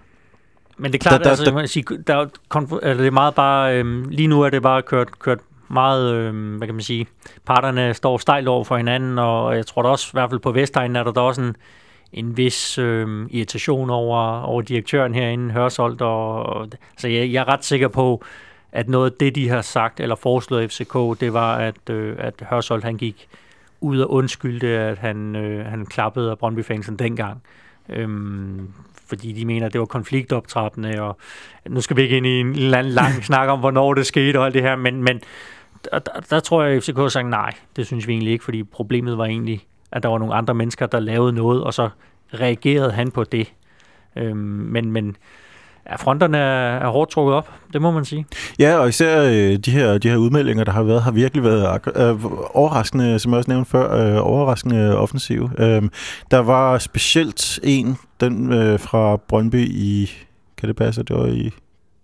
men 0.77 0.91
det 0.91 0.95
er 0.95 1.09
klart, 1.09 1.19
der, 1.19 1.23
der, 1.23 1.29
altså, 1.29 1.45
der, 1.45 1.65
sige, 1.65 1.85
der, 2.07 2.15
er, 2.15 2.93
det 2.93 3.07
er 3.07 3.11
meget 3.11 3.35
bare, 3.35 3.79
øh, 3.79 4.09
lige 4.09 4.27
nu 4.27 4.41
er 4.41 4.49
det 4.49 4.61
bare 4.61 4.81
kørt, 4.81 5.19
kørt 5.19 5.39
meget, 5.67 6.13
øh, 6.13 6.57
hvad 6.57 6.67
kan 6.67 6.75
man 6.75 6.83
sige, 6.83 7.07
parterne 7.45 7.93
står 7.93 8.17
stejlt 8.17 8.47
over 8.47 8.63
for 8.63 8.77
hinanden, 8.77 9.19
og 9.19 9.55
jeg 9.55 9.65
tror 9.65 9.81
da 9.81 9.89
også, 9.89 10.09
i 10.09 10.15
hvert 10.15 10.29
fald 10.29 10.39
på 10.39 10.51
Vestegnen, 10.51 10.95
er 10.95 11.03
der 11.03 11.11
da 11.11 11.19
også 11.19 11.41
en, 11.41 11.55
en 12.13 12.37
vis 12.37 12.77
øh, 12.77 13.27
irritation 13.29 13.89
over, 13.89 14.41
over 14.41 14.61
direktøren 14.61 15.13
herinde, 15.13 15.51
Hørsholdt, 15.51 16.01
og, 16.01 16.43
og 16.43 16.67
så 16.71 16.77
altså, 16.91 17.07
jeg, 17.07 17.31
jeg 17.31 17.39
er 17.39 17.47
ret 17.47 17.65
sikker 17.65 17.87
på, 17.87 18.23
at 18.71 18.89
noget 18.89 19.11
af 19.11 19.17
det, 19.19 19.35
de 19.35 19.49
har 19.49 19.61
sagt 19.61 19.99
eller 19.99 20.15
foreslået 20.15 20.71
FCK, 20.71 21.19
det 21.19 21.33
var, 21.33 21.55
at, 21.57 21.89
øh, 21.89 22.15
at 22.19 22.33
Hørsholdt 22.49 22.83
han 22.83 22.97
gik 22.97 23.27
ud 23.81 23.99
og 23.99 24.11
undskyldte, 24.11 24.67
at 24.67 24.97
han, 24.97 25.35
øh, 25.35 25.65
han 25.65 25.85
klappede 25.85 26.31
af 26.31 26.37
brøndby 26.37 26.63
fængsel 26.65 26.99
dengang. 26.99 27.41
Øhm, 27.89 28.73
fordi 29.07 29.31
de 29.31 29.45
mener, 29.45 29.65
at 29.65 29.73
det 29.73 29.79
var 29.79 29.85
konfliktoptrappende, 29.85 31.01
og 31.01 31.17
nu 31.69 31.81
skal 31.81 31.97
vi 31.97 32.01
ikke 32.01 32.17
ind 32.17 32.25
i 32.25 32.39
en 32.39 32.51
eller 32.51 32.77
anden 32.77 32.93
lang 32.93 33.23
snak 33.23 33.49
om, 33.49 33.59
hvornår 33.59 33.93
det 33.93 34.05
skete 34.05 34.39
og 34.39 34.45
alt 34.45 34.53
det 34.53 34.61
her, 34.61 34.75
men, 34.75 35.03
men 35.03 35.21
og 35.91 36.05
der, 36.05 36.11
der 36.29 36.39
tror 36.39 36.63
jeg, 36.63 36.75
at 36.75 36.83
FCK 36.83 36.97
har 36.97 37.07
sagt 37.07 37.29
nej, 37.29 37.51
det 37.75 37.85
synes 37.85 38.07
vi 38.07 38.13
egentlig 38.13 38.33
ikke, 38.33 38.43
fordi 38.43 38.63
problemet 38.63 39.17
var 39.17 39.25
egentlig, 39.25 39.65
at 39.91 40.03
der 40.03 40.09
var 40.09 40.17
nogle 40.17 40.33
andre 40.33 40.53
mennesker, 40.53 40.85
der 40.85 40.99
lavede 40.99 41.33
noget, 41.33 41.63
og 41.63 41.73
så 41.73 41.89
reagerede 42.33 42.91
han 42.91 43.11
på 43.11 43.23
det. 43.23 43.53
Øhm, 44.15 44.37
men, 44.37 44.91
men 44.91 45.17
Ja, 45.89 45.95
fronterne 45.95 46.37
er, 46.37 46.77
er 46.77 46.87
hårdt 46.87 47.11
trukket 47.11 47.35
op, 47.35 47.51
det 47.73 47.81
må 47.81 47.91
man 47.91 48.05
sige. 48.05 48.25
Ja, 48.59 48.77
og 48.77 48.89
især 48.89 49.23
øh, 49.23 49.57
de, 49.57 49.71
her, 49.71 49.97
de 49.97 50.09
her 50.09 50.17
udmeldinger, 50.17 50.63
der 50.63 50.71
har 50.71 50.83
været, 50.83 51.01
har 51.01 51.11
virkelig 51.11 51.43
været 51.43 51.81
øh, 51.95 52.25
overraskende, 52.53 53.19
som 53.19 53.31
jeg 53.31 53.37
også 53.37 53.51
nævnte 53.51 53.71
før, 53.71 54.15
øh, 54.15 54.27
overraskende 54.27 54.97
offensiv. 54.97 55.49
Øh, 55.57 55.83
der 56.31 56.39
var 56.39 56.77
specielt 56.77 57.59
en, 57.63 57.97
den 58.19 58.53
øh, 58.53 58.79
fra 58.79 59.17
Brøndby 59.17 59.67
i, 59.69 60.11
kan 60.57 60.67
det 60.67 60.75
passe, 60.75 61.03
det 61.03 61.15
var 61.15 61.25
i 61.25 61.51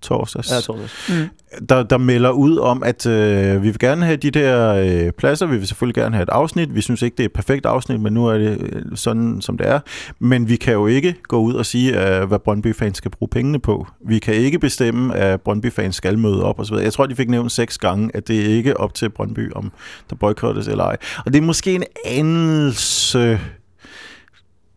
torsdags, 0.01 0.51
Ja, 0.51 0.59
torsdags. 0.59 1.09
Mm. 1.09 1.65
der, 1.69 1.83
der 1.83 1.97
melder 1.97 2.29
ud 2.29 2.57
om, 2.57 2.83
at 2.83 3.05
øh, 3.05 3.63
vi 3.63 3.67
vil 3.67 3.79
gerne 3.79 4.05
have 4.05 4.17
de 4.17 4.31
der 4.31 4.73
øh, 4.73 5.11
pladser, 5.11 5.45
vi 5.45 5.57
vil 5.57 5.67
selvfølgelig 5.67 5.95
gerne 5.95 6.15
have 6.15 6.23
et 6.23 6.29
afsnit, 6.29 6.75
vi 6.75 6.81
synes 6.81 7.01
ikke, 7.01 7.15
det 7.15 7.23
er 7.23 7.27
et 7.27 7.33
perfekt 7.33 7.65
afsnit, 7.65 8.01
men 8.01 8.13
nu 8.13 8.27
er 8.27 8.37
det 8.37 8.57
øh, 8.61 8.81
sådan, 8.95 9.41
som 9.41 9.57
det 9.57 9.67
er. 9.67 9.79
Men 10.19 10.49
vi 10.49 10.55
kan 10.55 10.73
jo 10.73 10.87
ikke 10.87 11.15
gå 11.23 11.39
ud 11.39 11.53
og 11.53 11.65
sige, 11.65 12.19
øh, 12.19 12.27
hvad 12.27 12.39
Brøndby-fans 12.39 12.97
skal 12.97 13.11
bruge 13.11 13.29
pengene 13.29 13.59
på. 13.59 13.87
Vi 14.07 14.19
kan 14.19 14.33
ikke 14.33 14.59
bestemme, 14.59 15.15
at 15.15 15.41
Brøndby-fans 15.41 15.95
skal 15.95 16.19
møde 16.19 16.43
op 16.43 16.59
osv. 16.59 16.75
Jeg 16.75 16.93
tror, 16.93 17.05
de 17.05 17.15
fik 17.15 17.29
nævnt 17.29 17.51
seks 17.51 17.77
gange, 17.77 18.11
at 18.13 18.27
det 18.27 18.39
er 18.39 18.55
ikke 18.55 18.79
op 18.79 18.93
til 18.93 19.09
Brøndby, 19.09 19.51
om 19.53 19.71
der 20.09 20.15
boykottes 20.15 20.67
eller 20.67 20.83
ej. 20.83 20.97
Og 21.25 21.33
det 21.33 21.39
er 21.39 21.45
måske 21.45 21.75
en 21.75 21.83
anelse 22.05 23.39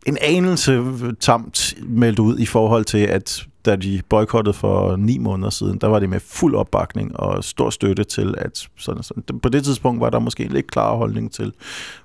en 0.06 0.18
anelse 0.20 0.84
tamt 1.20 1.74
meldt 1.82 2.18
ud 2.18 2.38
i 2.38 2.46
forhold 2.46 2.84
til, 2.84 2.98
at 2.98 3.46
da 3.66 3.76
de 3.76 4.02
boykottede 4.08 4.54
for 4.54 4.96
ni 4.96 5.18
måneder 5.18 5.50
siden, 5.50 5.78
der 5.78 5.86
var 5.86 5.98
det 5.98 6.08
med 6.08 6.20
fuld 6.20 6.54
opbakning 6.54 7.20
og 7.20 7.44
stor 7.44 7.70
støtte 7.70 8.04
til, 8.04 8.34
at 8.38 8.68
sådan, 8.78 9.02
sådan. 9.02 9.40
på 9.40 9.48
det 9.48 9.64
tidspunkt 9.64 10.00
var 10.00 10.10
der 10.10 10.18
måske 10.18 10.44
en 10.44 10.52
lidt 10.52 10.70
klar 10.70 10.96
holdning 10.96 11.32
til, 11.32 11.52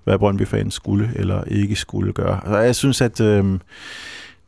hvad 0.04 0.20
Brøndby-fans 0.20 0.74
skulle 0.74 1.12
eller 1.16 1.44
ikke 1.44 1.76
skulle 1.76 2.14
gøre. 2.14 2.40
Og 2.40 2.66
jeg 2.66 2.76
synes, 2.76 3.02
at 3.02 3.22
øh, 3.22 3.60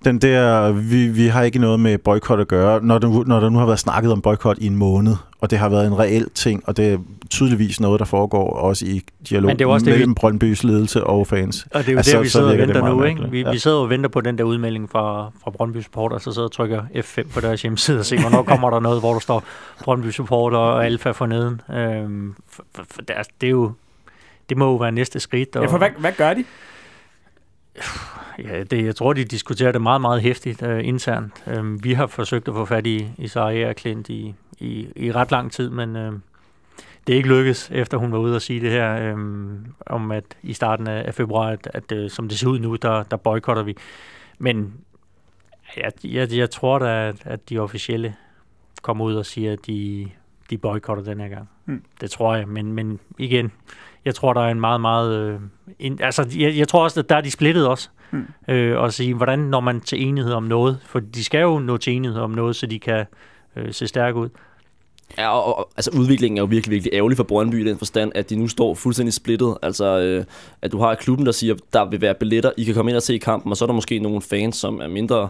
den 0.06 0.18
der, 0.22 0.72
vi, 0.72 1.08
vi 1.08 1.28
har 1.28 1.44
ikke 1.44 1.60
noget 1.60 1.80
med 1.80 1.98
boykot 1.98 2.40
at 2.40 2.48
gøre, 2.48 2.84
når, 2.84 2.98
det, 2.98 3.28
når 3.28 3.40
der 3.40 3.50
nu 3.50 3.60
har 3.60 3.66
været 3.66 3.80
snakket 3.80 4.12
om 4.12 4.22
boykot 4.22 4.58
i 4.58 4.68
en 4.68 4.76
måned, 4.76 5.16
og 5.42 5.50
det 5.52 5.60
har 5.60 5.70
været 5.70 5.88
en 5.88 6.00
reel 6.00 6.30
ting, 6.30 6.64
og 6.68 6.78
det 6.78 6.94
er 6.94 6.98
tydeligvis 7.30 7.80
noget, 7.80 8.00
der 8.00 8.06
foregår 8.06 8.54
også 8.54 8.86
i 8.86 9.02
dialog 9.30 9.48
Men 9.48 9.60
det 9.60 9.66
er 9.66 9.70
også 9.70 9.86
det, 9.86 9.94
mellem 9.94 10.10
vi- 10.10 10.14
Brøndbys 10.16 10.64
ledelse 10.64 11.04
og 11.04 11.28
fans. 11.28 11.68
Og 11.72 11.80
det 11.80 11.88
er 11.88 11.92
jo 11.92 11.98
Altså, 11.98 12.12
der, 12.18 12.22
vi 12.22 12.28
så 12.28 12.32
sidder 12.32 12.46
og 12.52 12.58
det 12.58 12.68
venter 12.68 12.90
nu. 12.90 13.04
Ikke? 13.04 13.30
Vi, 13.32 13.42
Ja. 13.42 13.52
vi 13.52 13.58
sidder 13.58 13.78
og 13.78 13.90
venter 13.90 14.10
på 14.10 14.22
den 14.22 14.38
der 14.38 14.44
udmelding 14.44 14.90
fra, 14.90 15.32
fra 15.44 15.52
Brøndby 15.52 15.82
Supporter, 15.82 16.18
så 16.18 16.32
sidder 16.32 16.48
og 16.48 16.52
trykker 16.52 16.84
F5 16.96 17.34
på 17.34 17.40
deres 17.42 17.62
hjemmeside 17.62 18.00
og 18.00 18.06
ser, 18.06 18.22
hvornår 18.22 18.44
kommer 18.44 18.70
der 18.70 18.80
noget, 18.80 19.00
hvor 19.00 19.14
der 19.14 19.20
står 19.20 19.44
Brøndby 19.84 20.10
Supporter 20.12 20.58
og 20.58 20.86
Alfa 20.86 21.12
for 21.12 21.26
neden. 21.26 21.62
Øhm, 21.74 22.36
for, 22.50 22.64
for, 22.76 22.84
for 22.92 23.02
det, 23.02 23.18
er, 23.18 23.24
det, 23.42 23.48
er 23.48 23.52
jo, 23.52 23.72
det 24.50 24.58
må 24.58 24.66
jo 24.66 24.76
være 24.76 24.92
næste 24.92 25.20
skridt. 25.20 25.56
Og, 25.56 25.64
Ja, 25.64 25.72
for 25.72 25.78
hvad, 25.78 25.90
hvad 26.00 26.12
gør 26.18 26.34
de? 26.34 26.44
Ja, 28.40 28.64
det, 28.64 28.86
jeg 28.86 28.96
tror, 28.96 29.14
de 29.14 29.24
diskuterer 29.24 29.72
det 29.72 29.82
meget, 29.82 30.02
meget 30.02 30.22
hæftigt 30.22 30.62
uh, 30.62 30.88
internt. 30.88 31.34
Um, 31.60 31.84
vi 31.84 31.94
har 31.94 32.08
forsøgt 32.08 32.48
at 32.48 32.54
få 32.54 32.66
fat 32.66 32.88
i, 32.88 33.08
i 33.18 33.28
Sarah 33.28 33.76
Klint 33.76 34.10
i, 34.10 34.34
i, 34.62 34.88
i 34.96 35.12
ret 35.12 35.32
lang 35.32 35.52
tid, 35.52 35.70
men 35.70 35.96
uh, 35.96 36.14
det 37.08 37.14
er 37.14 37.18
ikke 37.18 37.30
lykkedes, 37.30 37.70
efter 37.72 37.98
hun 37.98 38.12
var 38.12 38.18
ude 38.18 38.36
og 38.36 38.42
sige 38.42 38.62
det 38.62 38.72
her, 38.72 39.14
um, 39.14 39.66
om 39.86 40.12
at 40.12 40.24
i 40.44 40.54
starten 40.54 40.88
af, 40.88 41.04
af 41.08 41.14
februar, 41.14 41.48
at, 41.50 41.70
at 41.74 41.92
uh, 41.92 42.10
som 42.10 42.30
det 42.30 42.40
ser 42.40 42.48
ud 42.48 42.60
nu, 42.60 42.76
der, 42.76 43.04
der 43.04 43.18
boykotter 43.18 43.64
vi. 43.64 43.76
Men 44.40 44.74
jeg, 45.78 45.92
jeg, 46.04 46.34
jeg 46.34 46.50
tror 46.50 46.80
da, 46.80 47.08
at, 47.08 47.22
at 47.26 47.50
de 47.50 47.60
officielle 47.60 48.16
kommer 48.82 49.06
ud 49.06 49.16
og 49.16 49.26
siger, 49.26 49.54
at 49.54 49.60
de, 49.68 50.10
de 50.50 50.58
boykotter 50.58 51.04
den 51.04 51.20
her 51.20 51.28
gang. 51.28 51.50
Mm. 51.66 51.84
Det 52.02 52.12
tror 52.12 52.36
jeg, 52.36 52.48
men, 52.48 52.74
men 52.74 53.00
igen, 53.18 53.52
jeg 54.06 54.16
tror, 54.16 54.34
der 54.34 54.42
er 54.42 54.52
en 54.52 54.60
meget, 54.60 54.82
meget... 54.82 55.16
Øh, 55.16 55.40
in, 55.80 56.02
altså, 56.02 56.36
jeg, 56.38 56.58
jeg 56.58 56.68
tror 56.68 56.84
også, 56.84 57.00
at 57.00 57.10
der 57.10 57.16
er 57.16 57.22
de 57.22 57.32
splittet 57.32 57.68
også. 57.68 57.90
Mm. 58.12 58.26
Øh, 58.48 58.80
og 58.80 58.94
sige, 58.94 59.14
hvordan 59.14 59.40
når 59.40 59.60
man 59.60 59.82
til 59.82 60.08
enighed 60.08 60.34
om 60.34 60.44
noget? 60.44 60.80
For 60.86 61.00
de 61.00 61.24
skal 61.24 61.42
jo 61.42 61.60
nå 61.60 61.78
til 61.78 61.94
enighed 61.94 62.20
om 62.20 62.32
noget, 62.32 62.56
så 62.56 62.66
de 62.66 62.80
kan 62.80 63.06
øh, 63.56 63.74
se 63.74 63.88
stærke 63.88 64.18
ud. 64.18 64.30
Ja, 65.18 65.30
og, 65.30 65.58
og 65.58 65.70
altså 65.78 65.92
udviklingen 65.98 66.38
er 66.38 66.42
jo 66.42 66.46
virkelig, 66.46 66.72
virkelig 66.72 66.94
ærgerlig 66.94 67.18
for 67.18 67.24
Brøndby 67.24 67.66
i 67.66 67.70
den 67.70 67.78
forstand, 67.78 68.12
at 68.16 68.30
de 68.30 68.36
nu 68.36 68.48
står 68.48 68.74
fuldstændig 68.76 69.14
splittet. 69.14 69.58
Altså, 69.62 69.86
øh, 70.00 70.24
at 70.62 70.72
du 70.72 70.80
har 70.80 70.96
klubben, 70.96 71.26
der 71.26 71.32
siger, 71.32 71.56
der 71.74 71.86
vil 71.90 72.02
være 72.02 72.14
billetter, 72.14 72.52
I 72.58 72.64
kan 72.64 72.74
komme 72.74 72.92
ind 72.92 72.96
og 72.96 73.04
se 73.04 73.18
kampen, 73.18 73.52
og 73.52 73.58
så 73.58 73.66
er 73.66 73.68
der 73.68 73.74
måske 73.74 74.00
nogle 74.00 74.22
fans, 74.22 74.56
som 74.56 74.80
er 74.82 74.88
mindre 74.88 75.28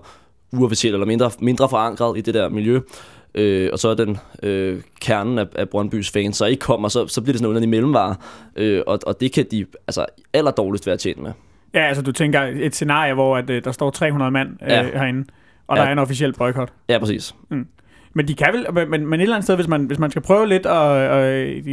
uofficielle 0.53 0.95
eller 0.95 1.07
mindre, 1.07 1.31
mindre 1.39 1.69
forankret 1.69 2.17
i 2.17 2.21
det 2.21 2.33
der 2.33 2.50
miljø. 2.50 2.79
Øh, 3.35 3.69
og 3.73 3.79
så 3.79 3.89
er 3.89 3.93
den 3.95 4.17
øh, 4.43 4.81
kernen 5.01 5.38
af, 5.39 5.45
af 5.55 5.69
Brøndbys 5.69 6.11
fans, 6.11 6.38
så 6.38 6.45
ikke 6.45 6.59
kommer, 6.59 6.88
så, 6.89 7.07
så 7.07 7.21
bliver 7.21 7.33
det 7.33 7.39
sådan 7.39 7.43
noget 7.43 7.50
underlig 7.55 7.69
mellemvare. 7.69 8.15
Øh, 8.55 8.81
og, 8.88 9.00
og 9.07 9.21
det 9.21 9.31
kan 9.33 9.45
de 9.51 9.65
altså 9.88 10.05
allerdårligst 10.33 10.88
være 10.88 10.97
tjent 10.97 11.21
med. 11.21 11.32
Ja, 11.73 11.79
altså 11.88 12.03
du 12.03 12.12
tænker 12.12 12.41
et 12.41 12.75
scenarie, 12.75 13.13
hvor 13.13 13.38
at, 13.38 13.49
øh, 13.49 13.63
der 13.63 13.71
står 13.71 13.89
300 13.89 14.32
mand 14.32 14.49
øh, 14.63 14.69
Ja. 14.69 14.84
herinde, 14.84 15.25
og 15.67 15.77
Ja. 15.77 15.82
der 15.82 15.88
er 15.88 15.91
en 15.91 15.99
officiel 15.99 16.34
boykot. 16.34 16.69
Ja, 16.89 16.99
præcis. 16.99 17.36
Men 18.13 18.28
de 18.28 18.34
kan 18.34 18.47
vel, 18.54 18.88
men, 18.89 19.08
men, 19.08 19.19
et 19.19 19.24
eller 19.24 19.36
andet 19.36 19.45
sted, 19.45 19.56
hvis 19.56 19.67
man, 19.67 19.86
hvis 19.86 20.00
man 20.00 20.12
skal 20.12 20.21
prøve 20.21 20.47
lidt 20.47 20.65
at, 20.65 20.97
at, 20.97 21.63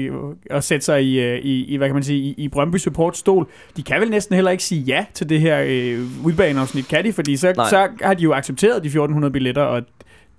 at 0.51 0.64
sætte 0.64 0.85
sig 0.85 1.05
i, 1.05 1.20
øh, 1.20 1.38
i, 1.38 1.64
i, 1.64 1.77
hvad 1.77 1.88
kan 1.88 1.94
man 1.94 2.03
sige, 2.03 2.18
i, 2.18 2.35
i 2.38 2.48
Brøndby 2.48 2.77
Support 2.77 3.16
stol, 3.16 3.46
de 3.77 3.83
kan 3.83 4.01
vel 4.01 4.11
næsten 4.11 4.35
heller 4.35 4.51
ikke 4.51 4.64
sige 4.64 4.81
ja 4.81 5.05
til 5.14 5.29
det 5.29 5.40
her 5.40 5.64
øh, 5.66 6.07
udbaneafsnit, 6.24 6.88
kan 6.88 7.05
de? 7.05 7.12
Fordi 7.12 7.37
så, 7.37 7.53
Nej. 7.57 7.70
så 7.70 7.88
har 8.03 8.14
de 8.14 8.22
jo 8.22 8.33
accepteret 8.33 8.83
de 8.83 8.87
1400 8.87 9.33
billetter, 9.33 9.62
og 9.62 9.83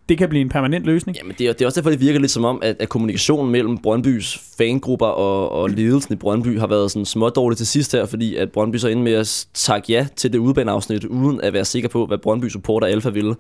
det 0.10 0.18
kan 0.18 0.30
blive 0.30 0.42
en 0.42 0.50
permanent 0.50 0.86
løsning. 0.86 1.18
Jamen, 1.18 1.36
det 1.40 1.48
er, 1.48 1.54
det 1.54 1.62
er 1.62 1.66
også 1.66 1.82
derfor, 1.82 1.90
det 1.90 2.00
virker 2.00 2.20
lidt 2.20 2.32
som 2.32 2.46
om, 2.46 2.60
at, 2.64 2.76
at 2.80 2.90
kommunikationen 2.90 3.52
mellem 3.52 3.78
Brøndbys 3.78 4.40
fangrupper 4.58 5.06
og, 5.06 5.52
og 5.52 5.70
ledelsen 5.70 6.14
i 6.14 6.18
Brøndby 6.18 6.60
har 6.60 6.68
været 6.68 6.92
sådan 6.92 7.06
smådårlig 7.06 7.58
til 7.58 7.68
sidst 7.68 7.92
her, 7.92 8.06
fordi 8.06 8.36
at 8.36 8.52
Brøndby 8.52 8.76
så 8.76 8.88
endte 8.88 9.04
med 9.04 9.14
at 9.14 9.48
takke 9.54 9.94
ja 9.94 10.08
til 10.16 10.34
det 10.34 10.40
udbaneafsnit, 10.40 11.06
uden 11.06 11.42
at 11.42 11.54
være 11.54 11.66
sikker 11.66 11.90
på, 11.90 12.06
hvad 12.06 12.18
Brøndby 12.18 12.50
supporter 12.50 12.88
Alfa 12.88 13.10
ville. 13.10 13.36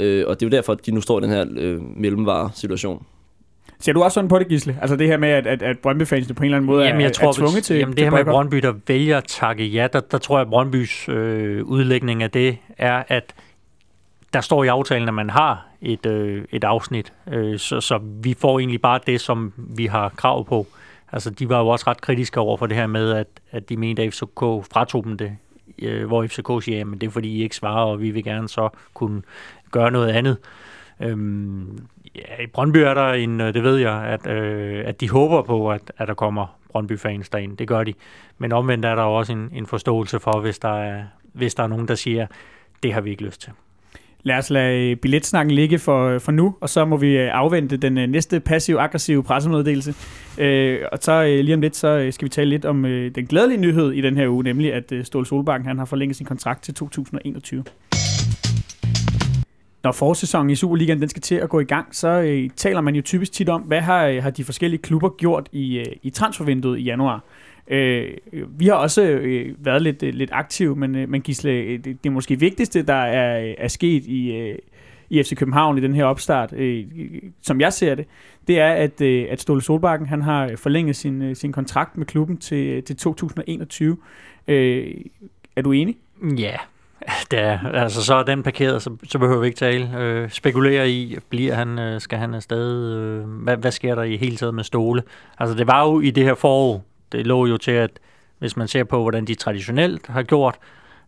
Øh, 0.00 0.24
og 0.26 0.40
det 0.40 0.46
er 0.46 0.50
jo 0.50 0.56
derfor, 0.56 0.72
at 0.72 0.86
de 0.86 0.90
nu 0.90 1.00
står 1.00 1.18
i 1.18 1.22
den 1.22 1.30
her 1.30 1.46
øh, 1.56 1.80
mellemvare-situation. 1.96 3.06
Ser 3.78 3.92
du 3.92 4.02
også 4.02 4.14
sådan 4.14 4.28
på 4.28 4.38
det, 4.38 4.48
Gisle? 4.48 4.78
Altså 4.80 4.96
det 4.96 5.06
her 5.06 5.16
med, 5.16 5.28
at, 5.28 5.46
at, 5.46 5.62
at 5.62 5.78
Brøndby-fansene 5.78 6.34
på 6.34 6.42
en 6.42 6.44
eller 6.44 6.56
anden 6.56 6.66
måde 6.66 6.84
Jamen, 6.84 7.00
er, 7.00 7.04
jeg 7.04 7.12
tror, 7.12 7.28
er 7.28 7.32
tvunget 7.32 7.54
hvis, 7.54 7.66
til 7.66 7.76
jamen, 7.76 7.96
det 7.96 7.98
til 7.98 8.04
her 8.04 8.10
med? 8.10 8.24
Brøndby, 8.24 8.56
der 8.56 8.72
vælger 8.86 9.18
at 9.18 9.24
takke 9.24 9.66
ja, 9.66 9.88
der, 9.92 10.00
der 10.00 10.18
tror 10.18 10.38
jeg, 10.38 10.42
at 10.42 10.50
Brøndbys 10.50 11.08
øh, 11.08 11.64
udlægning 11.64 12.22
af 12.22 12.30
det 12.30 12.58
er, 12.78 13.02
at 13.08 13.34
der 14.32 14.40
står 14.40 14.64
i 14.64 14.66
aftalen, 14.66 15.08
at 15.08 15.14
man 15.14 15.30
har 15.30 15.66
et, 15.80 16.06
øh, 16.06 16.44
et 16.50 16.64
afsnit, 16.64 17.12
øh, 17.32 17.58
så, 17.58 17.80
så 17.80 18.00
vi 18.22 18.34
får 18.38 18.58
egentlig 18.58 18.80
bare 18.80 19.00
det, 19.06 19.20
som 19.20 19.52
vi 19.56 19.86
har 19.86 20.08
krav 20.08 20.44
på. 20.44 20.66
Altså, 21.12 21.30
de 21.30 21.48
var 21.48 21.58
jo 21.60 21.68
også 21.68 21.84
ret 21.86 22.00
kritiske 22.00 22.40
over 22.40 22.56
for 22.56 22.66
det 22.66 22.76
her 22.76 22.86
med, 22.86 23.12
at, 23.12 23.26
at 23.50 23.68
de 23.68 23.76
mente, 23.76 24.02
at 24.02 24.14
FCK 24.14 24.40
fratog 24.72 25.04
dem 25.04 25.16
det, 25.16 25.36
øh, 25.78 26.06
hvor 26.06 26.26
FCK 26.26 26.64
siger, 26.64 26.80
at 26.80 27.00
det 27.00 27.06
er 27.06 27.10
fordi, 27.10 27.28
I 27.28 27.42
ikke 27.42 27.56
svarer, 27.56 27.84
og 27.84 28.00
vi 28.00 28.10
vil 28.10 28.24
gerne 28.24 28.48
så 28.48 28.68
kunne 28.94 29.22
gøre 29.70 29.90
noget 29.90 30.08
andet. 30.08 30.36
Øhm, 31.00 31.78
ja, 32.14 32.42
i 32.42 32.46
Brøndby 32.46 32.76
er 32.76 32.94
der 32.94 33.12
en, 33.12 33.40
øh, 33.40 33.54
det 33.54 33.62
ved 33.62 33.76
jeg, 33.76 34.02
at, 34.04 34.26
øh, 34.26 34.84
at 34.86 35.00
de 35.00 35.10
håber 35.10 35.42
på, 35.42 35.70
at, 35.70 35.92
at 35.98 36.08
der 36.08 36.14
kommer 36.14 36.56
Brøndby-fans 36.72 37.28
derind. 37.28 37.56
Det 37.56 37.68
gør 37.68 37.84
de. 37.84 37.94
Men 38.38 38.52
omvendt 38.52 38.84
er 38.84 38.94
der 38.94 39.02
også 39.02 39.32
en, 39.32 39.50
en 39.52 39.66
forståelse 39.66 40.20
for, 40.20 40.40
hvis 40.40 40.58
der, 40.58 40.82
er, 40.82 41.02
hvis 41.32 41.54
der 41.54 41.62
er 41.62 41.66
nogen, 41.66 41.88
der 41.88 41.94
siger, 41.94 42.26
det 42.82 42.94
har 42.94 43.00
vi 43.00 43.10
ikke 43.10 43.24
lyst 43.24 43.40
til. 43.40 43.52
Lad 44.22 44.38
os 44.38 44.50
lade 44.50 44.96
billetsnakken 44.96 45.54
ligge 45.54 45.78
for, 45.78 46.18
for 46.18 46.32
nu, 46.32 46.54
og 46.60 46.68
så 46.68 46.84
må 46.84 46.96
vi 46.96 47.18
øh, 47.18 47.28
afvente 47.32 47.76
den 47.76 47.98
øh, 47.98 48.08
næste 48.08 48.40
passiv-aggressive 48.40 49.22
pressemeddelelse. 49.22 49.94
Øh, 50.38 50.80
og 50.92 50.98
så 51.00 51.24
lige 51.24 51.54
om 51.54 51.60
lidt, 51.60 51.76
så 51.76 52.08
skal 52.10 52.24
vi 52.24 52.28
tale 52.28 52.50
lidt 52.50 52.64
om 52.64 52.84
øh, 52.84 53.14
den 53.14 53.26
glædelige 53.26 53.60
nyhed 53.60 53.92
i 53.92 54.00
den 54.00 54.16
her 54.16 54.28
uge, 54.28 54.44
nemlig 54.44 54.74
at 54.74 54.92
øh, 54.92 55.04
Ståle 55.04 55.26
Solbakken 55.26 55.66
han 55.66 55.78
har 55.78 55.84
forlænget 55.84 56.16
sin 56.16 56.26
kontrakt 56.26 56.62
til 56.62 56.74
2021. 56.74 57.64
Når 59.84 59.92
forsæsonen 59.92 60.50
i 60.50 60.54
Superligaen 60.54 61.00
den 61.00 61.08
skal 61.08 61.22
til 61.22 61.34
at 61.34 61.48
gå 61.48 61.60
i 61.60 61.64
gang, 61.64 61.94
så 61.94 62.08
øh, 62.08 62.50
taler 62.56 62.80
man 62.80 62.94
jo 62.94 63.02
typisk 63.02 63.32
tit 63.32 63.48
om, 63.48 63.62
hvad 63.62 63.80
har, 63.80 64.06
øh, 64.06 64.22
har 64.22 64.30
de 64.30 64.44
forskellige 64.44 64.82
klubber 64.82 65.08
gjort 65.08 65.48
i, 65.52 65.78
øh, 65.78 65.86
i 66.02 66.10
transfervinduet 66.10 66.78
i 66.78 66.82
januar. 66.82 67.24
Øh, 67.68 68.16
vi 68.58 68.66
har 68.66 68.74
også 68.74 69.02
øh, 69.02 69.54
været 69.58 69.82
lidt, 69.82 70.02
øh, 70.02 70.14
lidt 70.14 70.30
aktive, 70.32 70.76
men, 70.76 70.94
øh, 70.96 71.08
men 71.08 71.20
Gisle, 71.20 71.50
øh, 71.50 71.84
det, 71.84 72.04
det 72.04 72.12
måske 72.12 72.40
vigtigste, 72.40 72.82
der 72.82 72.94
er, 72.94 73.44
øh, 73.44 73.54
er 73.58 73.68
sket 73.68 74.06
i, 74.06 74.32
øh, 74.32 74.58
i 75.10 75.22
FC 75.22 75.36
København 75.36 75.78
i 75.78 75.80
den 75.80 75.94
her 75.94 76.04
opstart, 76.04 76.52
øh, 76.52 76.84
som 77.42 77.60
jeg 77.60 77.72
ser 77.72 77.94
det, 77.94 78.06
det 78.48 78.60
er, 78.60 78.72
at, 78.72 79.00
øh, 79.00 79.26
at 79.30 79.40
Ståle 79.40 79.62
Solbakken 79.62 80.08
han 80.08 80.22
har 80.22 80.50
forlænget 80.56 80.96
sin, 80.96 81.22
øh, 81.22 81.36
sin 81.36 81.52
kontrakt 81.52 81.96
med 81.96 82.06
klubben 82.06 82.36
til, 82.36 82.66
øh, 82.66 82.82
til 82.82 82.96
2021. 82.96 83.96
Øh, 84.48 84.94
er 85.56 85.62
du 85.62 85.72
enig? 85.72 85.96
Ja, 86.38 86.56
Ja, 87.32 87.58
altså 87.74 88.04
så 88.04 88.14
er 88.14 88.22
den 88.22 88.42
parkeret, 88.42 88.82
så, 88.82 88.96
så 89.08 89.18
behøver 89.18 89.40
vi 89.40 89.46
ikke 89.46 89.58
tale. 89.58 89.98
Øh, 89.98 90.30
spekulere 90.30 90.90
i, 90.90 91.16
bliver 91.28 91.54
han, 91.54 91.78
øh, 91.78 92.00
skal 92.00 92.18
han 92.18 92.34
afsted, 92.34 92.94
øh, 92.96 93.24
hvad, 93.24 93.56
hvad 93.56 93.72
sker 93.72 93.94
der 93.94 94.02
i 94.02 94.16
hele 94.16 94.36
taget 94.36 94.54
med 94.54 94.64
stole? 94.64 95.02
Altså 95.38 95.56
det 95.56 95.66
var 95.66 95.84
jo 95.84 96.00
i 96.00 96.10
det 96.10 96.24
her 96.24 96.34
forår, 96.34 96.84
det 97.12 97.26
lå 97.26 97.46
jo 97.46 97.56
til, 97.56 97.70
at 97.70 97.90
hvis 98.38 98.56
man 98.56 98.68
ser 98.68 98.84
på, 98.84 99.02
hvordan 99.02 99.24
de 99.24 99.34
traditionelt 99.34 100.06
har 100.06 100.22
gjort 100.22 100.58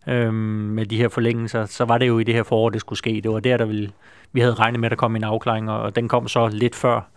øh, 0.07 0.33
med 0.33 0.85
de 0.85 0.97
her 0.97 1.09
forlængelser, 1.09 1.65
så 1.65 1.85
var 1.85 1.97
det 1.97 2.07
jo 2.07 2.19
i 2.19 2.23
det 2.23 2.33
her 2.33 2.43
forår, 2.43 2.69
det 2.69 2.81
skulle 2.81 2.99
ske. 2.99 3.21
Det 3.23 3.31
var 3.31 3.39
der, 3.39 3.57
der 3.57 3.65
ville, 3.65 3.91
vi 4.31 4.39
havde 4.39 4.53
regnet 4.53 4.79
med, 4.79 4.87
at 4.87 4.91
der 4.91 4.95
kom 4.95 5.15
en 5.15 5.23
afklaring, 5.23 5.71
og, 5.71 5.81
og 5.81 5.95
den 5.95 6.07
kom 6.07 6.27
så 6.27 6.47
lidt 6.47 6.75
før, 6.75 7.09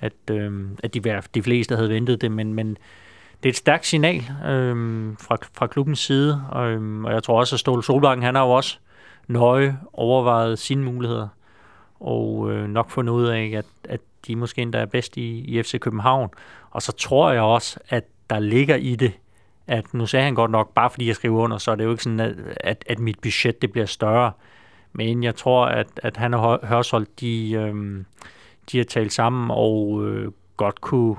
at, 0.00 0.30
øh, 0.30 0.52
at 0.82 0.94
de, 0.94 1.20
de 1.34 1.42
fleste 1.42 1.76
havde 1.76 1.88
ventet 1.88 2.20
det, 2.20 2.32
men, 2.32 2.54
men 2.54 2.76
det 3.44 3.48
er 3.48 3.52
et 3.52 3.56
stærkt 3.56 3.86
signal 3.86 4.16
øh, 4.46 4.76
fra, 5.20 5.36
fra 5.54 5.66
klubbens 5.66 5.98
side, 5.98 6.44
og, 6.50 6.70
øh, 6.70 7.04
og 7.04 7.12
jeg 7.12 7.22
tror 7.22 7.38
også, 7.38 7.56
at 7.56 7.60
Ståle 7.60 7.82
Solbakken, 7.82 8.24
han 8.24 8.34
har 8.34 8.42
jo 8.44 8.50
også 8.50 8.78
nøje 9.28 9.78
overvejet 9.92 10.58
sine 10.58 10.84
muligheder. 10.84 11.28
og 12.00 12.52
øh, 12.52 12.68
nok 12.68 12.90
fundet 12.90 13.12
ud 13.12 13.26
af, 13.26 13.52
at, 13.56 13.64
at 13.84 14.00
de 14.26 14.36
måske 14.36 14.62
endda 14.62 14.78
er 14.78 14.86
bedst 14.86 15.16
i, 15.16 15.38
i 15.38 15.62
FC 15.62 15.80
København. 15.80 16.30
Og 16.70 16.82
så 16.82 16.92
tror 16.92 17.32
jeg 17.32 17.42
også, 17.42 17.78
at 17.88 18.04
der 18.30 18.38
ligger 18.38 18.76
i 18.76 18.96
det, 18.96 19.12
at 19.66 19.94
nu 19.94 20.06
sagde 20.06 20.24
han 20.24 20.34
godt 20.34 20.50
nok, 20.50 20.74
bare 20.74 20.90
fordi 20.90 21.06
jeg 21.06 21.16
skriver 21.16 21.40
under, 21.40 21.58
så 21.58 21.70
er 21.70 21.74
det 21.74 21.84
jo 21.84 21.90
ikke 21.90 22.02
sådan, 22.02 22.20
at, 22.20 22.34
at, 22.56 22.84
at 22.88 22.98
mit 22.98 23.18
budget 23.18 23.62
det 23.62 23.72
bliver 23.72 23.86
større. 23.86 24.32
Men 24.92 25.24
jeg 25.24 25.34
tror, 25.34 25.66
at, 25.66 25.88
at 25.96 26.16
han 26.16 26.34
og 26.34 26.66
Hørsholdt, 26.66 27.20
de, 27.20 27.52
øh, 27.52 28.04
de 28.72 28.78
har 28.78 28.84
talt 28.84 29.12
sammen 29.12 29.50
og 29.50 30.06
øh, 30.06 30.32
godt 30.56 30.80
kunne 30.80 31.16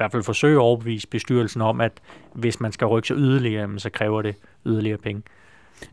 hvert 0.00 0.12
fald 0.12 0.22
forsøge 0.22 0.54
at 0.54 0.60
overbevise 0.60 1.08
bestyrelsen 1.08 1.60
om, 1.60 1.80
at 1.80 1.92
hvis 2.34 2.60
man 2.60 2.72
skal 2.72 2.86
rykke 2.86 3.08
sig 3.08 3.16
yderligere, 3.16 3.78
så 3.78 3.90
kræver 3.90 4.22
det 4.22 4.34
yderligere 4.66 4.98
penge. 4.98 5.22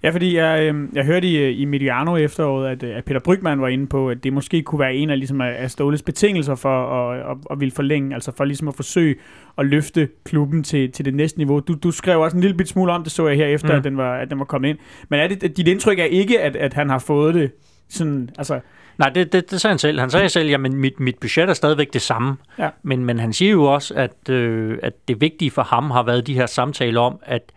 Ja, 0.04 0.10
fordi 0.10 0.36
jeg, 0.36 0.62
øh, 0.62 0.88
jeg 0.94 1.06
hørte 1.06 1.28
i, 1.28 1.52
i 1.52 1.66
Mediano 1.66 2.16
efteråret, 2.16 2.70
at, 2.70 2.84
at 2.84 3.06
Peter 3.06 3.20
Brygman 3.20 3.62
var 3.62 3.68
inde 3.68 3.88
på, 3.88 4.10
at 4.10 4.24
det 4.24 4.34
måske 4.34 4.62
kunne 4.62 4.80
være 4.80 4.96
en 4.96 5.10
af, 5.10 5.20
ligesom, 5.20 5.42
af 5.42 5.72
Ståles 5.72 6.02
betingelser 6.02 6.56
for 6.56 6.88
at, 6.88 7.20
at, 7.32 7.38
at 7.52 7.60
ville 7.60 7.72
forlænge, 7.72 8.14
altså 8.14 8.32
for 8.38 8.46
ligesom 8.46 8.68
at 8.68 8.76
forsøge 8.76 9.16
at 9.58 9.66
løfte 9.66 10.10
klubben 10.24 10.64
til, 10.64 10.92
til 10.92 11.06
det 11.06 11.14
næste 11.14 11.38
niveau. 11.38 11.60
Du, 11.60 11.74
du 11.74 11.92
skrev 11.92 12.22
også 12.22 12.38
en 12.38 12.42
lille 12.42 12.58
bit 12.58 12.68
smule 12.68 12.92
om 12.92 13.04
det, 13.04 13.12
så 13.12 13.28
jeg 13.28 13.38
her 13.38 13.46
efter, 13.46 13.72
mm. 13.72 13.78
at, 13.78 13.84
den 13.84 13.98
var, 13.98 14.18
at 14.18 14.30
den 14.30 14.40
var 14.40 14.46
kommet 14.46 14.70
ind. 14.70 14.78
Men 15.10 15.20
er 15.20 15.28
det, 15.28 15.58
dit 15.58 15.68
indtryk 15.68 16.00
er 16.00 16.06
ikke, 16.06 16.42
at, 16.42 16.56
at 16.56 16.74
han 16.74 16.90
har 16.90 17.00
fået 17.00 17.36
det 17.36 17.52
sådan, 17.90 18.30
altså... 18.38 18.60
Nej, 18.98 19.10
det, 19.10 19.34
det, 19.34 19.52
det 19.52 19.62
sagde 19.62 19.72
han 19.72 19.80
selv. 19.80 20.00
Han 20.00 20.10
sagde 20.10 20.30
selv, 20.30 20.54
at 20.54 20.60
mit, 20.60 21.00
mit 21.00 21.18
budget 21.20 21.50
er 21.50 21.54
stadigvæk 21.54 21.94
det 21.94 22.02
samme. 22.02 22.38
Ja. 22.60 22.70
Men, 22.84 23.06
men 23.06 23.20
han 23.20 23.34
siger 23.34 23.52
jo 23.52 23.64
også, 23.64 23.94
at, 23.94 24.30
øh, 24.30 24.80
at 24.84 24.94
det 25.08 25.22
vigtige 25.22 25.52
for 25.52 25.62
ham 25.62 25.92
har 25.92 26.04
været 26.04 26.28
de 26.28 26.34
her 26.34 26.46
samtaler 26.46 27.02
om, 27.02 27.20
at 27.22 27.52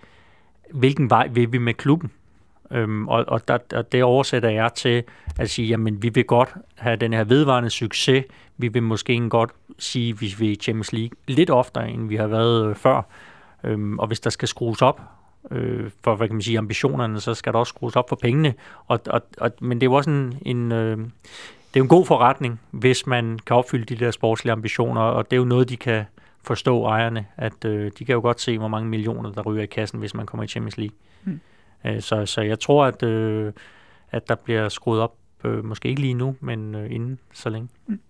hvilken 0.72 1.10
vej 1.10 1.28
vil 1.32 1.52
vi 1.52 1.58
med 1.58 1.74
klubben? 1.74 2.10
Øhm, 2.70 3.08
og, 3.08 3.24
og, 3.28 3.48
der, 3.48 3.58
og 3.74 3.92
det 3.92 4.02
oversætter 4.02 4.48
jeg 4.48 4.74
til 4.74 5.02
at 5.38 5.50
sige, 5.50 5.68
jamen 5.68 6.02
vi 6.02 6.08
vil 6.08 6.24
godt 6.24 6.54
have 6.78 6.96
den 6.96 7.12
her 7.12 7.24
vedvarende 7.24 7.70
succes. 7.70 8.24
Vi 8.58 8.68
vil 8.68 8.82
måske 8.82 9.28
godt 9.28 9.50
sige, 9.78 10.14
hvis 10.14 10.40
vi 10.40 10.52
er 10.52 10.56
Champions 10.56 10.92
League 10.92 11.16
lidt 11.28 11.50
oftere, 11.50 11.90
end 11.90 12.08
vi 12.08 12.16
har 12.16 12.26
været 12.26 12.70
øh, 12.70 12.74
før. 12.74 13.02
Øhm, 13.64 13.98
og 13.98 14.06
hvis 14.06 14.20
der 14.20 14.30
skal 14.30 14.48
skrues 14.48 14.82
op 14.82 15.00
øh, 15.50 15.90
for, 16.04 16.14
hvad 16.14 16.28
kan 16.28 16.34
man 16.34 16.42
sige, 16.42 16.58
ambitionerne, 16.58 17.20
så 17.20 17.34
skal 17.34 17.52
der 17.52 17.58
også 17.58 17.70
skrues 17.70 17.96
op 17.96 18.08
for 18.08 18.16
pengene. 18.16 18.54
Og, 18.86 19.00
og, 19.06 19.22
og, 19.38 19.50
men 19.60 19.80
det 19.80 19.86
er 19.86 19.90
jo 19.90 19.94
også 19.94 20.10
en, 20.10 20.38
en 20.42 20.72
øh, 20.72 20.98
det 21.74 21.80
er 21.80 21.84
en 21.84 21.88
god 21.88 22.06
forretning, 22.06 22.60
hvis 22.70 23.06
man 23.06 23.38
kan 23.46 23.56
opfylde 23.56 23.94
de 23.94 24.04
der 24.04 24.10
sportslige 24.10 24.52
ambitioner, 24.52 25.00
og 25.00 25.30
det 25.30 25.36
er 25.36 25.40
jo 25.40 25.44
noget, 25.44 25.68
de 25.68 25.76
kan 25.76 26.04
forstå 26.42 26.84
ejerne, 26.84 27.26
at 27.36 27.64
øh, 27.64 27.90
de 27.98 28.04
kan 28.04 28.12
jo 28.12 28.20
godt 28.20 28.40
se, 28.40 28.58
hvor 28.58 28.68
mange 28.68 28.88
millioner, 28.88 29.32
der 29.32 29.42
ryger 29.42 29.62
i 29.62 29.66
kassen, 29.66 29.98
hvis 29.98 30.14
man 30.14 30.26
kommer 30.26 30.44
i 30.44 30.46
Champions 30.46 30.78
League. 30.78 30.96
Mm. 31.24 31.40
Øh, 31.84 32.00
så, 32.00 32.26
så 32.26 32.40
jeg 32.40 32.60
tror, 32.60 32.84
at, 32.84 33.02
øh, 33.02 33.52
at 34.10 34.28
der 34.28 34.34
bliver 34.34 34.68
skruet 34.68 35.00
op, 35.00 35.14
øh, 35.44 35.64
måske 35.64 35.88
ikke 35.88 36.00
lige 36.00 36.14
nu, 36.14 36.36
men 36.40 36.74
øh, 36.74 36.92
inden 36.92 37.18
så 37.32 37.50
længe. 37.50 37.68
Mm. 37.86 38.00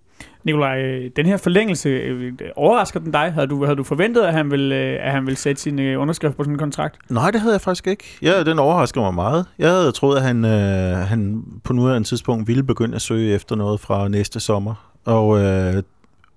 Nikolaj, 0.44 1.09
den 1.16 1.26
her 1.26 1.37
forlængelse, 1.37 1.88
øh, 1.88 2.33
overrasker 2.56 3.00
den 3.00 3.12
dig? 3.12 3.33
Havde 3.33 3.46
du, 3.46 3.64
havde 3.64 3.76
du 3.76 3.85
forventet, 3.85 4.22
at 4.22 4.33
han 4.33 4.50
ville, 4.50 4.76
øh, 4.76 5.06
at 5.06 5.12
han 5.12 5.26
ville 5.26 5.37
sætte 5.37 5.62
sin 5.62 5.78
øh, 5.78 6.00
underskrift 6.00 6.37
på 6.37 6.42
sådan 6.42 6.54
en 6.54 6.59
kontrakt? 6.59 6.96
Nej, 7.11 7.30
det 7.30 7.40
havde 7.40 7.54
jeg 7.54 7.61
faktisk 7.61 7.87
ikke. 7.87 8.18
Ja, 8.22 8.42
den 8.44 8.59
overrasker 8.59 9.00
mig 9.00 9.14
meget. 9.14 9.46
Jeg 9.59 9.70
havde 9.70 9.92
troet, 9.92 10.16
at 10.16 10.22
han, 10.22 10.44
øh, 10.44 10.96
han 10.96 11.44
på 11.64 11.72
nuværende 11.72 12.09
tidspunkt 12.09 12.48
ville 12.48 12.62
begynde 12.62 12.94
at 12.94 13.02
søge 13.02 13.35
efter 13.35 13.56
noget 13.56 13.80
fra 13.80 14.09
næste 14.09 14.40
sommer. 14.40 14.90
Og 15.04 15.40
øh, 15.40 15.83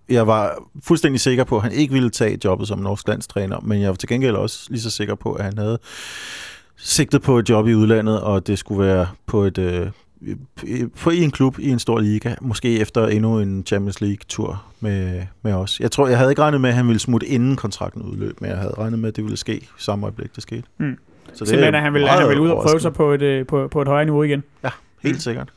jeg 0.10 0.28
var 0.28 0.64
fuldstændig 0.84 1.22
sikker 1.22 1.44
på, 1.44 1.56
at 1.56 1.64
han 1.64 1.72
ikke 1.72 1.94
ville 1.94 2.10
tage 2.10 2.38
jobbet 2.46 2.68
som 2.68 2.80
norsk 2.80 3.08
landstræner, 3.08 3.60
men 3.60 3.82
jeg 3.82 3.90
var 3.90 3.96
til 3.96 4.10
gengæld 4.10 4.36
også 4.36 4.68
lige 4.70 4.82
så 4.82 4.90
sikker 4.90 5.16
på, 5.16 5.34
at 5.34 5.46
han 5.46 5.58
havde 5.58 5.80
sigtet 6.78 7.22
på 7.22 7.40
et 7.40 7.50
job 7.50 7.68
i 7.68 7.74
udlandet, 7.74 8.22
og 8.22 8.48
det 8.48 8.60
skulle 8.60 8.88
være 8.88 9.08
på 9.26 9.44
et 9.44 9.58
øh, 9.58 9.88
på 11.02 11.10
en 11.10 11.32
klub 11.32 11.60
i 11.60 11.70
en 11.70 11.80
stor 11.80 12.00
liga, 12.00 12.36
måske 12.42 12.80
efter 12.80 13.08
endnu 13.08 13.40
en 13.40 13.64
Champions 13.66 14.02
League-tur 14.02 14.64
med, 14.80 15.22
med 15.42 15.54
os. 15.54 15.80
Jeg 15.80 15.92
tror, 15.92 16.08
jeg 16.08 16.18
havde 16.18 16.32
ikke 16.32 16.42
regnet 16.42 16.62
med, 16.62 16.70
at 16.70 16.76
han 16.76 16.88
ville 16.88 17.00
smutte 17.00 17.28
inden 17.28 17.56
kontrakten 17.56 18.02
udløb, 18.02 18.42
men 18.42 18.50
jeg 18.50 18.58
havde 18.58 18.74
regnet 18.78 19.00
med, 19.00 19.10
at 19.10 19.16
det 19.16 19.24
ville 19.24 19.38
ske 19.38 19.68
samme 19.78 20.06
øjeblik, 20.06 20.36
det 20.36 20.44
skete. 20.44 20.64
Mm. 20.78 20.98
Så 21.34 21.40
det 21.40 21.48
Simpelthen, 21.48 21.76
at 21.76 21.82
han 21.82 21.94
ville, 21.94 22.08
han 22.08 22.30
ville 22.30 22.42
ud 22.42 22.50
og 22.50 22.64
prøve 22.64 22.80
sig 22.80 22.94
på 22.94 23.12
et, 23.12 23.22
øh, 23.22 23.46
på, 23.46 23.68
på 23.68 23.82
et 23.82 23.88
højere 23.88 24.06
niveau 24.06 24.24
igen. 24.24 24.44
Ja, 24.64 24.70
helt 25.04 25.16
mm. 25.16 25.20
sikkert. 25.20 25.50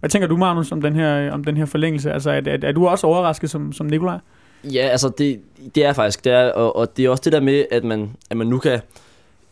Hvad 0.00 0.10
tænker 0.10 0.28
du, 0.28 0.36
Magnus, 0.36 0.72
om 0.72 0.82
den 0.82 0.94
her, 0.94 1.32
om 1.32 1.44
den 1.44 1.56
her 1.56 1.64
forlængelse? 1.64 2.12
Altså, 2.12 2.30
er, 2.30 2.40
er, 2.46 2.58
er 2.62 2.72
du 2.72 2.86
også 2.86 3.06
overrasket 3.06 3.50
som, 3.50 3.72
som 3.72 3.86
Nikolaj? 3.86 4.18
Ja, 4.64 4.80
altså, 4.80 5.12
det, 5.18 5.40
det 5.74 5.84
er 5.84 5.92
faktisk, 5.92 6.24
det 6.24 6.32
er, 6.32 6.52
og, 6.52 6.76
og 6.76 6.96
det 6.96 7.04
er 7.04 7.10
også 7.10 7.22
det 7.24 7.32
der 7.32 7.40
med, 7.40 7.64
at 7.70 7.84
man, 7.84 8.10
at 8.30 8.36
man 8.36 8.46
nu 8.46 8.58
kan, 8.58 8.80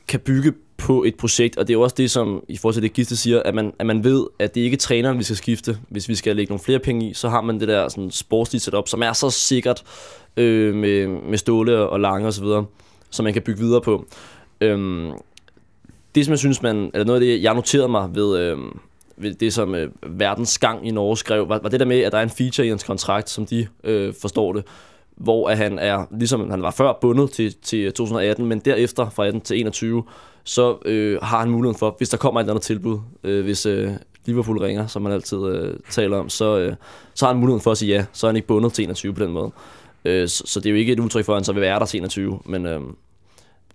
kan 0.08 0.20
bygge 0.20 0.52
på 0.78 1.04
et 1.04 1.14
projekt, 1.16 1.58
og 1.58 1.68
det 1.68 1.72
er 1.72 1.78
jo 1.78 1.82
også 1.82 1.94
det, 1.98 2.10
som 2.10 2.44
i 2.48 2.56
forhold 2.56 2.74
til 2.74 2.82
det 2.82 2.92
Giste 2.92 3.16
siger, 3.16 3.42
at 3.42 3.54
man, 3.54 3.72
at 3.78 3.86
man 3.86 4.04
ved, 4.04 4.26
at 4.38 4.54
det 4.54 4.60
ikke 4.60 4.74
er 4.74 4.78
træneren, 4.78 5.18
vi 5.18 5.24
skal 5.24 5.36
skifte. 5.36 5.78
Hvis 5.88 6.08
vi 6.08 6.14
skal 6.14 6.36
lægge 6.36 6.50
nogle 6.50 6.64
flere 6.64 6.78
penge 6.78 7.10
i, 7.10 7.14
så 7.14 7.28
har 7.28 7.40
man 7.40 7.60
det 7.60 7.68
der 7.68 7.88
sådan, 7.88 8.10
sportslige 8.10 8.60
setup, 8.60 8.88
som 8.88 9.02
er 9.02 9.12
så 9.12 9.30
sikkert 9.30 9.84
øh, 10.36 10.74
med, 10.74 11.06
med 11.06 11.38
Ståle 11.38 11.78
og 11.78 12.00
Lange 12.00 12.28
osv., 12.28 12.46
som 13.10 13.24
man 13.24 13.32
kan 13.32 13.42
bygge 13.42 13.60
videre 13.60 13.80
på. 13.80 14.06
Øhm, 14.60 15.12
det, 16.14 16.24
som 16.24 16.32
jeg 16.32 16.38
synes, 16.38 16.62
man, 16.62 16.90
eller 16.94 17.04
noget 17.04 17.20
af 17.20 17.26
det, 17.26 17.42
jeg 17.42 17.54
noterede 17.54 17.88
mig 17.88 18.14
ved, 18.14 18.38
øh, 18.38 18.58
ved 19.16 19.34
det, 19.34 19.52
som 19.52 19.74
øh, 19.74 19.90
Verdens 20.06 20.58
Gang 20.58 20.88
i 20.88 20.90
Norge 20.90 21.16
skrev, 21.16 21.48
var, 21.48 21.58
var 21.62 21.68
det 21.68 21.80
der 21.80 21.86
med, 21.86 22.00
at 22.00 22.12
der 22.12 22.18
er 22.18 22.22
en 22.22 22.30
feature 22.30 22.66
i 22.66 22.68
hans 22.68 22.84
kontrakt, 22.84 23.30
som 23.30 23.46
de 23.46 23.66
øh, 23.84 24.14
forstår 24.20 24.52
det, 24.52 24.64
hvor 25.16 25.48
at 25.48 25.56
han 25.56 25.78
er, 25.78 26.04
ligesom 26.10 26.50
han 26.50 26.62
var 26.62 26.70
før, 26.70 26.98
bundet 27.00 27.30
til, 27.30 27.54
til 27.62 27.78
øh, 27.78 27.92
2018, 27.92 28.46
men 28.46 28.58
derefter 28.58 29.10
fra 29.10 29.26
18 29.26 29.40
til 29.40 29.60
21, 29.60 30.02
så 30.48 30.78
øh, 30.84 31.18
har 31.22 31.38
han 31.38 31.50
muligheden 31.50 31.78
for, 31.78 31.94
hvis 31.98 32.08
der 32.08 32.16
kommer 32.16 32.40
et 32.40 32.48
andet 32.48 32.62
tilbud, 32.62 32.98
øh, 33.24 33.44
hvis 33.44 33.66
øh, 33.66 33.90
Liverpool 34.24 34.58
ringer, 34.58 34.86
som 34.86 35.02
man 35.02 35.12
altid 35.12 35.46
øh, 35.46 35.74
taler 35.90 36.18
om, 36.18 36.28
så, 36.28 36.58
øh, 36.58 36.74
så 37.14 37.26
har 37.26 37.32
han 37.32 37.40
muligheden 37.40 37.62
for 37.62 37.70
at 37.70 37.78
sige 37.78 37.94
ja, 37.94 38.04
så 38.12 38.26
er 38.26 38.28
han 38.28 38.36
ikke 38.36 38.48
bundet 38.48 38.72
til 38.72 38.84
21 38.84 39.14
på 39.14 39.24
den 39.24 39.32
måde. 39.32 39.50
Øh, 40.04 40.28
så, 40.28 40.42
så 40.46 40.60
det 40.60 40.66
er 40.66 40.70
jo 40.70 40.76
ikke 40.76 40.92
et 40.92 41.00
udtryk 41.00 41.24
for, 41.24 41.32
at 41.32 41.36
han 41.36 41.44
så 41.44 41.52
vil 41.52 41.62
være 41.62 41.78
der 41.78 41.86
til 41.86 41.98
21, 41.98 42.40
men 42.44 42.66
øh, 42.66 42.80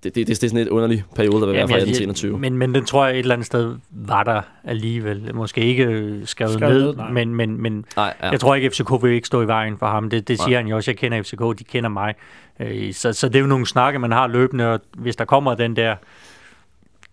det, 0.04 0.16
det, 0.16 0.16
det, 0.16 0.28
det 0.28 0.44
er 0.44 0.50
sådan 0.50 0.58
et 0.58 0.68
underlig 0.68 1.04
periode, 1.16 1.42
der 1.42 1.46
vil 1.46 1.56
være 1.56 1.68
fra 1.68 1.76
18 1.76 1.94
til 1.94 2.04
21. 2.04 2.40
Men, 2.40 2.58
men 2.58 2.76
den 2.76 2.86
tror 2.86 3.06
jeg 3.06 3.14
et 3.14 3.20
eller 3.20 3.36
andet 3.36 3.46
sted 3.46 3.76
var 3.92 4.24
der 4.24 4.42
alligevel. 4.64 5.36
Måske 5.36 5.62
ikke 5.62 5.84
øh, 5.84 6.28
skrevet, 6.28 6.54
skrevet 6.54 6.98
ned, 6.98 7.06
ned 7.06 7.14
men, 7.14 7.36
men, 7.36 7.62
men 7.62 7.86
nej, 7.96 8.14
ja. 8.24 8.30
jeg 8.30 8.40
tror 8.40 8.56
ikke, 8.56 8.70
FCK 8.70 9.04
vil 9.04 9.12
ikke 9.12 9.28
stå 9.28 9.42
i 9.42 9.48
vejen 9.48 9.78
for 9.78 9.86
ham. 9.86 10.10
Det, 10.10 10.28
det 10.28 10.38
siger 10.38 10.50
nej. 10.50 10.58
han 10.58 10.68
jo 10.68 10.76
også. 10.76 10.92
Jeg 10.92 10.98
kender 10.98 11.24
FCK, 11.24 11.60
de 11.60 11.64
kender 11.64 11.90
mig. 11.90 12.16
Øh, 12.60 12.94
så, 12.94 13.14
så 13.14 13.28
det 13.28 13.36
er 13.36 13.40
jo 13.40 13.48
nogle 13.48 13.66
snakke, 13.66 14.00
man 14.00 14.12
har 14.12 14.28
løbende, 14.28 14.74
og 14.74 14.80
hvis 14.98 15.16
der 15.16 15.26
kommer 15.26 15.56
den 15.56 15.76
der 15.76 15.96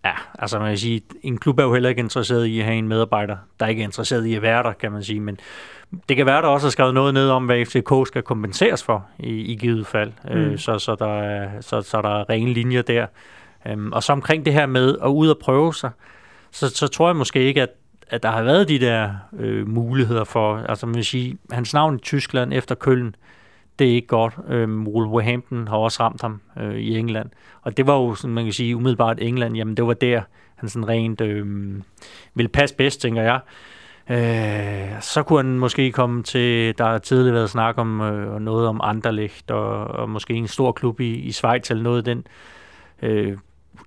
Ja, 0.04 0.12
altså 0.38 0.58
man 0.58 0.68
kan 0.68 0.78
sige, 0.78 1.02
en 1.22 1.38
klub 1.38 1.58
er 1.58 1.62
jo 1.62 1.72
heller 1.72 1.88
ikke 1.88 2.00
interesseret 2.00 2.46
i 2.46 2.58
at 2.58 2.64
have 2.64 2.78
en 2.78 2.88
medarbejder, 2.88 3.36
der 3.60 3.66
ikke 3.66 3.80
er 3.82 3.86
interesseret 3.86 4.26
i 4.26 4.34
at 4.34 4.42
være 4.42 4.62
der, 4.62 4.72
kan 4.72 4.92
man 4.92 5.02
sige. 5.02 5.20
Men 5.20 5.38
det 6.08 6.16
kan 6.16 6.26
være, 6.26 6.42
der 6.42 6.48
også 6.48 6.66
er 6.66 6.70
skrevet 6.70 6.94
noget 6.94 7.14
ned 7.14 7.28
om, 7.28 7.46
hvad 7.46 7.64
FCK 7.64 8.06
skal 8.06 8.22
kompenseres 8.22 8.82
for 8.82 9.06
i, 9.18 9.52
i 9.52 9.56
givet 9.56 9.86
fald. 9.86 10.12
Mm. 10.24 10.30
Øh, 10.30 10.58
så, 10.58 10.78
så, 10.78 10.94
der 10.94 11.22
er, 11.22 11.60
så, 11.60 11.82
så 11.82 12.02
der 12.02 12.20
er 12.20 12.30
rene 12.30 12.52
linjer 12.52 12.82
der. 12.82 13.06
Um, 13.72 13.92
og 13.92 14.02
så 14.02 14.12
omkring 14.12 14.44
det 14.44 14.52
her 14.52 14.66
med 14.66 14.96
at 15.02 15.08
ud 15.08 15.28
og 15.28 15.38
prøve 15.38 15.74
sig, 15.74 15.90
så, 16.50 16.68
så 16.68 16.88
tror 16.88 17.08
jeg 17.08 17.16
måske 17.16 17.42
ikke, 17.42 17.62
at, 17.62 17.70
at 18.08 18.22
der 18.22 18.30
har 18.30 18.42
været 18.42 18.68
de 18.68 18.78
der 18.78 19.10
øh, 19.38 19.68
muligheder 19.68 20.24
for, 20.24 20.56
altså 20.56 20.86
man 20.86 20.94
vil 20.94 21.04
sige, 21.04 21.38
hans 21.50 21.74
navn 21.74 21.96
i 21.96 21.98
Tyskland 21.98 22.52
efter 22.52 22.74
Køln, 22.74 23.14
det 23.80 23.90
er 23.90 23.94
ikke 23.94 24.08
godt. 24.08 24.34
Øhm, 24.48 24.86
Wolverhampton 24.86 25.68
har 25.68 25.76
også 25.76 26.02
ramt 26.02 26.22
ham 26.22 26.40
øh, 26.60 26.74
i 26.74 26.98
England. 26.98 27.30
Og 27.62 27.76
det 27.76 27.86
var 27.86 27.94
jo, 27.94 28.14
sådan, 28.14 28.34
man 28.34 28.44
kan 28.44 28.52
sige, 28.52 28.76
umiddelbart 28.76 29.18
England, 29.20 29.56
jamen 29.56 29.76
det 29.76 29.86
var 29.86 29.94
der, 29.94 30.22
han 30.56 30.68
sådan 30.68 30.88
rent 30.88 31.20
øh, 31.20 31.46
ville 32.34 32.48
passe 32.48 32.76
bedst, 32.76 33.00
tænker 33.00 33.22
jeg. 33.22 33.40
Øh, 34.10 35.00
så 35.00 35.22
kunne 35.22 35.38
han 35.38 35.58
måske 35.58 35.92
komme 35.92 36.22
til, 36.22 36.78
der 36.78 36.84
har 36.84 36.98
tidligere 36.98 37.34
været 37.34 37.50
snak 37.50 37.78
om 37.78 38.00
øh, 38.00 38.40
noget 38.40 38.68
om 38.68 38.80
Anderlecht, 38.82 39.50
og, 39.50 39.84
og 39.84 40.10
måske 40.10 40.34
en 40.34 40.48
stor 40.48 40.72
klub 40.72 41.00
i, 41.00 41.14
i 41.14 41.32
Schweiz, 41.32 41.70
eller 41.70 41.82
noget 41.82 41.98
af 41.98 42.04
den, 42.04 42.26
øh, 43.02 43.36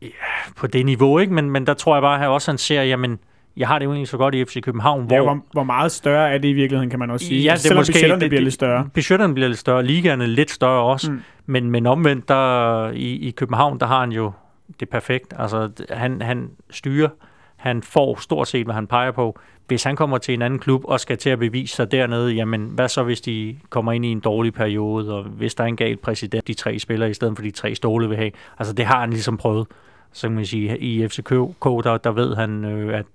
ja, 0.02 0.08
på 0.56 0.68
det 0.68 0.86
niveau, 0.86 1.20
ikke? 1.20 1.34
Men, 1.34 1.50
men 1.50 1.68
der 1.68 1.74
tror 1.74 1.96
jeg 1.96 2.02
bare, 2.02 2.24
at 2.24 2.30
også 2.30 2.52
han 2.52 2.58
ser, 2.58 2.82
jamen, 2.82 3.20
jeg 3.58 3.68
har 3.68 3.80
det 3.80 3.86
jo 3.86 3.92
egentlig 3.92 4.08
så 4.08 4.18
godt 4.18 4.36
i 4.36 4.46
FC 4.46 4.62
København. 4.62 5.06
Hvor, 5.06 5.16
ja, 5.16 5.22
hvor, 5.22 5.40
hvor 5.52 5.64
meget 5.64 5.92
større 5.92 6.34
er 6.34 6.38
det 6.38 6.48
i 6.48 6.54
virkeligheden, 6.54 6.90
kan 6.90 7.00
man 7.00 7.12
også 7.12 7.26
sige. 7.26 7.42
Ja, 7.42 7.52
det 7.52 7.60
Selvom 7.60 7.80
måske, 7.80 7.94
budgetterne 7.94 8.22
det, 8.22 8.30
bliver 8.30 8.42
lidt 8.42 8.54
større. 8.54 8.90
Budgetterne 8.94 9.34
bliver 9.34 9.48
lidt 9.48 9.60
større, 9.60 9.84
ligaerne 9.84 10.28
lidt 10.28 10.52
større 10.52 10.84
også. 10.84 11.12
Mm. 11.12 11.22
Men, 11.46 11.72
men 11.72 11.86
omvendt, 11.86 12.28
der, 12.28 12.90
i, 12.92 13.28
i 13.28 13.32
København, 13.32 13.80
der 13.80 13.86
har 13.86 14.00
han 14.00 14.12
jo 14.12 14.32
det 14.80 14.90
perfekt. 14.90 15.34
Altså, 15.38 15.70
han, 15.90 16.22
han 16.22 16.50
styrer, 16.70 17.10
han 17.56 17.84
får 17.84 18.20
stort 18.22 18.48
set, 18.48 18.66
hvad 18.66 18.76
han 18.76 18.88
peger 18.88 19.12
på. 19.12 19.40
Hvis 19.68 19.84
han 19.84 19.96
kommer 19.96 20.18
til 20.18 20.34
en 20.34 20.42
anden 20.42 20.60
klub 20.60 20.82
og 20.86 21.00
skal 21.00 21.18
til 21.18 21.30
at 21.30 21.40
bevise 21.40 21.76
sig 21.76 21.92
dernede, 21.92 22.32
jamen 22.32 22.70
hvad 22.72 22.88
så, 22.88 23.04
hvis 23.04 23.22
de 23.22 23.58
kommer 23.70 23.92
ind 23.92 24.06
i 24.06 24.08
en 24.08 24.20
dårlig 24.20 24.54
periode, 24.54 25.14
og 25.14 25.24
hvis 25.24 25.56
der 25.56 25.64
er 25.64 25.68
en 25.68 25.76
gal 25.76 25.98
præsident, 25.98 26.48
de 26.48 26.54
tre 26.54 26.80
spiller 26.80 27.06
i 27.06 27.14
stedet 27.14 27.36
for 27.38 27.44
de 27.44 27.52
tre 27.52 27.76
stole 27.76 28.10
vil 28.10 28.18
have. 28.18 28.32
Altså, 28.60 28.74
det 28.74 28.86
har 28.86 29.00
han 29.00 29.10
ligesom 29.10 29.38
prøvet. 29.38 29.68
Så 30.12 30.28
kan 30.28 30.36
man 30.36 30.46
sige, 30.46 30.78
i 30.78 31.08
FCK, 31.08 31.30
der, 31.64 31.98
der 32.04 32.12
ved 32.12 32.36
han, 32.36 32.66
øh, 32.66 32.98
at 32.98 33.06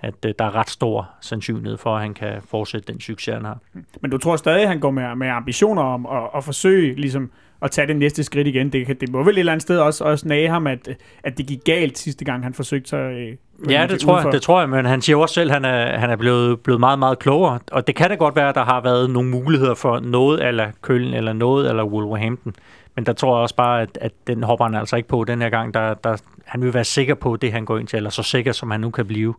at 0.00 0.14
øh, 0.26 0.34
der 0.38 0.44
er 0.44 0.54
ret 0.54 0.70
stor 0.70 1.10
sandsynlighed 1.20 1.78
for, 1.78 1.96
at 1.96 2.02
han 2.02 2.14
kan 2.14 2.32
fortsætte 2.48 2.92
den 2.92 3.00
succes, 3.00 3.34
han 3.34 3.44
har. 3.44 3.58
Men 4.00 4.10
du 4.10 4.18
tror 4.18 4.36
stadig, 4.36 4.62
at 4.62 4.68
han 4.68 4.80
går 4.80 4.90
med, 4.90 5.16
med 5.16 5.28
ambitioner 5.28 5.82
om 5.82 6.06
at, 6.06 6.22
at 6.36 6.44
forsøge 6.44 6.94
ligesom, 6.94 7.30
at 7.62 7.70
tage 7.70 7.86
det 7.86 7.96
næste 7.96 8.24
skridt 8.24 8.46
igen. 8.46 8.72
Det, 8.72 9.00
det 9.00 9.12
må 9.12 9.22
vel 9.22 9.34
et 9.34 9.38
eller 9.38 9.52
andet 9.52 9.62
sted 9.62 9.78
også, 9.78 10.04
også 10.04 10.28
nage 10.28 10.48
ham, 10.48 10.66
at, 10.66 10.88
at 11.22 11.38
det 11.38 11.46
gik 11.46 11.64
galt 11.64 11.98
sidste 11.98 12.24
gang, 12.24 12.42
han 12.42 12.54
forsøgte 12.54 12.88
sig. 12.88 13.12
Øh, 13.12 13.36
Ja, 13.70 13.86
det 13.90 14.00
tror, 14.00 14.20
jeg, 14.20 14.32
det 14.32 14.42
tror 14.42 14.60
jeg, 14.60 14.68
men 14.68 14.84
han 14.84 15.02
siger 15.02 15.16
også 15.16 15.34
selv, 15.34 15.50
at 15.50 15.54
han 15.54 15.64
er, 15.64 15.98
han 15.98 16.10
er 16.10 16.16
blevet, 16.16 16.60
blevet 16.60 16.80
meget, 16.80 16.98
meget 16.98 17.18
klogere. 17.18 17.58
Og 17.72 17.86
det 17.86 17.94
kan 17.94 18.10
da 18.10 18.14
godt 18.14 18.36
være, 18.36 18.48
at 18.48 18.54
der 18.54 18.64
har 18.64 18.80
været 18.80 19.10
nogle 19.10 19.28
muligheder 19.30 19.74
for 19.74 20.00
noget 20.00 20.46
eller 20.46 20.70
Køln 20.82 21.14
eller 21.14 21.32
noget 21.32 21.68
eller 21.68 21.84
Wolverhampton. 21.84 22.54
Men 22.96 23.06
der 23.06 23.12
tror 23.12 23.36
jeg 23.36 23.42
også 23.42 23.54
bare, 23.54 23.82
at, 23.82 23.98
at 24.00 24.12
den 24.26 24.42
hopper 24.42 24.64
han 24.64 24.74
altså 24.74 24.96
ikke 24.96 25.08
på 25.08 25.24
den 25.24 25.42
her 25.42 25.48
gang. 25.48 25.74
Der, 25.74 25.94
der, 25.94 26.16
han 26.44 26.62
vil 26.62 26.74
være 26.74 26.84
sikker 26.84 27.14
på 27.14 27.36
det, 27.36 27.52
han 27.52 27.64
går 27.64 27.78
ind 27.78 27.88
til, 27.88 27.96
eller 27.96 28.10
så 28.10 28.22
sikker, 28.22 28.52
som 28.52 28.70
han 28.70 28.80
nu 28.80 28.90
kan 28.90 29.06
blive. 29.06 29.34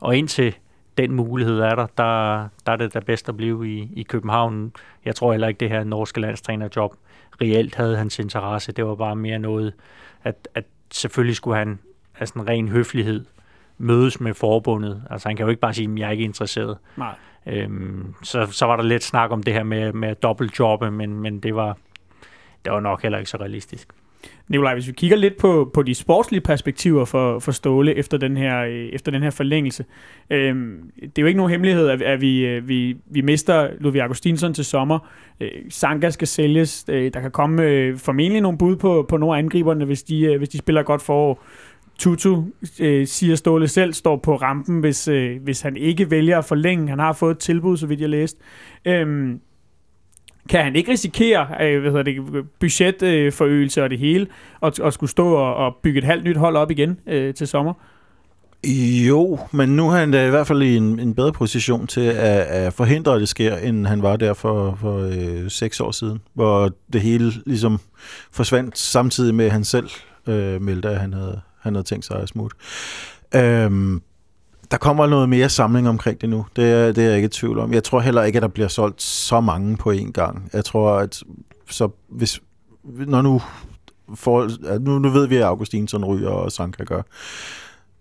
Og 0.00 0.16
indtil 0.16 0.56
den 0.98 1.12
mulighed 1.12 1.58
er 1.58 1.74
der, 1.74 1.86
der, 1.86 2.48
der 2.66 2.72
er 2.72 2.76
det 2.76 2.94
da 2.94 3.00
bedst 3.00 3.28
at 3.28 3.36
blive 3.36 3.68
i, 3.68 3.88
i 3.96 4.02
København. 4.02 4.72
Jeg 5.04 5.14
tror 5.14 5.32
heller 5.32 5.48
ikke, 5.48 5.60
det 5.60 5.68
her 5.68 5.84
norske 5.84 6.20
landstrænerjob 6.20 6.94
reelt 7.40 7.74
havde 7.74 7.96
hans 7.96 8.18
interesse. 8.18 8.72
Det 8.72 8.86
var 8.86 8.94
bare 8.94 9.16
mere 9.16 9.38
noget, 9.38 9.72
at, 10.24 10.48
at 10.54 10.64
selvfølgelig 10.90 11.36
skulle 11.36 11.56
han 11.56 11.78
af 12.18 12.28
sådan 12.28 12.48
ren 12.48 12.68
høflighed 12.68 13.24
mødes 13.78 14.20
med 14.20 14.34
forbundet. 14.34 15.02
Altså 15.10 15.28
han 15.28 15.36
kan 15.36 15.44
jo 15.44 15.50
ikke 15.50 15.60
bare 15.60 15.74
sige, 15.74 15.92
at 15.92 15.98
jeg 15.98 16.06
er 16.06 16.10
ikke 16.10 16.24
interesseret. 16.24 16.78
Nej. 16.96 17.14
Øhm, 17.46 18.14
så, 18.22 18.46
så 18.46 18.66
var 18.66 18.76
der 18.76 18.82
lidt 18.82 19.04
snak 19.04 19.30
om 19.30 19.42
det 19.42 19.54
her 19.54 19.62
med, 19.62 19.92
med 19.92 20.08
at 20.08 20.22
dobbeltjobbe, 20.22 20.90
men, 20.90 21.14
men 21.20 21.40
det, 21.40 21.54
var, 21.54 21.76
det 22.64 22.72
var 22.72 22.80
nok 22.80 23.02
heller 23.02 23.18
ikke 23.18 23.30
så 23.30 23.36
realistisk. 23.36 23.88
Nikolaj, 24.48 24.74
hvis 24.74 24.86
vi 24.86 24.92
kigger 24.92 25.16
lidt 25.16 25.36
på, 25.36 25.70
på 25.74 25.82
de 25.82 25.94
sportslige 25.94 26.40
perspektiver 26.40 27.04
for, 27.04 27.38
for 27.38 27.52
Ståle 27.52 27.94
efter 27.94 28.18
den 28.18 28.36
her, 28.36 28.60
øh, 28.60 28.88
efter 28.92 29.12
den 29.12 29.22
her 29.22 29.30
forlængelse. 29.30 29.84
Øhm, 30.30 30.90
det 31.00 31.18
er 31.18 31.22
jo 31.22 31.26
ikke 31.26 31.36
nogen 31.36 31.50
hemmelighed, 31.50 31.88
at, 31.88 32.02
at 32.02 32.20
vi, 32.20 32.46
øh, 32.46 32.68
vi, 32.68 32.96
vi 33.06 33.20
mister 33.20 33.68
Ludvig 33.80 34.02
Augustinsson 34.02 34.54
til 34.54 34.64
sommer. 34.64 34.98
Øh, 35.40 35.50
Sanka 35.68 36.10
skal 36.10 36.28
sælges. 36.28 36.84
Øh, 36.88 37.10
der 37.14 37.20
kan 37.20 37.30
komme 37.30 37.62
øh, 37.62 37.98
formentlig 37.98 38.42
nogle 38.42 38.58
bud 38.58 38.76
på, 38.76 39.06
på 39.08 39.16
nogle 39.16 39.34
af 39.34 39.38
angriberne, 39.38 39.84
hvis 39.84 40.02
de, 40.02 40.24
øh, 40.24 40.38
hvis 40.38 40.48
de 40.48 40.58
spiller 40.58 40.82
godt 40.82 41.02
forår. 41.02 41.44
Tutu, 41.98 42.44
øh, 42.80 43.06
siger 43.06 43.36
Ståle 43.36 43.68
selv, 43.68 43.92
står 43.92 44.16
på 44.16 44.36
rampen, 44.36 44.80
hvis, 44.80 45.08
øh, 45.08 45.42
hvis 45.42 45.60
han 45.60 45.76
ikke 45.76 46.10
vælger 46.10 46.38
at 46.38 46.44
forlænge. 46.44 46.88
Han 46.88 46.98
har 46.98 47.12
fået 47.12 47.30
et 47.30 47.38
tilbud, 47.38 47.76
så 47.76 47.86
vidt 47.86 48.00
jeg 48.00 48.08
læste. 48.08 48.40
Øhm, 48.84 49.40
kan 50.48 50.64
han 50.64 50.76
ikke 50.76 50.92
risikere 50.92 51.46
øh, 51.60 51.80
hvad 51.80 51.90
hedder 51.90 52.02
det, 52.02 52.46
budgetforøgelse 52.60 53.82
og 53.84 53.90
det 53.90 53.98
hele, 53.98 54.26
og, 54.60 54.72
og 54.80 54.92
skulle 54.92 55.10
stå 55.10 55.32
og, 55.32 55.54
og 55.54 55.76
bygge 55.82 55.98
et 55.98 56.04
halvt 56.04 56.24
nyt 56.24 56.36
hold 56.36 56.56
op 56.56 56.70
igen 56.70 56.98
øh, 57.06 57.34
til 57.34 57.46
sommer? 57.46 57.74
Jo, 59.08 59.38
men 59.52 59.68
nu 59.68 59.88
er 59.88 59.96
han 59.96 60.10
da 60.10 60.26
i 60.26 60.30
hvert 60.30 60.46
fald 60.46 60.62
i 60.62 60.76
en, 60.76 61.00
en 61.00 61.14
bedre 61.14 61.32
position 61.32 61.86
til 61.86 62.00
at, 62.00 62.40
at 62.40 62.72
forhindre, 62.72 63.14
at 63.14 63.20
det 63.20 63.28
sker, 63.28 63.56
end 63.56 63.86
han 63.86 64.02
var 64.02 64.16
der 64.16 64.34
for, 64.34 64.78
for 64.80 64.98
øh, 64.98 65.50
seks 65.50 65.80
år 65.80 65.90
siden, 65.90 66.20
hvor 66.34 66.70
det 66.92 67.00
hele 67.00 67.32
ligesom 67.46 67.80
forsvandt 68.32 68.78
samtidig 68.78 69.34
med, 69.34 69.44
at 69.44 69.52
han 69.52 69.64
selv 69.64 69.88
øh, 70.26 70.62
meldte, 70.62 70.88
at 70.88 71.00
han 71.00 71.12
havde, 71.12 71.40
han 71.60 71.74
havde 71.74 71.86
tænkt 71.86 72.04
sig 72.04 72.22
at 72.22 72.28
smutte. 72.28 72.56
Øhm, 73.34 74.02
der 74.70 74.76
kommer 74.76 75.06
noget 75.06 75.28
mere 75.28 75.48
samling 75.48 75.88
omkring 75.88 76.20
det 76.20 76.28
nu. 76.28 76.46
Det 76.56 76.72
er, 76.72 76.92
det 76.92 77.04
er 77.04 77.08
jeg 77.08 77.16
ikke 77.16 77.26
i 77.26 77.28
tvivl 77.28 77.58
om. 77.58 77.72
Jeg 77.72 77.84
tror 77.84 78.00
heller 78.00 78.22
ikke, 78.22 78.36
at 78.36 78.42
der 78.42 78.48
bliver 78.48 78.68
solgt 78.68 79.02
så 79.02 79.40
mange 79.40 79.76
på 79.76 79.92
én 79.92 80.10
gang. 80.10 80.50
Jeg 80.52 80.64
tror, 80.64 80.92
at 80.92 81.22
så 81.70 81.88
hvis, 82.08 82.40
når 82.84 83.22
nu, 83.22 83.42
for, 84.14 84.50
nu, 84.78 84.98
nu 84.98 85.08
ved 85.08 85.26
vi, 85.26 85.36
at 85.36 85.42
Augustinsson 85.42 86.04
ryger 86.04 86.30
og 86.30 86.52
Sanka 86.52 86.84
gør, 86.84 87.02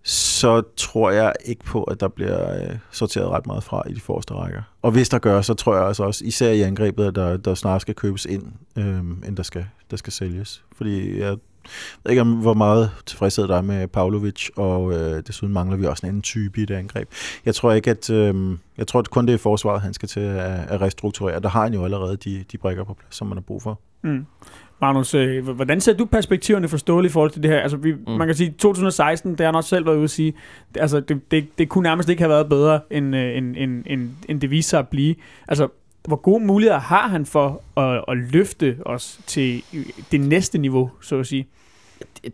så 0.03 0.61
tror 0.77 1.11
jeg 1.11 1.33
ikke 1.45 1.63
på, 1.63 1.83
at 1.83 1.99
der 1.99 2.07
bliver 2.07 2.55
øh, 2.55 2.77
sorteret 2.91 3.29
ret 3.29 3.47
meget 3.47 3.63
fra 3.63 3.83
i 3.89 3.93
de 3.93 3.99
forreste 3.99 4.33
rækker. 4.33 4.61
Og 4.81 4.91
hvis 4.91 5.09
der 5.09 5.19
gør, 5.19 5.41
så 5.41 5.53
tror 5.53 5.75
jeg 5.75 5.87
altså 5.87 6.03
også, 6.03 6.25
især 6.25 6.51
i 6.51 6.61
angrebet, 6.61 7.05
at 7.05 7.15
der, 7.15 7.37
der 7.37 7.53
snart 7.53 7.81
skal 7.81 7.95
købes 7.95 8.25
ind, 8.25 8.43
øh, 8.75 8.99
end 9.27 9.37
der 9.37 9.43
skal, 9.43 9.65
der 9.91 9.97
skal 9.97 10.13
sælges. 10.13 10.63
Fordi 10.77 11.19
jeg 11.19 11.37
ved 12.03 12.11
ikke, 12.11 12.21
om 12.21 12.31
hvor 12.33 12.53
meget 12.53 12.91
tilfredshed 13.05 13.47
der 13.47 13.57
er 13.57 13.61
med 13.61 13.87
Pavlovic, 13.87 14.49
og 14.55 14.93
øh, 14.93 15.23
desuden 15.27 15.53
mangler 15.53 15.77
vi 15.77 15.85
også 15.85 16.05
en 16.05 16.09
anden 16.09 16.21
type 16.21 16.61
i 16.61 16.65
det 16.65 16.75
angreb. 16.75 17.09
Jeg 17.45 17.55
tror 17.55 17.73
ikke, 17.73 17.91
at 17.91 18.09
øh, 18.09 18.57
jeg 18.77 18.87
tror 18.87 18.99
at 18.99 19.09
kun 19.09 19.27
det 19.27 19.33
er 19.33 19.37
forsvaret, 19.37 19.81
han 19.81 19.93
skal 19.93 20.09
til 20.09 20.19
at, 20.19 20.59
at 20.69 20.81
restrukturere. 20.81 21.39
Der 21.39 21.49
har 21.49 21.63
han 21.63 21.73
jo 21.73 21.83
allerede 21.83 22.17
de, 22.17 22.43
de 22.51 22.57
brækker 22.57 22.83
på 22.83 22.93
plads, 22.93 23.15
som 23.15 23.27
man 23.27 23.37
har 23.37 23.41
brug 23.41 23.61
for. 23.61 23.79
Mm. 24.01 24.25
Magnus, 24.81 25.13
øh, 25.13 25.49
hvordan 25.49 25.81
ser 25.81 25.93
du 25.93 26.05
perspektiverne 26.05 26.67
for 26.67 26.77
Ståle 26.77 27.05
i 27.05 27.09
forhold 27.09 27.31
til 27.31 27.43
det 27.43 27.51
her? 27.51 27.59
Altså, 27.59 27.77
vi, 27.77 27.93
mm. 27.93 28.11
Man 28.11 28.27
kan 28.27 28.35
sige, 28.35 28.51
2016, 28.51 29.31
det 29.31 29.39
har 29.39 29.45
han 29.45 29.55
også 29.55 29.69
selv 29.69 29.85
været 29.85 29.95
ude 29.95 30.03
at 30.03 30.09
sige, 30.09 30.33
det, 30.73 30.81
altså, 30.81 30.99
det, 30.99 31.31
det, 31.31 31.47
det 31.57 31.69
kunne 31.69 31.83
nærmest 31.83 32.09
ikke 32.09 32.21
have 32.21 32.29
været 32.29 32.49
bedre, 32.49 32.79
end, 32.91 33.15
øh, 33.15 33.37
end, 33.37 33.55
end, 33.57 33.83
end, 33.85 34.09
end 34.29 34.41
det 34.41 34.51
viser 34.51 34.69
sig 34.69 34.79
at 34.79 34.87
blive. 34.87 35.15
Altså, 35.47 35.67
hvor 36.07 36.15
gode 36.15 36.45
muligheder 36.45 36.79
har 36.79 37.07
han 37.07 37.25
for 37.25 37.61
at, 37.77 38.05
at 38.07 38.17
løfte 38.17 38.77
os 38.85 39.19
til 39.27 39.63
det 40.11 40.21
næste 40.21 40.57
niveau, 40.57 40.91
så 41.01 41.19
at 41.19 41.27
sige? 41.27 41.47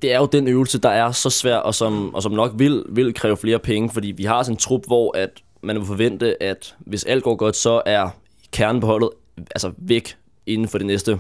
det 0.02 0.14
er 0.14 0.18
jo 0.18 0.26
den 0.26 0.48
øvelse, 0.48 0.80
der 0.80 0.90
er 0.90 1.12
så 1.12 1.30
svær, 1.30 1.56
og 1.56 1.76
som, 1.76 2.16
og 2.16 2.24
som 2.24 2.32
nok 2.32 2.52
vil, 2.56 2.84
vil 2.90 3.14
kræve 3.14 3.38
flere 3.38 3.60
penge, 3.60 3.90
fordi 3.90 4.08
vi 4.08 4.24
har 4.24 4.44
sådan 4.44 4.54
en 4.54 4.58
trup, 4.58 4.82
hvor 4.88 5.18
at 5.18 5.30
man 5.62 5.76
vil 5.76 5.86
forvente, 5.86 6.44
at 6.44 6.76
hvis 6.80 7.04
alt 7.04 7.24
går 7.24 7.36
godt, 7.36 7.56
så 7.56 7.82
er 7.86 8.10
kernen 8.52 8.82
på 8.82 8.88
holdet 8.88 9.10
altså 9.38 9.72
væk 9.78 10.18
inden 10.46 10.68
for 10.68 10.78
de 10.78 10.86
næste 10.86 11.20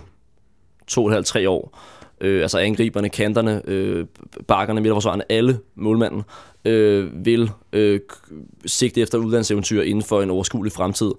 2,5-3 0.92 1.48
år. 1.48 1.80
Øh, 2.22 2.42
altså 2.42 2.58
angriberne, 2.58 3.10
kanterne, 3.10 3.62
øh, 3.66 4.06
bakkerne, 4.48 4.82
midterforsvarerne, 4.82 5.32
alle 5.32 5.60
målmanden 5.76 6.24
øh, 6.66 7.26
vil 7.26 7.52
øh, 7.74 8.00
sigte 8.66 9.02
efter 9.02 9.18
udlandseventyr 9.18 9.82
inden 9.82 10.04
for 10.04 10.22
en 10.22 10.30
overskuelig 10.30 10.72
fremtid. 10.72 11.12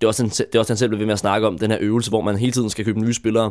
Det 0.00 0.04
er 0.04 0.06
også, 0.06 0.22
en, 0.22 0.28
det 0.28 0.54
er 0.54 0.58
også 0.58 0.72
han 0.72 0.78
selv 0.78 0.98
ved 0.98 1.06
med 1.06 1.12
at 1.12 1.18
snakke 1.18 1.46
om, 1.46 1.58
den 1.58 1.70
her 1.70 1.78
øvelse, 1.80 2.10
hvor 2.10 2.20
man 2.20 2.36
hele 2.36 2.52
tiden 2.52 2.70
skal 2.70 2.84
købe 2.84 3.00
nye 3.00 3.14
spillere. 3.14 3.50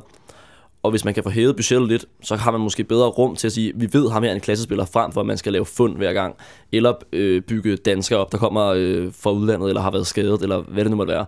Og 0.83 0.91
hvis 0.91 1.05
man 1.05 1.13
kan 1.13 1.23
få 1.23 1.29
hævet 1.29 1.55
budgettet 1.55 1.89
lidt, 1.89 2.05
så 2.21 2.35
har 2.35 2.51
man 2.51 2.61
måske 2.61 2.83
bedre 2.83 3.07
rum 3.07 3.35
til 3.35 3.47
at 3.47 3.53
sige, 3.53 3.73
vi 3.75 3.89
ved 3.93 4.09
ham 4.09 4.23
her 4.23 4.33
en 4.33 4.39
klassespiller, 4.39 4.85
frem 4.85 5.11
for 5.11 5.21
at 5.21 5.27
man 5.27 5.37
skal 5.37 5.53
lave 5.53 5.65
fund 5.65 5.97
hver 5.97 6.13
gang. 6.13 6.35
Eller 6.71 6.93
øh, 7.13 7.41
bygge 7.41 7.75
danskere 7.75 8.19
op, 8.19 8.31
der 8.31 8.37
kommer 8.37 8.65
øh, 8.65 9.11
fra 9.13 9.31
udlandet, 9.31 9.67
eller 9.67 9.81
har 9.81 9.91
været 9.91 10.07
skadet, 10.07 10.41
eller 10.41 10.61
hvad 10.61 10.83
det 10.83 10.91
nu 10.91 10.97
måtte 10.97 11.13
være. 11.13 11.25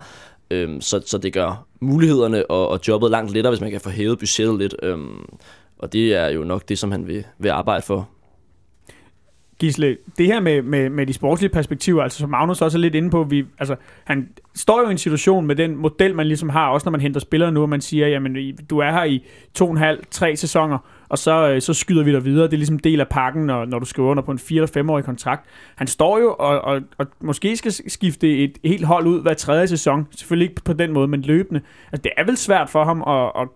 Øhm, 0.52 0.82
så, 0.82 1.02
så 1.06 1.18
det 1.18 1.34
gør 1.34 1.66
mulighederne 1.80 2.52
og, 2.52 2.68
og 2.68 2.80
jobbet 2.88 3.12
langt 3.12 3.34
lettere, 3.34 3.52
hvis 3.52 3.62
man 3.62 3.72
kan 3.72 3.82
få 3.82 3.90
hævet 3.90 4.20
budgettet 4.20 4.58
lidt. 4.60 4.76
Øhm, 4.84 5.26
og 5.80 5.94
det 5.94 6.16
er 6.16 6.28
jo 6.28 6.44
nok 6.44 6.70
det, 6.70 6.80
som 6.80 6.92
han 6.92 7.08
vil, 7.08 7.26
vil 7.40 7.50
arbejde 7.50 7.82
for. 7.82 8.10
Gisle, 9.60 9.98
det 10.18 10.26
her 10.26 10.40
med, 10.40 10.62
med, 10.62 10.90
med 10.90 11.06
de 11.06 11.14
sportslige 11.14 11.52
perspektiver, 11.52 12.04
altså 12.04 12.20
som 12.20 12.30
Magnus 12.30 12.62
også 12.62 12.78
er 12.78 12.80
lidt 12.80 12.96
inde 12.96 13.10
på, 13.10 13.24
vi, 13.24 13.46
altså, 13.60 13.76
han 14.04 14.30
står 14.56 14.82
jo 14.82 14.88
i 14.88 14.92
en 14.92 14.98
situation 14.98 15.48
med 15.48 15.56
den 15.56 15.76
model, 15.76 16.16
man 16.16 16.28
ligesom 16.28 16.50
har, 16.50 16.70
også 16.70 16.86
når 16.86 16.92
man 16.92 17.02
henter 17.02 17.20
spillere 17.20 17.52
nu, 17.52 17.62
og 17.62 17.70
man 17.70 17.82
siger, 17.82 18.08
jamen 18.08 18.56
du 18.70 18.80
er 18.80 18.92
her 18.92 19.04
i 19.04 19.26
to 19.54 19.66
og 19.66 19.72
en 19.72 19.78
halv, 19.78 20.04
tre 20.12 20.36
sæsoner, 20.36 20.78
og 21.10 21.18
så, 21.18 21.50
øh, 21.50 21.62
så 21.62 21.74
skyder 21.74 22.04
vi 22.04 22.14
dig 22.14 22.26
videre. 22.26 22.46
Det 22.46 22.54
er 22.54 22.58
ligesom 22.58 22.80
del 22.80 23.00
af 23.00 23.08
pakken, 23.08 23.46
når, 23.46 23.66
når 23.66 23.80
du 23.80 23.86
skriver 23.86 24.10
under 24.10 24.24
på 24.24 24.32
en 24.32 24.40
4 24.40 24.58
eller 24.58 24.68
5 24.68 24.90
årig 24.90 25.06
kontrakt. 25.06 25.46
Han 25.76 25.88
står 25.88 26.20
jo 26.20 26.36
og, 26.40 26.62
og, 26.62 26.82
og 26.98 27.08
måske 27.22 27.58
skal 27.58 27.72
skifte 27.88 28.44
et 28.44 28.58
helt 28.64 28.86
hold 28.86 29.08
ud 29.08 29.22
hver 29.22 29.34
tredje 29.34 29.68
sæson. 29.68 30.08
Selvfølgelig 30.12 30.50
ikke 30.50 30.62
på 30.64 30.74
den 30.74 30.94
måde, 30.94 31.08
men 31.08 31.22
løbende. 31.22 31.62
Altså, 31.92 32.02
det 32.02 32.12
er 32.18 32.26
vel 32.26 32.38
svært 32.38 32.70
for 32.70 32.84
ham 32.84 33.04
at, 33.08 33.42
at 33.42 33.48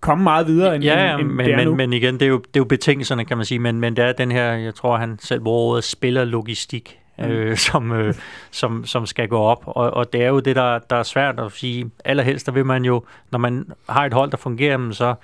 komme 0.00 0.24
meget 0.24 0.46
videre, 0.46 0.74
end, 0.74 0.84
Ja, 0.84 1.04
ja 1.04 1.12
end, 1.12 1.20
end 1.20 1.30
men, 1.30 1.46
det 1.46 1.54
er 1.54 1.64
nu. 1.64 1.70
men, 1.70 1.76
men 1.76 1.92
igen, 1.92 2.14
det 2.14 2.22
er, 2.22 2.26
jo, 2.26 2.38
det 2.38 2.46
er 2.56 2.60
jo 2.60 2.64
betingelserne, 2.64 3.24
kan 3.24 3.36
man 3.36 3.46
sige, 3.46 3.58
men, 3.58 3.80
men 3.80 3.96
det 3.96 4.04
er 4.04 4.12
den 4.12 4.32
her, 4.32 4.52
jeg 4.52 4.74
tror, 4.74 4.96
han 4.96 5.18
selv 5.22 5.40
bruger 5.40 5.58
ordet 5.60 5.84
spillerlogistik, 5.84 6.98
Mm. 7.18 7.24
øh, 7.24 7.56
som, 7.68 7.92
øh, 7.92 8.14
som, 8.50 8.84
som 8.86 9.06
skal 9.06 9.28
gå 9.28 9.38
op, 9.38 9.62
og, 9.66 9.90
og 9.90 10.12
det 10.12 10.22
er 10.22 10.28
jo 10.28 10.40
det, 10.40 10.56
der, 10.56 10.78
der 10.78 10.96
er 10.96 11.02
svært 11.02 11.40
at 11.40 11.52
sige. 11.52 11.90
Allerhelst, 12.04 12.46
der 12.46 12.52
vil 12.52 12.66
man 12.66 12.84
jo, 12.84 13.04
når 13.30 13.38
man 13.38 13.66
har 13.88 14.04
et 14.06 14.12
hold, 14.12 14.30
der 14.30 14.36
fungerer, 14.36 14.76
men 14.76 14.92
så 14.94 15.14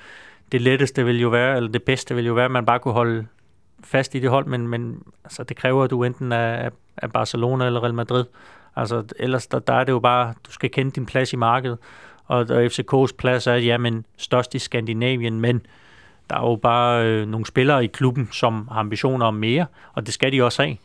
det 0.53 0.61
letteste 0.63 1.05
vil 1.05 1.21
jo 1.21 1.29
være, 1.29 1.57
eller 1.57 1.71
det 1.71 1.83
bedste 1.83 2.15
vil 2.15 2.27
jo 2.27 2.33
være, 2.35 2.45
at 2.45 2.51
man 2.51 2.67
bare 2.67 2.79
kunne 2.79 2.95
holde 2.95 3.27
fast 3.85 4.15
i 4.15 4.19
det 4.19 4.31
hold, 4.31 4.47
men, 4.47 4.69
men 4.69 5.03
altså, 5.25 5.43
det 5.45 5.57
kræver, 5.57 5.85
at 5.85 5.91
du 5.91 6.05
enten 6.05 6.33
er, 6.33 6.71
er 6.97 7.07
Barcelona 7.09 7.67
eller 7.67 7.83
Real 7.83 7.95
Madrid. 7.95 8.25
Altså, 8.77 9.03
ellers 9.19 9.47
der, 9.47 9.59
der 9.59 9.73
er 9.75 9.85
det 9.85 9.93
jo 9.93 9.99
bare, 9.99 10.35
du 10.47 10.53
skal 10.53 10.71
kende 10.71 10.91
din 10.91 11.07
plads 11.07 11.33
i 11.33 11.37
markedet, 11.37 11.79
og, 12.27 12.47
og 12.51 12.65
FCK's 12.65 13.17
plads 13.19 13.47
er, 13.47 13.55
jamen, 13.55 14.05
størst 14.17 14.55
i 14.55 14.59
Skandinavien, 14.59 15.41
men 15.41 15.67
der 16.31 16.37
er 16.37 16.51
jo 16.51 16.57
bare 16.57 17.07
øh, 17.07 17.29
nogle 17.29 17.47
spillere 17.47 17.85
i 17.85 17.87
klubben, 17.87 18.29
som 18.33 18.69
har 18.73 18.81
ambitioner 18.81 19.27
om 19.27 19.35
mere, 19.35 19.67
og 19.93 20.07
det 20.07 20.15
skal 20.15 20.33
de 20.33 20.43
også 20.43 20.63
have. 20.63 20.77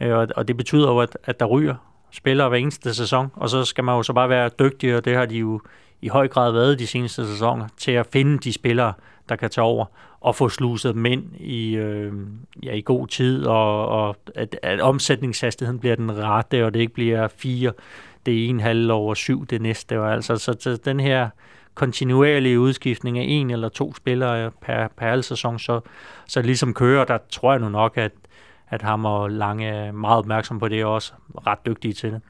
Øh, 0.00 0.18
og, 0.18 0.28
og 0.36 0.48
det 0.48 0.56
betyder 0.56 0.88
jo, 0.88 0.98
at, 0.98 1.18
at 1.24 1.40
der 1.40 1.46
ryger 1.46 1.74
spillere 2.10 2.48
hver 2.48 2.58
eneste 2.58 2.94
sæson, 2.94 3.30
og 3.34 3.50
så 3.50 3.64
skal 3.64 3.84
man 3.84 3.96
jo 3.96 4.02
så 4.02 4.12
bare 4.12 4.28
være 4.28 4.50
dygtig, 4.58 4.96
og 4.96 5.04
det 5.04 5.16
har 5.16 5.26
de 5.26 5.38
jo 5.38 5.60
i 6.02 6.08
høj 6.08 6.28
grad 6.28 6.52
været 6.52 6.78
de 6.78 6.86
seneste 6.86 7.26
sæsoner, 7.26 7.68
til 7.76 7.92
at 7.92 8.06
finde 8.06 8.38
de 8.38 8.52
spillere, 8.52 8.92
der 9.28 9.36
kan 9.36 9.50
tage 9.50 9.64
over, 9.64 9.86
og 10.20 10.34
få 10.34 10.48
sluset 10.48 10.94
dem 10.94 11.06
ind 11.06 11.24
i, 11.40 11.76
øh, 11.76 12.12
ja, 12.62 12.72
i 12.72 12.80
god 12.80 13.06
tid, 13.06 13.46
og, 13.46 13.88
og 13.88 14.16
at, 14.34 14.56
at 14.62 14.80
omsætningshastigheden 14.80 15.80
bliver 15.80 15.96
den 15.96 16.18
rette, 16.18 16.64
og 16.64 16.74
det 16.74 16.80
ikke 16.80 16.94
bliver 16.94 17.28
fire, 17.28 17.72
det 18.28 18.44
er 18.44 18.48
en 18.48 18.60
halv 18.60 18.90
over 18.90 19.14
syv 19.14 19.46
det 19.46 19.62
næste, 19.62 20.00
og 20.00 20.12
altså 20.12 20.36
så, 20.36 20.56
så 20.60 20.76
den 20.84 21.00
her 21.00 21.28
kontinuerlige 21.74 22.60
udskiftning 22.60 23.18
af 23.18 23.24
en 23.28 23.50
eller 23.50 23.68
to 23.68 23.94
spillere 23.94 24.50
per, 24.62 24.88
per 24.96 25.06
halv 25.06 25.22
sæson, 25.22 25.58
så, 25.58 25.80
så 26.26 26.42
ligesom 26.42 26.74
kører, 26.74 27.04
der 27.04 27.18
tror 27.30 27.52
jeg 27.52 27.60
nu 27.60 27.68
nok, 27.68 27.96
at, 27.96 28.12
at 28.70 28.82
ham 28.82 29.04
og 29.04 29.30
Lange 29.30 29.66
er 29.66 29.92
meget 29.92 30.18
opmærksom 30.18 30.58
på 30.58 30.68
det, 30.68 30.84
og 30.84 30.94
også 30.94 31.12
ret 31.46 31.58
dygtige 31.66 31.94
til 31.94 32.12
det. 32.12 32.20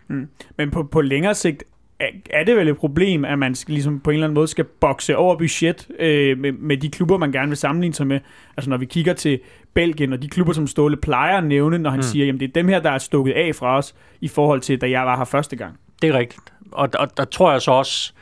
Men 0.57 0.71
på, 0.71 0.83
på 0.83 1.01
længere 1.01 1.35
sigt 1.35 1.65
er, 2.01 2.09
er 2.31 2.45
det 2.45 2.57
vel 2.57 2.69
et 2.69 2.77
problem, 2.77 3.25
at 3.25 3.39
man 3.39 3.55
skal, 3.55 3.73
ligesom 3.73 4.01
på 4.01 4.11
en 4.11 4.15
eller 4.15 4.27
anden 4.27 4.35
måde 4.35 4.49
skal 4.49 4.65
bokse 4.65 5.17
over 5.17 5.37
budget 5.37 5.89
øh, 5.99 6.39
med, 6.39 6.53
med 6.53 6.77
de 6.77 6.89
klubber, 6.89 7.17
man 7.17 7.33
gerne 7.33 7.49
vil 7.49 7.57
sammenligne 7.57 7.95
sig 7.95 8.07
med. 8.07 8.21
Altså 8.57 8.71
når 8.71 8.77
vi 8.77 8.87
kigger 8.87 9.13
til 9.13 9.41
Belgien 9.75 10.13
og 10.13 10.23
de 10.23 10.29
klubber, 10.29 10.53
som 10.53 10.67
Ståle 10.67 10.97
plejer 10.97 11.39
at 11.39 11.45
nævne, 11.45 11.79
når 11.79 11.91
han 11.91 11.99
mm. 11.99 12.03
siger, 12.03 12.27
jamen 12.27 12.41
det 12.41 12.49
er 12.49 12.53
dem 12.53 12.69
her, 12.69 12.81
der 12.81 12.91
er 12.91 12.99
stukket 12.99 13.33
af 13.33 13.55
fra 13.55 13.79
os, 13.79 13.95
i 14.21 14.29
forhold 14.29 14.61
til, 14.61 14.81
da 14.81 14.91
jeg 14.91 15.07
var 15.07 15.17
her 15.17 15.25
første 15.25 15.57
gang. 15.57 15.79
Det 16.03 16.11
er 16.11 16.19
rigtigt. 16.19 16.53
Og, 16.73 16.89
og 16.95 17.17
der 17.17 17.25
tror 17.25 17.53
jeg 17.53 17.63
så 17.63 17.71
også, 17.71 18.13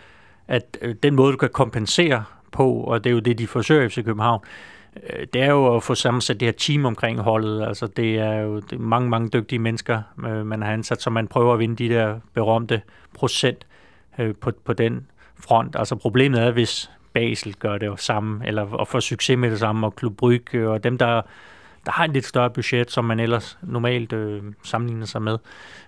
at 0.48 0.78
øh, 0.82 0.94
den 1.02 1.14
måde, 1.14 1.32
du 1.32 1.36
kan 1.36 1.48
kompensere 1.48 2.24
på, 2.52 2.72
og 2.72 3.04
det 3.04 3.10
er 3.10 3.14
jo 3.14 3.20
det, 3.20 3.38
de 3.38 3.46
forsøger 3.46 3.82
i 3.82 3.88
FC 3.88 4.04
København, 4.04 4.40
øh, 5.10 5.26
det 5.32 5.42
er 5.42 5.50
jo 5.50 5.76
at 5.76 5.82
få 5.82 5.94
sammensat 5.94 6.40
det 6.40 6.46
her 6.46 6.52
team 6.52 6.84
omkring 6.84 7.20
holdet. 7.20 7.66
Altså 7.66 7.86
det 7.86 8.18
er 8.18 8.34
jo 8.34 8.56
det 8.56 8.72
er 8.72 8.78
mange, 8.78 9.08
mange 9.08 9.28
dygtige 9.28 9.58
mennesker, 9.58 10.02
øh, 10.26 10.46
man 10.46 10.62
har 10.62 10.72
ansat, 10.72 11.02
så 11.02 11.10
man 11.10 11.28
prøver 11.28 11.52
at 11.52 11.58
vinde 11.58 11.76
de 11.76 11.94
der 11.94 12.20
berømte 12.34 12.82
procent 13.14 13.66
på, 14.40 14.52
på 14.64 14.72
den 14.72 15.06
front. 15.36 15.76
Altså 15.78 15.96
problemet 15.96 16.42
er, 16.42 16.50
hvis 16.50 16.90
Basel 17.12 17.54
gør 17.54 17.78
det 17.78 17.86
jo 17.86 17.96
samme, 17.96 18.46
eller 18.46 18.62
og 18.62 18.88
får 18.88 19.00
succes 19.00 19.38
med 19.38 19.50
det 19.50 19.58
samme, 19.58 19.86
og 19.86 19.96
Klub 19.96 20.16
Brygge, 20.16 20.68
og 20.68 20.84
dem, 20.84 20.98
der, 20.98 21.22
der 21.86 21.92
har 21.92 22.04
en 22.04 22.12
lidt 22.12 22.24
større 22.24 22.50
budget, 22.50 22.90
som 22.90 23.04
man 23.04 23.20
ellers 23.20 23.58
normalt 23.62 24.12
øh, 24.12 24.42
sammenligner 24.62 25.06
sig 25.06 25.22
med. 25.22 25.38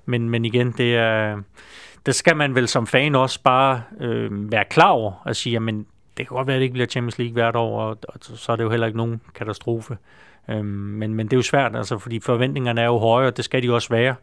Men, 0.06 0.30
men 0.30 0.44
igen, 0.44 0.72
det 0.72 0.96
er, 0.96 1.42
det 2.06 2.14
skal 2.14 2.36
man 2.36 2.54
vel 2.54 2.68
som 2.68 2.86
fan 2.86 3.14
også 3.14 3.42
bare 3.42 3.82
øh, 4.00 4.52
være 4.52 4.64
klar 4.64 4.88
over, 4.88 5.12
og 5.24 5.36
sige, 5.36 5.52
jamen, 5.52 5.86
det 6.16 6.26
kan 6.26 6.36
godt 6.36 6.46
være, 6.46 6.56
at 6.56 6.60
det 6.60 6.64
ikke 6.64 6.72
bliver 6.72 6.86
Champions 6.86 7.18
League 7.18 7.32
hvert 7.32 7.56
år, 7.56 7.80
og, 7.80 7.98
og 8.08 8.18
så 8.20 8.52
er 8.52 8.56
det 8.56 8.64
jo 8.64 8.70
heller 8.70 8.86
ikke 8.86 8.96
nogen 8.96 9.20
katastrofe. 9.34 9.96
Øhm, 10.50 10.64
men, 10.66 11.14
men 11.14 11.26
det 11.26 11.32
er 11.32 11.38
jo 11.38 11.42
svært, 11.42 11.76
altså, 11.76 11.98
fordi 11.98 12.20
forventningerne 12.20 12.80
er 12.80 12.86
jo 12.86 12.98
høje, 12.98 13.26
og 13.26 13.36
det 13.36 13.44
skal 13.44 13.62
de 13.62 13.74
også 13.74 13.88
være. 13.88 14.14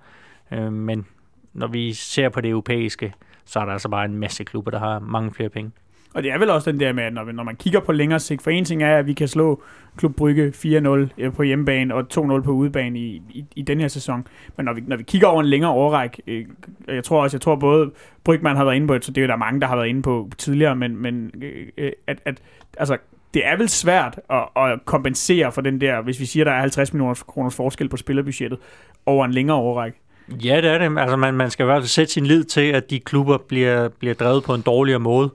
Øhm, 0.51 0.73
men 0.73 1.05
når 1.53 1.67
vi 1.67 1.93
ser 1.93 2.29
på 2.29 2.41
det 2.41 2.49
europæiske, 2.49 3.13
så 3.45 3.59
er 3.59 3.65
der 3.65 3.71
altså 3.71 3.89
bare 3.89 4.05
en 4.05 4.17
masse 4.17 4.43
klubber, 4.43 4.71
der 4.71 4.79
har 4.79 4.99
mange 4.99 5.33
flere 5.33 5.49
penge. 5.49 5.71
Og 6.15 6.23
det 6.23 6.31
er 6.31 6.37
vel 6.37 6.49
også 6.49 6.71
den 6.71 6.79
der 6.79 6.93
med, 6.93 7.03
at 7.03 7.13
når, 7.13 7.31
når 7.31 7.43
man 7.43 7.55
kigger 7.55 7.79
på 7.79 7.91
længere 7.91 8.19
sigt, 8.19 8.41
for 8.41 8.51
en 8.51 8.65
ting 8.65 8.83
er, 8.83 8.97
at 8.97 9.07
vi 9.07 9.13
kan 9.13 9.27
slå 9.27 9.63
Klub 9.97 10.15
Brygge 10.15 10.53
4-0 10.55 11.07
eh, 11.17 11.33
på 11.33 11.43
hjemmebane 11.43 11.95
og 11.95 12.07
2-0 12.13 12.41
på 12.41 12.51
udebane 12.51 12.99
i, 12.99 13.21
i, 13.29 13.45
i 13.55 13.61
den 13.61 13.79
her 13.79 13.87
sæson. 13.87 14.27
Men 14.57 14.65
når 14.65 14.73
vi, 14.73 14.81
når 14.87 14.97
vi 14.97 15.03
kigger 15.03 15.27
over 15.27 15.41
en 15.41 15.47
længere 15.47 15.71
årræk, 15.71 16.21
øh, 16.27 16.45
eh, 16.87 16.95
jeg 16.95 17.03
tror 17.03 17.23
også, 17.23 17.37
jeg 17.37 17.41
tror 17.41 17.55
både 17.55 17.91
Brygman 18.23 18.55
har 18.55 18.63
været 18.65 18.75
inde 18.75 18.87
på 18.87 18.93
det, 18.93 19.05
så 19.05 19.11
det 19.11 19.21
er 19.21 19.25
jo 19.25 19.27
der 19.27 19.35
mange, 19.35 19.61
der 19.61 19.67
har 19.67 19.75
været 19.75 19.87
inde 19.87 20.01
på 20.01 20.29
tidligere, 20.37 20.75
men, 20.75 20.97
men 20.97 21.31
øh, 21.77 21.91
at, 22.07 22.19
at 22.25 22.41
altså, 22.77 22.97
det 23.33 23.47
er 23.47 23.57
vel 23.57 23.69
svært 23.69 24.19
at, 24.29 24.43
at 24.55 24.85
kompensere 24.85 25.51
for 25.51 25.61
den 25.61 25.81
der, 25.81 26.01
hvis 26.01 26.19
vi 26.19 26.25
siger, 26.25 26.43
der 26.43 26.51
er 26.51 26.59
50 26.59 26.93
millioner 26.93 27.23
kroners 27.27 27.55
forskel 27.55 27.89
på 27.89 27.97
spillerbudgettet 27.97 28.59
over 29.05 29.25
en 29.25 29.31
længere 29.31 29.57
årrække. 29.57 29.97
Ja, 30.29 30.61
det 30.61 30.69
er 30.69 30.77
det. 30.77 30.99
Altså, 30.99 31.15
man, 31.15 31.33
man 31.33 31.51
skal 31.51 31.63
i 31.63 31.65
hvert 31.65 31.81
fald 31.81 31.87
sætte 31.87 32.13
sin 32.13 32.25
lid 32.25 32.43
til, 32.43 32.61
at 32.61 32.89
de 32.89 32.99
klubber 32.99 33.37
bliver, 33.37 33.89
bliver 33.89 34.13
drevet 34.13 34.43
på 34.43 34.53
en 34.53 34.61
dårligere 34.61 34.99
måde. 34.99 35.29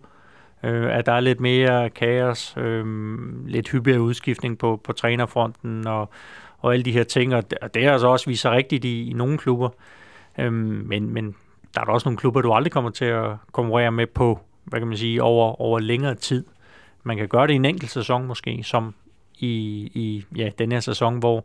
Øh, 0.64 0.98
at 0.98 1.06
der 1.06 1.12
er 1.12 1.20
lidt 1.20 1.40
mere 1.40 1.90
kaos, 1.90 2.54
øh, 2.56 2.86
lidt 3.46 3.68
hyppigere 3.68 4.00
udskiftning 4.00 4.58
på, 4.58 4.80
på 4.84 4.92
trænerfronten 4.92 5.86
og, 5.86 6.10
og 6.58 6.72
alle 6.72 6.84
de 6.84 6.92
her 6.92 7.04
ting. 7.04 7.34
Og 7.34 7.50
det, 7.50 7.58
og 7.58 7.74
det 7.74 7.84
har 7.84 7.92
altså 7.92 8.08
også 8.08 8.26
vist 8.26 8.42
sig 8.42 8.50
rigtigt 8.50 8.84
i, 8.84 9.10
i 9.10 9.12
nogle 9.12 9.38
klubber. 9.38 9.68
Øh, 10.38 10.52
men, 10.52 11.14
men 11.14 11.34
der 11.74 11.80
er 11.80 11.84
der 11.84 11.92
også 11.92 12.08
nogle 12.08 12.18
klubber, 12.18 12.40
du 12.40 12.52
aldrig 12.52 12.72
kommer 12.72 12.90
til 12.90 13.04
at 13.04 13.30
konkurrere 13.52 13.92
med 13.92 14.06
på, 14.06 14.40
hvad 14.64 14.80
kan 14.80 14.88
man 14.88 14.96
sige, 14.96 15.22
over, 15.22 15.60
over 15.60 15.78
længere 15.78 16.14
tid. 16.14 16.44
Man 17.02 17.16
kan 17.16 17.28
gøre 17.28 17.46
det 17.46 17.52
i 17.52 17.56
en 17.56 17.64
enkelt 17.64 17.90
sæson 17.90 18.26
måske, 18.26 18.62
som 18.62 18.94
i, 19.38 19.48
i 19.94 20.24
ja, 20.36 20.50
den 20.58 20.72
her 20.72 20.80
sæson, 20.80 21.18
hvor 21.18 21.44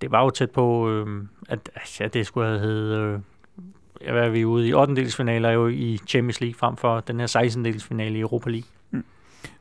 det 0.00 0.10
var 0.10 0.22
jo 0.22 0.30
tæt 0.30 0.50
på, 0.50 0.90
øh, 0.90 1.24
at 1.48 1.70
ja, 2.00 2.08
det 2.08 2.26
skulle 2.26 2.48
have 2.48 2.60
heddet, 2.60 2.98
øh, 2.98 3.18
hvad 4.10 4.22
er 4.22 4.28
vi 4.28 4.44
ude 4.44 4.68
i, 4.68 4.72
8. 4.72 5.06
finaler 5.16 5.50
jo 5.50 5.68
i 5.68 5.98
Champions 6.06 6.40
League 6.40 6.54
frem 6.54 6.76
for 6.76 7.00
den 7.00 7.20
her 7.20 7.26
16. 7.26 7.64
delsfinale 7.64 8.18
i 8.18 8.20
Europa 8.20 8.50
League. 8.50 8.68
Mm. 8.90 9.04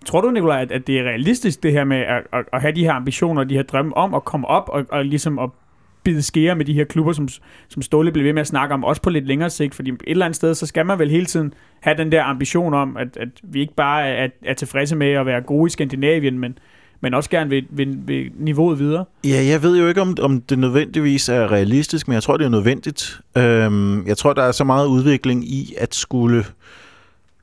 Tror 0.05 0.21
du, 0.21 0.29
Nikolaj, 0.29 0.61
at, 0.61 0.71
at 0.71 0.87
det 0.87 0.99
er 0.99 1.03
realistisk 1.03 1.63
det 1.63 1.71
her 1.71 1.83
med 1.83 1.97
at, 1.97 2.23
at, 2.33 2.45
at 2.53 2.61
have 2.61 2.75
de 2.75 2.83
her 2.83 2.93
ambitioner, 2.93 3.43
de 3.43 3.55
her 3.55 3.63
drømme 3.63 3.97
om 3.97 4.13
at 4.13 4.25
komme 4.25 4.47
op 4.47 4.69
og, 4.69 4.85
og 4.89 5.05
ligesom 5.05 5.39
at 5.39 5.49
bide 6.03 6.23
skære 6.23 6.55
med 6.55 6.65
de 6.65 6.73
her 6.73 6.83
klubber, 6.83 7.13
som, 7.13 7.27
som 7.67 7.81
Ståle 7.81 8.11
blev 8.11 8.25
ved 8.25 8.33
med 8.33 8.41
at 8.41 8.47
snakke 8.47 8.73
om, 8.73 8.83
også 8.83 9.01
på 9.01 9.09
lidt 9.09 9.25
længere 9.25 9.49
sigt, 9.49 9.75
fordi 9.75 9.91
et 9.91 10.01
eller 10.07 10.25
andet 10.25 10.35
sted, 10.35 10.53
så 10.53 10.65
skal 10.65 10.85
man 10.85 10.99
vel 10.99 11.09
hele 11.09 11.25
tiden 11.25 11.53
have 11.79 11.97
den 11.97 12.11
der 12.11 12.23
ambition 12.23 12.73
om, 12.73 12.97
at, 12.97 13.17
at 13.17 13.29
vi 13.43 13.59
ikke 13.59 13.73
bare 13.73 14.07
er, 14.07 14.27
er 14.45 14.53
tilfredse 14.53 14.95
med 14.95 15.11
at 15.11 15.25
være 15.25 15.41
gode 15.41 15.67
i 15.67 15.69
Skandinavien, 15.69 16.39
men, 16.39 16.57
men 17.01 17.13
også 17.13 17.29
gerne 17.29 17.49
vil, 17.49 17.65
vil, 17.69 17.97
vil 18.05 18.31
niveauet 18.39 18.79
videre. 18.79 19.05
Ja, 19.23 19.45
jeg 19.45 19.63
ved 19.63 19.77
jo 19.77 19.87
ikke, 19.87 20.01
om, 20.01 20.17
om 20.21 20.41
det 20.41 20.59
nødvendigvis 20.59 21.29
er 21.29 21.51
realistisk, 21.51 22.07
men 22.07 22.13
jeg 22.13 22.23
tror, 22.23 22.37
det 22.37 22.45
er 22.45 22.49
nødvendigt. 22.49 23.21
Øhm, 23.37 24.07
jeg 24.07 24.17
tror, 24.17 24.33
der 24.33 24.43
er 24.43 24.51
så 24.51 24.63
meget 24.63 24.87
udvikling 24.87 25.43
i 25.43 25.73
at 25.77 25.95
skulle 25.95 26.45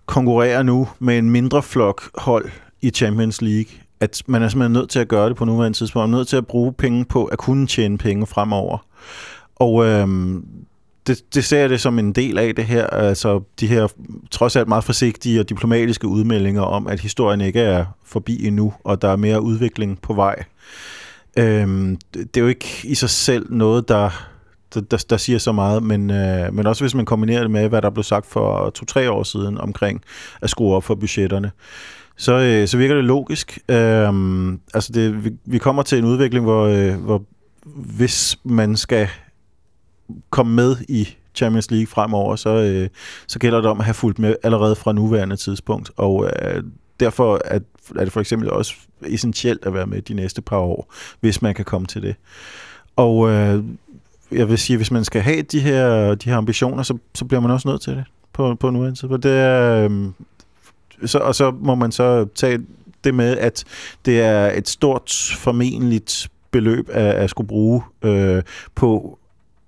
konkurrere 0.07 0.65
nu 0.65 0.89
med 0.99 1.19
en 1.19 1.31
mindre 1.31 1.63
flok 1.63 2.11
hold 2.15 2.51
i 2.83 2.91
Champions 2.91 3.43
League, 3.43 3.73
at 4.01 4.23
man 4.27 4.43
er 4.43 4.49
simpelthen 4.49 4.73
nødt 4.73 4.91
til 4.91 4.99
at 4.99 5.09
gøre 5.09 5.29
det 5.29 5.37
på 5.37 5.45
nuværende 5.45 5.79
tidspunkt. 5.79 6.09
Man 6.09 6.15
er 6.15 6.19
nødt 6.19 6.29
til 6.29 6.37
at 6.37 6.47
bruge 6.47 6.73
penge 6.73 7.05
på 7.05 7.25
at 7.25 7.39
kunne 7.39 7.67
tjene 7.67 7.99
penge 7.99 8.27
fremover. 8.27 8.87
Og 9.57 9.87
øhm, 9.87 10.45
det, 11.07 11.35
det 11.35 11.45
ser 11.45 11.59
jeg 11.59 11.71
det 11.71 11.81
som 11.81 11.99
en 11.99 12.13
del 12.13 12.39
af 12.39 12.55
det 12.55 12.65
her, 12.65 12.87
altså 12.87 13.41
de 13.61 13.67
her 13.67 13.89
trods 14.31 14.57
alt 14.57 14.69
meget 14.69 14.85
forsigtige 14.85 15.41
og 15.41 15.49
diplomatiske 15.49 16.07
udmeldinger 16.07 16.63
om, 16.63 16.87
at 16.87 17.01
historien 17.01 17.41
ikke 17.41 17.61
er 17.61 17.85
forbi 18.05 18.47
endnu, 18.47 18.73
og 18.85 19.03
der 19.03 19.09
er 19.09 19.17
mere 19.17 19.43
udvikling 19.43 20.01
på 20.01 20.15
vej. 20.15 20.45
Øhm, 21.37 21.99
det 22.15 22.37
er 22.37 22.41
jo 22.41 22.47
ikke 22.47 22.81
i 22.85 22.95
sig 22.95 23.11
selv 23.11 23.53
noget, 23.53 23.89
der, 23.89 24.11
der, 24.75 24.81
der, 24.81 25.05
der 25.11 25.17
siger 25.17 25.39
så 25.39 25.53
meget, 25.53 25.83
men, 25.83 26.11
øh, 26.11 26.55
men 26.55 26.67
også 26.67 26.85
hvis 26.85 26.95
man 26.95 27.05
kombinerer 27.05 27.41
det 27.41 27.51
med, 27.51 27.69
hvad 27.69 27.83
der 27.83 27.91
blev 27.91 28.03
sagt 28.03 28.27
for 28.27 28.71
to-tre 28.71 29.11
år 29.11 29.23
siden 29.23 29.59
omkring 29.59 30.03
at 30.43 30.51
skrue 30.51 30.75
op 30.75 30.85
for 30.85 30.95
budgetterne, 30.95 31.51
så, 32.17 32.33
øh, 32.33 32.69
så 32.69 32.79
virker 32.79 32.95
det 32.95 33.05
logisk. 33.05 33.59
Øhm, 33.69 34.61
altså 34.75 34.93
det, 34.93 35.25
vi, 35.25 35.31
vi 35.45 35.59
kommer 35.59 35.83
til 35.83 35.99
en 35.99 36.05
udvikling, 36.05 36.45
hvor, 36.45 36.67
øh, 36.67 36.95
hvor 36.95 37.23
hvis 37.97 38.39
man 38.45 38.77
skal 38.77 39.09
komme 40.31 40.55
med 40.55 40.77
i 40.89 41.09
Champions 41.35 41.71
League 41.71 41.87
fremover, 41.87 42.37
så, 42.37 42.51
øh, 42.51 42.89
så 43.27 43.39
gælder 43.39 43.61
det 43.61 43.71
om 43.71 43.79
at 43.79 43.85
have 43.85 43.95
fulgt 43.95 44.19
med 44.19 44.37
allerede 44.43 44.77
fra 44.77 44.93
nuværende 44.93 45.37
tidspunkt. 45.37 45.91
Og 45.97 46.31
øh, 46.43 46.63
derfor 47.01 47.41
er, 47.45 47.59
er 47.97 48.05
det 48.05 48.13
for 48.13 48.21
eksempel 48.21 48.51
også 48.51 48.75
essentielt 49.07 49.65
at 49.65 49.75
være 49.75 49.87
med 49.87 50.03
de 50.03 50.15
næste 50.15 50.43
par 50.43 50.59
år, 50.59 50.93
hvis 51.21 51.43
man 51.43 51.55
kan 51.55 51.65
komme 51.65 51.87
til 51.87 52.03
det. 52.03 52.15
Og 52.97 53.31
øh, 53.31 53.65
jeg 54.33 54.49
vil 54.49 54.59
sige, 54.59 54.77
hvis 54.77 54.91
man 54.91 55.05
skal 55.05 55.23
have 55.23 55.43
de 55.43 55.61
her, 55.61 56.15
de 56.15 56.31
her 56.31 56.37
ambitioner, 56.37 56.83
så, 56.83 56.99
så 57.15 57.25
bliver 57.25 57.41
man 57.41 57.51
også 57.51 57.69
nødt 57.69 57.81
til 57.81 57.93
det 57.93 58.05
på, 58.33 58.55
på 58.55 58.71
nuværende 58.71 58.99
tidspunkt. 58.99 59.23
Det 59.23 59.33
er, 59.33 59.89
øh, 59.91 60.09
så, 61.05 61.19
og 61.19 61.35
så 61.35 61.51
må 61.61 61.75
man 61.75 61.93
så 61.93 62.27
tage 62.35 62.59
det 63.05 63.15
med, 63.15 63.39
at 63.39 63.65
det 64.05 64.21
er 64.21 64.51
et 64.51 64.69
stort 64.69 65.35
formentligt 65.39 66.29
beløb 66.51 66.89
at, 66.93 67.15
at 67.15 67.31
skulle 67.31 67.49
bruge 67.49 67.83
øh, 68.03 68.43
på 68.75 69.19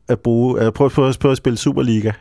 at 0.08 0.20
bruge, 0.20 0.60
at 0.60 0.74
prøve, 0.74 0.90
prøv 1.20 1.30
at 1.30 1.36
spille 1.36 1.56
Superliga. 1.56 2.12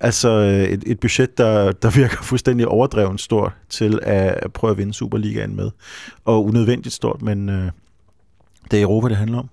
Altså 0.00 0.28
øh, 0.28 0.72
et, 0.72 0.84
et 0.86 1.00
budget, 1.00 1.38
der, 1.38 1.72
der 1.72 1.90
virker 1.90 2.16
fuldstændig 2.30 2.68
overdrevet 2.68 3.20
stort 3.20 3.52
til 3.68 3.98
at 4.02 4.52
prøve 4.52 4.70
at 4.70 4.78
vinde 4.78 4.94
Superligaen 4.94 5.56
med. 5.56 5.70
Og 6.24 6.44
unødvendigt 6.44 6.94
stort, 6.94 7.22
men 7.22 7.48
øh, 7.48 7.70
det 8.70 8.78
er 8.78 8.82
Europa, 8.82 9.08
det 9.08 9.16
handler 9.16 9.38
om. 9.38 9.48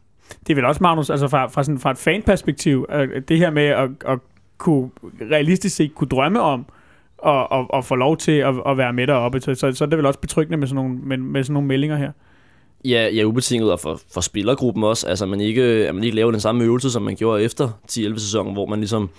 Det 0.48 0.50
er 0.50 0.56
vel 0.56 0.66
også, 0.66 0.84
Magnus, 0.84 1.10
altså 1.10 1.28
fra, 1.28 1.48
fra, 1.48 1.64
sådan, 1.64 1.80
fra 1.80 1.92
et 1.92 1.98
fanperspektiv, 1.98 2.88
det 3.28 3.38
her 3.38 3.50
med 3.50 3.64
at, 3.64 3.90
at 4.06 4.20
kunne 4.58 4.90
realistisk 5.32 5.76
set 5.76 5.96
kunne 5.96 6.08
drømme 6.08 6.42
om, 6.42 6.66
og, 7.18 7.52
og, 7.52 7.74
og 7.74 7.86
få 7.86 7.96
lov 7.96 8.18
til 8.18 8.32
at, 8.32 8.54
at 8.66 8.78
være 8.78 8.94
med 8.94 9.08
deroppe. 9.08 9.42
Så, 9.42 9.56
så, 9.56 9.72
så 9.72 9.84
er 9.84 9.90
det 9.90 9.98
vel 9.98 10.06
også 10.06 10.20
betryggende 10.20 10.58
med 10.58 10.68
sådan 10.68 10.76
nogle, 10.76 11.00
med, 11.04 11.18
med 11.18 11.44
sådan 11.44 11.54
nogle 11.54 11.68
meldinger 11.68 11.98
her. 11.98 12.12
Ja, 12.86 13.10
ja 13.14 13.24
ubetinget, 13.24 13.72
og 13.72 13.80
for, 13.80 14.02
for 14.14 14.22
spillergruppen 14.22 14.84
også. 14.84 15.08
Altså, 15.08 15.26
man 15.26 15.42
ikke, 15.42 15.62
at 15.62 15.96
man 15.96 16.04
ikke 16.04 16.16
laver 16.16 16.32
den 16.32 16.40
samme 16.40 16.64
øvelse, 16.64 16.92
som 16.92 17.02
man 17.02 17.16
gjorde 17.16 17.44
efter 17.44 17.70
10-11 17.92 18.20
sæsonen, 18.20 18.54
hvor 18.54 18.66
man 18.66 18.80
ligesom 18.80 19.10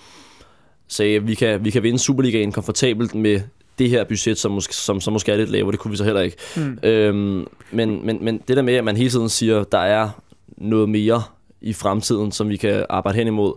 sagde, 0.87 1.15
at 1.15 1.27
vi 1.27 1.35
kan, 1.35 1.65
vi 1.65 1.69
kan 1.69 1.83
vinde 1.83 1.99
Superligaen 1.99 2.51
komfortabelt 2.51 3.15
med 3.15 3.41
det 3.79 3.89
her 3.89 4.03
budget, 4.03 4.37
som, 4.37 4.51
måske, 4.51 4.75
som, 4.75 5.01
som 5.01 5.13
måske 5.13 5.31
er 5.31 5.37
lidt 5.37 5.49
lavere, 5.49 5.71
det 5.71 5.79
kunne 5.79 5.91
vi 5.91 5.97
så 5.97 6.03
heller 6.03 6.21
ikke. 6.21 6.37
Mm. 6.55 6.79
Øhm, 6.83 7.47
men, 7.71 8.05
men, 8.05 8.17
men 8.21 8.41
det 8.47 8.57
der 8.57 8.63
med, 8.63 8.73
at 8.73 8.83
man 8.83 8.97
hele 8.97 9.09
tiden 9.09 9.29
siger, 9.29 9.59
at 9.59 9.71
der 9.71 9.79
er 9.79 10.09
noget 10.57 10.89
mere 10.89 11.23
i 11.61 11.73
fremtiden, 11.73 12.31
som 12.31 12.49
vi 12.49 12.57
kan 12.57 12.85
arbejde 12.89 13.17
hen 13.17 13.27
imod. 13.27 13.53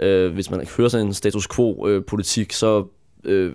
Øh, 0.00 0.32
hvis 0.32 0.50
man 0.50 0.66
hører 0.76 0.88
sådan 0.88 1.06
en 1.06 1.14
status 1.14 1.48
quo-politik, 1.48 2.52
så 2.52 2.84
øh, 3.24 3.52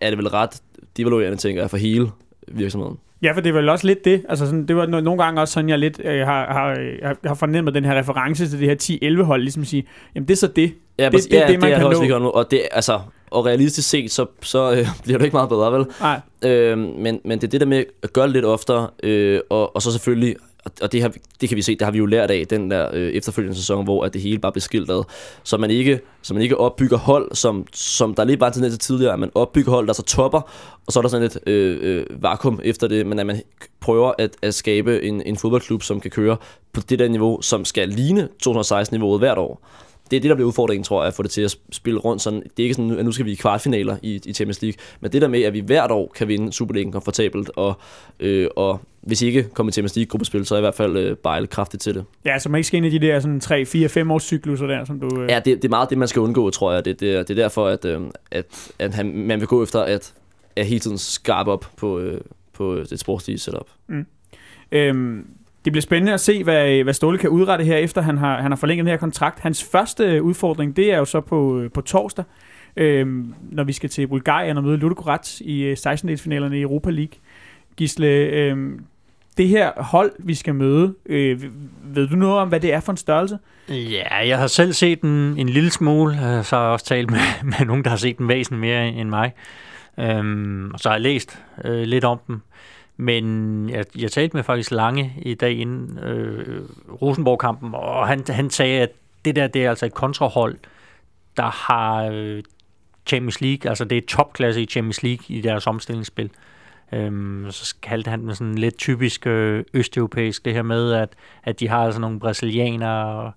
er 0.00 0.10
det 0.10 0.18
vel 0.18 0.28
ret 0.28 0.62
devaluerende, 0.96 1.36
tænker 1.36 1.62
jeg, 1.62 1.70
for 1.70 1.76
hele 1.76 2.10
virksomheden. 2.48 2.98
Ja, 3.22 3.32
for 3.32 3.40
det 3.40 3.50
er 3.50 3.54
vel 3.54 3.68
også 3.68 3.86
lidt 3.86 4.04
det. 4.04 4.22
Altså 4.28 4.46
sådan, 4.46 4.66
det 4.66 4.76
var 4.76 4.86
no- 4.86 5.00
nogle 5.00 5.22
gange 5.24 5.40
også 5.40 5.54
sådan, 5.54 5.68
jeg 5.68 5.78
lidt 5.78 6.00
øh, 6.04 6.26
har, 6.26 6.52
har, 6.52 7.16
har 7.28 7.34
fornemmet 7.34 7.74
den 7.74 7.84
her 7.84 7.98
reference 7.98 8.48
til 8.48 8.60
det 8.60 8.68
her 8.68 9.18
10-11 9.20 9.22
hold, 9.22 9.42
ligesom 9.42 9.62
at 9.62 9.68
sige, 9.68 9.86
jamen 10.14 10.28
det 10.28 10.34
er 10.34 10.38
så 10.38 10.46
det. 10.46 10.74
Ja, 10.98 11.04
det, 11.04 11.12
det, 11.12 11.32
ja, 11.32 11.40
det, 11.40 11.48
det, 11.48 11.60
man 11.60 11.70
det 11.70 11.78
kan 11.78 11.86
også, 11.86 12.18
nå. 12.18 12.28
Og, 12.28 12.50
det, 12.50 12.62
altså, 12.72 13.00
og 13.30 13.46
realistisk 13.46 13.88
set, 13.88 14.10
så, 14.10 14.26
så 14.42 14.72
øh, 14.72 14.86
bliver 15.04 15.18
det 15.18 15.24
ikke 15.24 15.36
meget 15.36 15.48
bedre, 15.48 15.72
vel? 15.72 15.86
Nej. 16.00 16.20
Øh, 16.44 16.78
men, 16.78 17.20
men 17.24 17.40
det 17.40 17.44
er 17.44 17.50
det 17.50 17.60
der 17.60 17.66
med 17.66 17.84
at 18.02 18.12
gøre 18.12 18.24
det 18.24 18.32
lidt 18.32 18.44
oftere, 18.44 18.88
øh, 19.02 19.40
og, 19.50 19.76
og 19.76 19.82
så 19.82 19.92
selvfølgelig 19.92 20.36
og, 20.66 20.72
og 20.82 20.92
det, 20.92 21.02
har, 21.02 21.12
det 21.40 21.48
kan 21.48 21.56
vi 21.56 21.62
se, 21.62 21.76
det 21.76 21.82
har 21.82 21.90
vi 21.90 21.98
jo 21.98 22.06
lært 22.06 22.30
af 22.30 22.46
den 22.46 22.70
der 22.70 22.90
øh, 22.92 23.12
efterfølgende 23.12 23.56
sæson, 23.56 23.84
hvor 23.84 24.04
at 24.04 24.14
det 24.14 24.22
hele 24.22 24.38
bare 24.38 24.52
blev 24.52 24.60
skildret. 24.60 25.04
Så 25.42 25.56
man 25.56 25.70
ikke, 25.70 26.00
så 26.22 26.34
man 26.34 26.42
ikke 26.42 26.56
opbygger 26.56 26.96
hold, 26.96 27.34
som, 27.34 27.66
som 27.72 28.14
der 28.14 28.24
lige 28.24 28.36
bare 28.36 28.48
en 28.48 28.54
tendens 28.54 28.72
til 28.72 28.78
tidligere, 28.78 29.12
at 29.12 29.18
man 29.18 29.30
opbygger 29.34 29.70
hold, 29.70 29.86
der 29.86 29.92
så 29.92 30.02
topper, 30.02 30.40
og 30.86 30.92
så 30.92 31.00
er 31.00 31.02
der 31.02 31.08
sådan 31.08 31.26
et 31.26 31.38
øh, 31.46 31.78
øh, 31.82 32.22
vakuum 32.22 32.60
efter 32.64 32.88
det, 32.88 33.06
men 33.06 33.18
at 33.18 33.26
man 33.26 33.42
prøver 33.80 34.12
at, 34.18 34.36
at 34.42 34.54
skabe 34.54 35.02
en, 35.02 35.22
en 35.22 35.36
fodboldklub, 35.36 35.82
som 35.82 36.00
kan 36.00 36.10
køre 36.10 36.36
på 36.72 36.80
det 36.80 36.98
der 36.98 37.08
niveau, 37.08 37.42
som 37.42 37.64
skal 37.64 37.88
ligne 37.88 38.28
2016-niveauet 38.46 39.18
hvert 39.18 39.38
år 39.38 39.66
det 40.10 40.16
er 40.16 40.20
det, 40.20 40.28
der 40.28 40.34
bliver 40.34 40.48
udfordringen, 40.48 40.84
tror 40.84 41.02
jeg, 41.02 41.08
at 41.08 41.14
få 41.14 41.22
det 41.22 41.30
til 41.30 41.42
at 41.42 41.56
spille 41.72 42.00
rundt. 42.00 42.22
Sådan, 42.22 42.42
det 42.42 42.58
er 42.58 42.62
ikke 42.62 42.74
sådan, 42.74 42.98
at 42.98 43.04
nu 43.04 43.12
skal 43.12 43.26
vi 43.26 43.32
i 43.32 43.34
kvartfinaler 43.34 43.96
i, 44.02 44.20
i 44.24 44.32
Champions 44.32 44.62
League, 44.62 44.78
men 45.00 45.12
det 45.12 45.22
der 45.22 45.28
med, 45.28 45.42
at 45.42 45.52
vi 45.52 45.60
hvert 45.60 45.90
år 45.90 46.12
kan 46.16 46.28
vinde 46.28 46.52
Superligaen 46.52 46.92
komfortabelt, 46.92 47.50
og, 47.56 47.74
øh, 48.20 48.48
og 48.56 48.80
hvis 49.00 49.22
I 49.22 49.26
ikke 49.26 49.42
kommer 49.42 49.70
til 49.70 49.74
Champions 49.74 49.96
League-gruppespil, 49.96 50.46
så 50.46 50.54
er 50.54 50.58
i 50.58 50.60
hvert 50.60 50.74
fald 50.74 50.96
øh, 50.96 51.16
bejle 51.16 51.46
kraftigt 51.46 51.82
til 51.82 51.94
det. 51.94 52.04
Ja, 52.24 52.38
så 52.38 52.48
man 52.48 52.58
ikke 52.58 52.66
skal 52.66 52.76
ind 52.76 52.86
i 52.86 52.98
de 52.98 53.06
der 53.06 53.20
sådan 53.20 53.40
3, 53.40 53.64
4, 53.64 53.88
5 53.88 54.10
års 54.10 54.22
cykluser 54.22 54.66
der, 54.66 54.84
som 54.84 55.00
du... 55.00 55.20
Øh... 55.20 55.30
Ja, 55.30 55.36
det, 55.36 55.62
det 55.62 55.64
er 55.64 55.68
meget 55.68 55.90
det, 55.90 55.98
man 55.98 56.08
skal 56.08 56.20
undgå, 56.20 56.50
tror 56.50 56.72
jeg. 56.72 56.84
Det, 56.84 57.00
det, 57.00 57.28
det 57.28 57.38
er 57.38 57.42
derfor, 57.42 57.66
at, 57.66 57.84
øh, 57.84 58.00
at, 58.30 58.72
at 58.78 58.94
han, 58.94 59.12
man 59.16 59.40
vil 59.40 59.48
gå 59.48 59.62
efter 59.62 59.80
at, 59.80 60.14
at 60.56 60.66
hele 60.66 60.80
tiden 60.80 60.98
skarpe 60.98 61.50
op 61.50 61.66
på, 61.76 61.98
øh, 61.98 62.20
på 62.52 62.76
det 62.90 63.00
sportslige 63.00 63.38
setup. 63.38 63.68
Mm. 63.88 64.06
Øhm, 64.72 65.26
det 65.66 65.72
bliver 65.72 65.82
spændende 65.82 66.14
at 66.14 66.20
se, 66.20 66.44
hvad, 66.44 66.82
hvad 66.82 66.94
Ståle 66.94 67.18
kan 67.18 67.30
udrette 67.30 67.64
her, 67.64 67.76
efter 67.76 68.00
han 68.00 68.18
har, 68.18 68.42
han 68.42 68.50
har 68.50 68.56
forlænget 68.56 68.84
den 68.84 68.90
her 68.90 68.96
kontrakt. 68.96 69.40
Hans 69.40 69.64
første 69.72 70.04
øh, 70.04 70.22
udfordring, 70.22 70.76
det 70.76 70.92
er 70.92 70.98
jo 70.98 71.04
så 71.04 71.20
på, 71.20 71.58
øh, 71.58 71.70
på 71.70 71.80
torsdag, 71.80 72.24
øh, 72.76 73.06
når 73.50 73.64
vi 73.64 73.72
skal 73.72 73.90
til 73.90 74.06
Bulgarien 74.06 74.56
og 74.56 74.64
møde 74.64 74.76
Ludogorets 74.76 75.40
i 75.40 75.62
øh, 75.62 75.76
16-delsfinalerne 75.86 76.54
i 76.54 76.60
Europa 76.60 76.90
League. 76.90 77.18
Gisle, 77.76 78.06
øh, 78.06 78.56
det 79.36 79.48
her 79.48 79.70
hold, 79.76 80.12
vi 80.18 80.34
skal 80.34 80.54
møde, 80.54 80.94
øh, 81.06 81.42
ved 81.84 82.08
du 82.08 82.16
noget 82.16 82.38
om, 82.38 82.48
hvad 82.48 82.60
det 82.60 82.72
er 82.72 82.80
for 82.80 82.92
en 82.92 82.96
størrelse? 82.96 83.38
Ja, 83.68 84.28
jeg 84.28 84.38
har 84.38 84.46
selv 84.46 84.72
set 84.72 85.02
den 85.02 85.34
en 85.38 85.48
lille 85.48 85.70
smule, 85.70 86.14
så 86.44 86.56
har 86.56 86.62
jeg 86.62 86.72
også 86.72 86.86
talt 86.86 87.10
med, 87.10 87.18
med 87.58 87.66
nogen, 87.66 87.84
der 87.84 87.90
har 87.90 87.96
set 87.96 88.18
den 88.18 88.28
væsen 88.28 88.58
mere 88.58 88.88
end 88.88 89.08
mig. 89.08 89.32
Øhm, 89.98 90.70
og 90.70 90.80
så 90.80 90.88
har 90.88 90.96
jeg 90.96 91.02
læst 91.02 91.38
øh, 91.64 91.82
lidt 91.82 92.04
om 92.04 92.20
dem. 92.26 92.40
Men 92.96 93.70
jeg, 93.70 93.84
jeg 93.98 94.12
talte 94.12 94.36
med 94.36 94.44
faktisk 94.44 94.70
Lange 94.70 95.14
i 95.22 95.34
dag 95.34 95.52
inden 95.52 95.98
øh, 95.98 96.62
Rosenborg-kampen, 97.02 97.74
og 97.74 98.08
han, 98.08 98.24
han 98.28 98.50
sagde, 98.50 98.80
at 98.80 98.90
det 99.24 99.36
der 99.36 99.46
det 99.46 99.64
er 99.64 99.70
altså 99.70 99.86
et 99.86 99.94
kontrahold, 99.94 100.58
der 101.36 101.50
har 101.66 102.08
øh, 102.12 102.42
Champions 103.06 103.40
League, 103.40 103.68
altså 103.68 103.84
det 103.84 103.98
er 103.98 104.02
topklasse 104.08 104.62
i 104.62 104.66
Champions 104.66 105.02
League 105.02 105.36
i 105.36 105.40
deres 105.40 105.66
omstillingsspil. 105.66 106.30
Øhm, 106.92 107.46
så 107.50 107.74
kaldte 107.82 108.10
han 108.10 108.28
det 108.28 108.36
sådan 108.36 108.58
lidt 108.58 108.78
typisk 108.78 109.26
øh, 109.26 109.64
østeuropæisk, 109.74 110.44
det 110.44 110.52
her 110.52 110.62
med, 110.62 110.92
at, 110.92 111.08
at 111.42 111.60
de 111.60 111.68
har 111.68 111.84
altså 111.84 112.00
nogle 112.00 112.20
brasilianere 112.20 113.06
og 113.06 113.32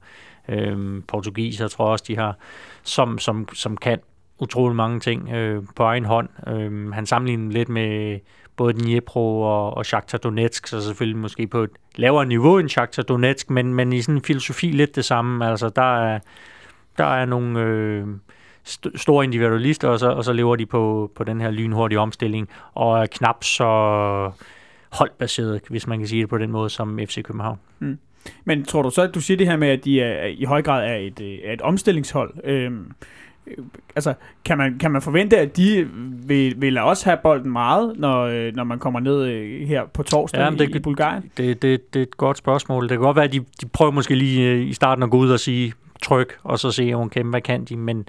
øh, 0.50 1.02
portugiser, 1.08 1.68
tror 1.68 1.86
jeg 1.86 1.92
også, 1.92 2.06
de 2.08 2.16
har, 2.16 2.38
som, 2.84 3.18
som, 3.20 3.48
som 3.54 3.78
kan 3.78 4.00
utrolig 4.40 4.76
mange 4.76 5.00
ting 5.00 5.30
øh, 5.30 5.64
på 5.76 5.84
egen 5.84 6.06
hånd. 6.06 6.30
Øh, 6.48 6.92
han 6.92 7.06
sammenligner 7.06 7.54
lidt 7.54 7.70
med 7.70 8.20
både 8.60 8.74
Dnipro 8.74 9.42
og, 9.42 9.78
og 9.78 9.86
Shakhtar 9.86 10.18
Donetsk, 10.18 10.68
så 10.68 10.82
selvfølgelig 10.82 11.18
måske 11.18 11.48
på 11.48 11.64
et 11.64 11.70
lavere 11.96 12.26
niveau 12.26 12.58
end 12.58 12.70
Shakhtar 12.70 13.04
Donetsk, 13.04 13.50
men, 13.50 13.74
men 13.74 13.94
i 13.94 14.02
sådan 14.02 14.16
en 14.16 14.22
filosofi 14.22 14.68
lidt 14.68 14.96
det 14.96 15.06
samme. 15.06 15.50
Altså, 15.50 15.70
der 15.70 16.06
er, 16.06 16.20
der 16.98 17.06
er 17.06 17.26
nogle 17.26 17.60
øh, 17.60 18.08
st- 18.68 18.98
store 18.98 19.24
individualister, 19.24 19.88
og 19.88 20.00
så, 20.00 20.10
og 20.10 20.24
så 20.24 20.34
lever 20.34 20.56
de 20.56 20.66
på, 20.66 21.12
på 21.16 21.24
den 21.24 21.42
her 21.42 21.52
lynhurtige 21.52 22.00
omstilling, 22.00 22.50
og 22.74 23.02
er 23.02 23.06
knap 23.06 23.44
så 23.44 24.32
holdbaseret, 24.90 25.62
hvis 25.70 25.88
man 25.88 26.00
kan 26.00 26.08
sige 26.08 26.22
det 26.22 26.30
på 26.30 26.38
den 26.38 26.52
måde, 26.52 26.70
som 26.70 27.00
FC 27.08 27.24
København. 27.24 27.60
Mm. 27.80 27.98
Men 28.46 28.66
tror 28.66 28.82
du 28.82 28.90
så, 28.90 29.02
at 29.02 29.16
du 29.16 29.22
siger 29.22 29.38
det 29.38 29.48
her 29.48 29.58
med, 29.58 29.68
at 29.68 29.86
de 29.86 30.02
er, 30.02 30.26
i 30.26 30.44
høj 30.44 30.62
grad 30.62 30.90
er 30.90 30.96
et, 30.96 31.22
øh, 31.22 31.38
er 31.44 31.54
et 31.54 31.62
omstillingshold? 31.62 32.34
Øhm, 32.44 32.92
altså, 33.96 34.14
kan 34.46 34.58
man, 34.58 34.78
kan 34.80 34.92
man 34.92 35.02
forvente, 35.02 35.38
at 35.38 35.58
de 35.58 35.88
vil, 36.28 36.62
vil 36.62 36.78
også 36.78 37.06
have 37.06 37.18
bolden 37.24 37.52
meget, 37.52 37.94
når, 37.98 38.24
øh, 38.24 38.56
når 38.56 38.64
man 38.64 38.80
kommer 38.80 39.00
ned 39.00 39.26
øh, 39.26 39.68
her 39.68 39.86
på 39.86 40.04
torsdag 40.04 40.42
ja, 40.42 40.50
det, 40.50 40.70
i, 40.70 40.78
i 40.78 40.80
Bulgarien? 40.80 41.32
Det, 41.38 41.62
det, 41.62 41.94
det 41.94 42.00
er 42.00 42.04
et 42.04 42.18
godt 42.18 42.38
spørgsmål. 42.38 42.84
Det 42.84 42.90
kan 42.90 43.00
godt 43.00 43.16
være, 43.16 43.26
at 43.26 43.34
de, 43.34 43.40
de 43.40 43.66
prøver 43.74 43.92
måske 43.92 44.16
lige 44.16 44.52
øh, 44.52 44.68
i 44.68 44.74
starten 44.74 45.04
at 45.04 45.10
gå 45.10 45.18
ud 45.18 45.30
og 45.30 45.40
sige 45.40 45.74
tryk, 46.02 46.38
og 46.44 46.60
så 46.60 46.72
se, 46.72 46.94
okay, 46.94 47.24
hvad 47.24 47.42
kan 47.42 47.66
de, 47.66 47.78
men 47.78 48.08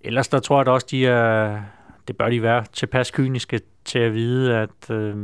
ellers 0.00 0.28
der 0.28 0.38
tror 0.38 0.58
jeg 0.58 0.66
da 0.66 0.70
også, 0.70 0.86
de 0.90 1.06
er, 1.06 1.60
det 2.08 2.16
bør 2.16 2.28
de 2.28 2.42
være 2.42 2.64
tilpas 2.72 3.10
kyniske 3.10 3.60
til 3.84 3.98
at 3.98 4.14
vide, 4.14 4.56
at 4.56 4.90
øh, 4.90 5.14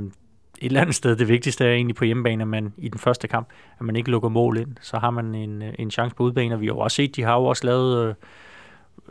et 0.62 0.66
eller 0.66 0.80
andet 0.80 0.94
sted, 0.94 1.16
det 1.16 1.28
vigtigste 1.28 1.64
er 1.64 1.72
egentlig 1.72 1.96
på 1.96 2.05
hjemmebane, 2.05 2.42
at 2.42 2.48
man 2.48 2.72
i 2.76 2.88
den 2.88 2.98
første 2.98 3.28
kamp, 3.28 3.48
at 3.80 3.86
man 3.86 3.96
ikke 3.96 4.11
lukker 4.11 4.28
mål 4.28 4.59
ind, 4.59 4.76
så 4.80 4.96
har 4.96 5.11
man 5.11 5.34
en, 5.34 5.62
en 5.78 5.90
chance 5.90 6.16
på 6.16 6.22
udebane, 6.22 6.55
og 6.55 6.61
vi 6.61 6.66
har 6.66 6.74
jo 6.74 6.78
også 6.78 6.94
set, 6.94 7.16
de 7.16 7.22
har 7.22 7.34
jo 7.34 7.44
også 7.44 7.66
lavet 7.66 8.09
øh, 8.09 8.14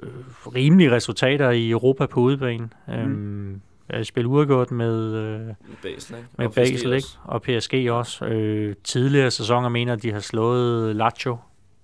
øh, 0.02 0.10
rimelige 0.56 0.91
resultater 0.91 1.49
i 1.49 1.70
Europa 1.70 2.06
på 2.06 2.20
udebane. 2.20 2.70
Mm. 2.88 2.93
Øhm, 2.93 4.04
spille 4.04 4.28
uafgjort 4.28 4.72
med, 4.72 5.14
øh, 5.14 5.47
Basel, 5.82 6.16
ikke? 6.16 6.28
med 6.38 6.45
og 6.45 6.54
Basel 6.54 6.93
ikke? 6.93 7.08
og 7.24 7.41
PSG 7.41 7.88
også. 7.89 8.26
Øh, 8.26 8.76
tidligere 8.84 9.32
sæsoner 9.32 9.70
mener, 9.70 9.93
at 9.93 10.04
de 10.04 10.12
har 10.12 10.20
slået 10.20 10.95
Lazio 10.95 11.38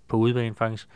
på 0.08 0.18
udebane 0.18 0.56
faktisk. 0.56 0.88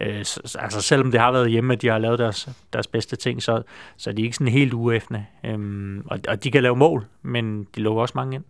Øh, 0.00 0.24
så, 0.24 0.58
altså 0.60 0.82
selvom 0.82 1.10
det 1.10 1.20
har 1.20 1.32
været 1.32 1.50
hjemme, 1.50 1.72
at 1.72 1.82
de 1.82 1.88
har 1.88 1.98
lavet 1.98 2.18
deres, 2.18 2.48
deres 2.72 2.86
bedste 2.86 3.16
ting, 3.16 3.42
så, 3.42 3.62
så 3.96 4.10
er 4.10 4.14
de 4.14 4.22
ikke 4.22 4.36
sådan 4.36 4.52
helt 4.52 4.74
uæftende. 4.74 5.24
Øhm, 5.44 6.02
og, 6.06 6.18
og 6.28 6.44
de 6.44 6.50
kan 6.50 6.62
lave 6.62 6.76
mål, 6.76 7.04
men 7.22 7.66
de 7.74 7.80
lukker 7.80 8.02
også 8.02 8.12
mange 8.16 8.34
ind. 8.34 8.44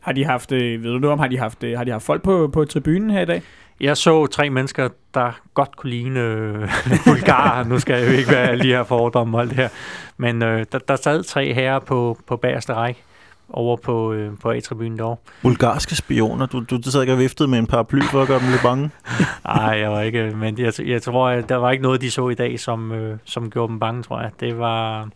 Har 0.00 0.12
de 0.12 0.24
haft, 0.24 0.52
øh, 0.52 0.82
ved 0.84 0.90
du 0.90 0.98
noget 0.98 1.12
om, 1.12 1.18
har 1.18 1.28
de 1.28 1.38
haft, 1.38 1.64
øh, 1.64 1.76
har 1.76 1.84
de 1.84 1.90
haft 1.90 2.04
folk 2.04 2.22
på, 2.22 2.50
på 2.52 2.64
tribunen 2.64 3.10
her 3.10 3.20
i 3.20 3.24
dag? 3.24 3.42
Jeg 3.82 3.96
så 3.96 4.26
tre 4.26 4.50
mennesker, 4.50 4.88
der 5.14 5.40
godt 5.54 5.76
kunne 5.76 5.90
ligne 5.90 6.20
øh, 6.20 6.68
bulgarer. 7.06 7.64
nu 7.64 7.78
skal 7.78 8.00
jeg 8.00 8.12
jo 8.12 8.18
ikke 8.18 8.30
være 8.30 8.58
de 8.58 8.66
her 8.66 8.84
fordomme 8.84 9.36
og 9.36 9.40
alt 9.40 9.50
det 9.50 9.58
her. 9.58 9.68
Men 10.16 10.42
øh, 10.42 10.66
der, 10.72 10.78
der 10.78 10.96
sad 10.96 11.22
tre 11.22 11.54
herrer 11.54 11.78
på, 11.78 12.18
på 12.26 12.36
bagerste 12.36 12.74
række 12.74 13.02
over 13.48 13.76
på, 13.76 14.12
øh, 14.12 14.38
på 14.38 14.50
A-tribunen 14.50 14.98
derovre. 14.98 15.16
Bulgarske 15.42 15.96
spioner? 15.96 16.46
Du, 16.46 16.60
du, 16.70 16.76
du 16.76 16.90
sad 16.90 17.00
ikke 17.00 17.12
og 17.12 17.18
viftede 17.18 17.48
med 17.48 17.58
en 17.58 17.66
paraply 17.66 18.02
for 18.02 18.22
at 18.22 18.28
gøre 18.28 18.40
dem 18.40 18.48
lidt 18.50 18.62
bange? 18.62 18.90
Nej, 19.44 19.78
jeg 19.78 19.90
var 19.90 20.00
ikke, 20.00 20.32
men 20.36 20.58
jeg, 20.58 20.72
jeg 20.86 21.02
tror, 21.02 21.28
at 21.28 21.48
der 21.48 21.56
var 21.56 21.70
ikke 21.70 21.82
noget, 21.82 22.00
de 22.00 22.10
så 22.10 22.28
i 22.28 22.34
dag, 22.34 22.60
som, 22.60 22.92
øh, 22.92 23.18
som 23.24 23.50
gjorde 23.50 23.70
dem 23.70 23.80
bange, 23.80 24.02
tror 24.02 24.20
jeg. 24.20 24.30
Det 24.40 24.58
var... 24.58 25.08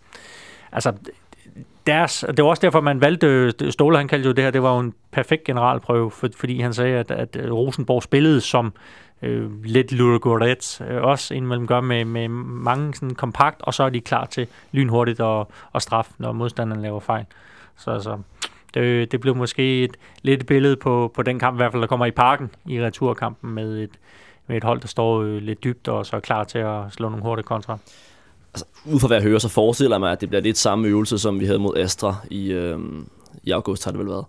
Altså, 0.72 0.92
deres, 1.86 2.24
det 2.36 2.44
var 2.44 2.50
også 2.50 2.60
derfor, 2.60 2.80
man 2.80 3.00
valgte, 3.00 3.26
øh, 3.26 3.72
Ståle 3.72 3.96
han 3.96 4.08
kaldte 4.08 4.26
jo 4.26 4.32
det 4.32 4.44
her, 4.44 4.50
det 4.50 4.62
var 4.62 4.74
jo 4.74 4.80
en 4.80 4.94
perfekt 5.10 5.44
generalprøve, 5.44 6.10
for, 6.10 6.28
fordi 6.36 6.60
han 6.60 6.74
sagde, 6.74 6.98
at, 6.98 7.10
at 7.10 7.36
øh, 7.36 7.52
Rosenborg 7.52 8.02
spillede 8.02 8.40
som 8.40 8.72
øh, 9.22 9.64
lidt 9.64 9.92
Ludogorets, 9.92 10.82
øh, 10.88 11.02
også 11.02 11.34
indimellem 11.34 11.66
gør 11.66 11.80
med, 11.80 12.04
med 12.04 12.28
mange 12.28 12.94
sådan 12.94 13.14
kompakt, 13.14 13.62
og 13.62 13.74
så 13.74 13.82
er 13.82 13.90
de 13.90 14.00
klar 14.00 14.26
til 14.26 14.46
lynhurtigt 14.72 15.20
at, 15.20 15.46
at 15.74 15.82
straffe, 15.82 16.12
når 16.18 16.32
modstanderen 16.32 16.82
laver 16.82 17.00
fejl. 17.00 17.24
Så 17.76 17.90
altså, 17.90 18.18
det, 18.74 19.12
det 19.12 19.20
blev 19.20 19.36
måske 19.36 19.84
et 19.84 19.96
lidt 20.22 20.46
billede 20.46 20.76
på, 20.76 21.12
på 21.14 21.22
den 21.22 21.38
kamp, 21.38 21.56
i 21.56 21.58
hvert 21.58 21.72
fald 21.72 21.82
der 21.82 21.88
kommer 21.88 22.06
i 22.06 22.10
parken 22.10 22.50
i 22.66 22.82
returkampen 22.82 23.50
med 23.54 23.82
et, 23.82 23.90
med 24.46 24.56
et 24.56 24.64
hold, 24.64 24.80
der 24.80 24.88
står 24.88 25.22
øh, 25.22 25.36
lidt 25.42 25.64
dybt 25.64 25.88
og 25.88 26.06
så 26.06 26.16
er 26.16 26.20
klar 26.20 26.44
til 26.44 26.58
at 26.58 26.82
slå 26.90 27.08
nogle 27.08 27.22
hurtige 27.22 27.46
kontra 27.46 27.78
altså, 28.56 28.64
ud 28.94 29.00
fra 29.00 29.06
hvad 29.06 29.16
jeg 29.16 29.24
hører, 29.24 29.38
så 29.38 29.48
forestiller 29.48 29.96
jeg 29.96 30.00
mig, 30.00 30.12
at 30.12 30.20
det 30.20 30.28
bliver 30.28 30.42
lidt 30.42 30.58
samme 30.58 30.88
øvelse, 30.88 31.18
som 31.18 31.40
vi 31.40 31.46
havde 31.46 31.58
mod 31.58 31.76
Astra 31.76 32.16
i, 32.30 32.52
øh, 32.52 32.78
i 33.42 33.50
august, 33.50 33.84
har 33.84 33.90
det 33.90 33.98
vel 33.98 34.08
været. 34.08 34.24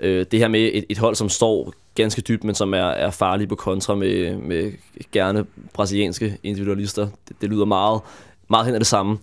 Øh, 0.00 0.26
det 0.30 0.38
her 0.38 0.48
med 0.48 0.70
et, 0.72 0.84
et 0.88 0.98
hold, 0.98 1.14
som 1.14 1.28
står 1.28 1.72
ganske 1.94 2.22
dybt, 2.22 2.44
men 2.44 2.54
som 2.54 2.74
er, 2.74 2.78
er 2.78 3.10
farlige 3.10 3.48
på 3.48 3.54
kontra 3.54 3.94
med, 3.94 4.36
med 4.36 4.72
gerne 5.12 5.44
brasilianske 5.72 6.38
individualister. 6.42 7.08
Det, 7.28 7.36
det 7.40 7.50
lyder 7.50 7.64
meget, 7.64 8.00
meget 8.48 8.66
hen 8.66 8.74
af 8.74 8.80
det 8.80 8.86
samme. 8.86 9.18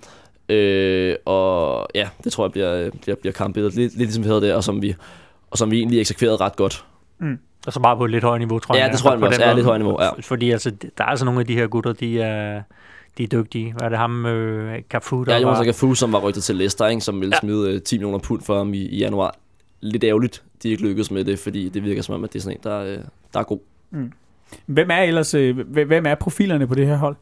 Øh, 0.49 1.15
og 1.25 1.87
ja, 1.95 2.09
det 2.23 2.31
tror 2.31 2.45
jeg 2.45 2.51
bliver, 2.51 2.89
bliver, 3.01 3.15
bliver 3.15 3.33
kampbilledet. 3.33 3.75
Lidt, 3.75 3.91
lidt 3.91 3.99
ligesom 3.99 4.23
vi 4.23 4.27
havde 4.27 4.41
der, 4.41 4.55
og 4.55 4.63
som 4.63 4.81
vi, 4.81 4.95
og 5.51 5.57
som 5.57 5.71
vi 5.71 5.77
egentlig 5.77 5.99
eksekverede 5.99 6.37
ret 6.37 6.55
godt. 6.55 6.85
Mm. 7.19 7.39
Altså 7.67 7.79
bare 7.79 7.97
på 7.97 8.05
et 8.05 8.11
lidt 8.11 8.23
højere 8.23 8.39
niveau, 8.39 8.59
tror 8.59 8.75
jeg. 8.75 8.85
Ja, 8.85 8.91
det 8.91 8.99
tror 8.99 9.11
jeg, 9.11 9.19
jeg 9.19 9.27
også 9.27 9.43
er 9.43 9.53
lidt 9.53 9.65
højere 9.65 9.79
niveau, 9.79 10.01
ja. 10.01 10.09
Fordi 10.21 10.51
altså, 10.51 10.69
der 10.69 11.03
er 11.03 11.07
altså 11.07 11.25
nogle 11.25 11.39
af 11.39 11.45
de 11.45 11.53
her 11.53 11.67
gutter, 11.67 11.93
de 11.93 12.21
er 12.21 12.61
de 13.17 13.23
er 13.23 13.27
dygtige. 13.27 13.73
Hvad 13.73 13.81
er 13.85 13.89
det 13.89 13.97
ham, 13.97 14.25
øh, 14.25 14.81
Cafu, 14.89 15.23
der 15.23 15.33
Ja, 15.33 15.41
Jonas 15.41 15.57
var... 15.57 15.65
Cafu, 15.65 15.93
som 15.93 16.13
var 16.13 16.19
rygtet 16.19 16.43
til 16.43 16.55
Leicester, 16.55 16.87
ikke, 16.87 17.01
som 17.01 17.21
ville 17.21 17.35
ja. 17.35 17.39
smide 17.39 17.73
øh, 17.73 17.81
10 17.81 17.95
millioner 17.95 18.19
pund 18.19 18.41
for 18.41 18.57
ham 18.57 18.73
i, 18.73 18.77
i 18.77 18.97
januar. 18.97 19.35
Lidt 19.81 20.03
ærgerligt, 20.03 20.43
de 20.63 20.69
ikke 20.69 20.83
lykkedes 20.83 21.11
med 21.11 21.23
det, 21.23 21.39
fordi 21.39 21.69
det 21.69 21.83
virker 21.83 22.01
som 22.01 22.15
om, 22.15 22.23
at 22.23 22.33
det 22.33 22.39
er 22.39 22.43
sådan 22.43 22.57
en, 22.57 22.63
der, 22.63 22.79
øh, 22.79 22.97
der 23.33 23.39
er 23.39 23.43
god. 23.43 23.59
Mm. 23.91 24.11
Hvem 24.65 24.89
er 24.91 25.01
ellers, 25.01 25.33
øh, 25.33 25.57
hvem 25.69 26.05
er 26.05 26.15
profilerne 26.15 26.67
på 26.67 26.75
det 26.75 26.87
her 26.87 26.97
hold? 26.97 27.15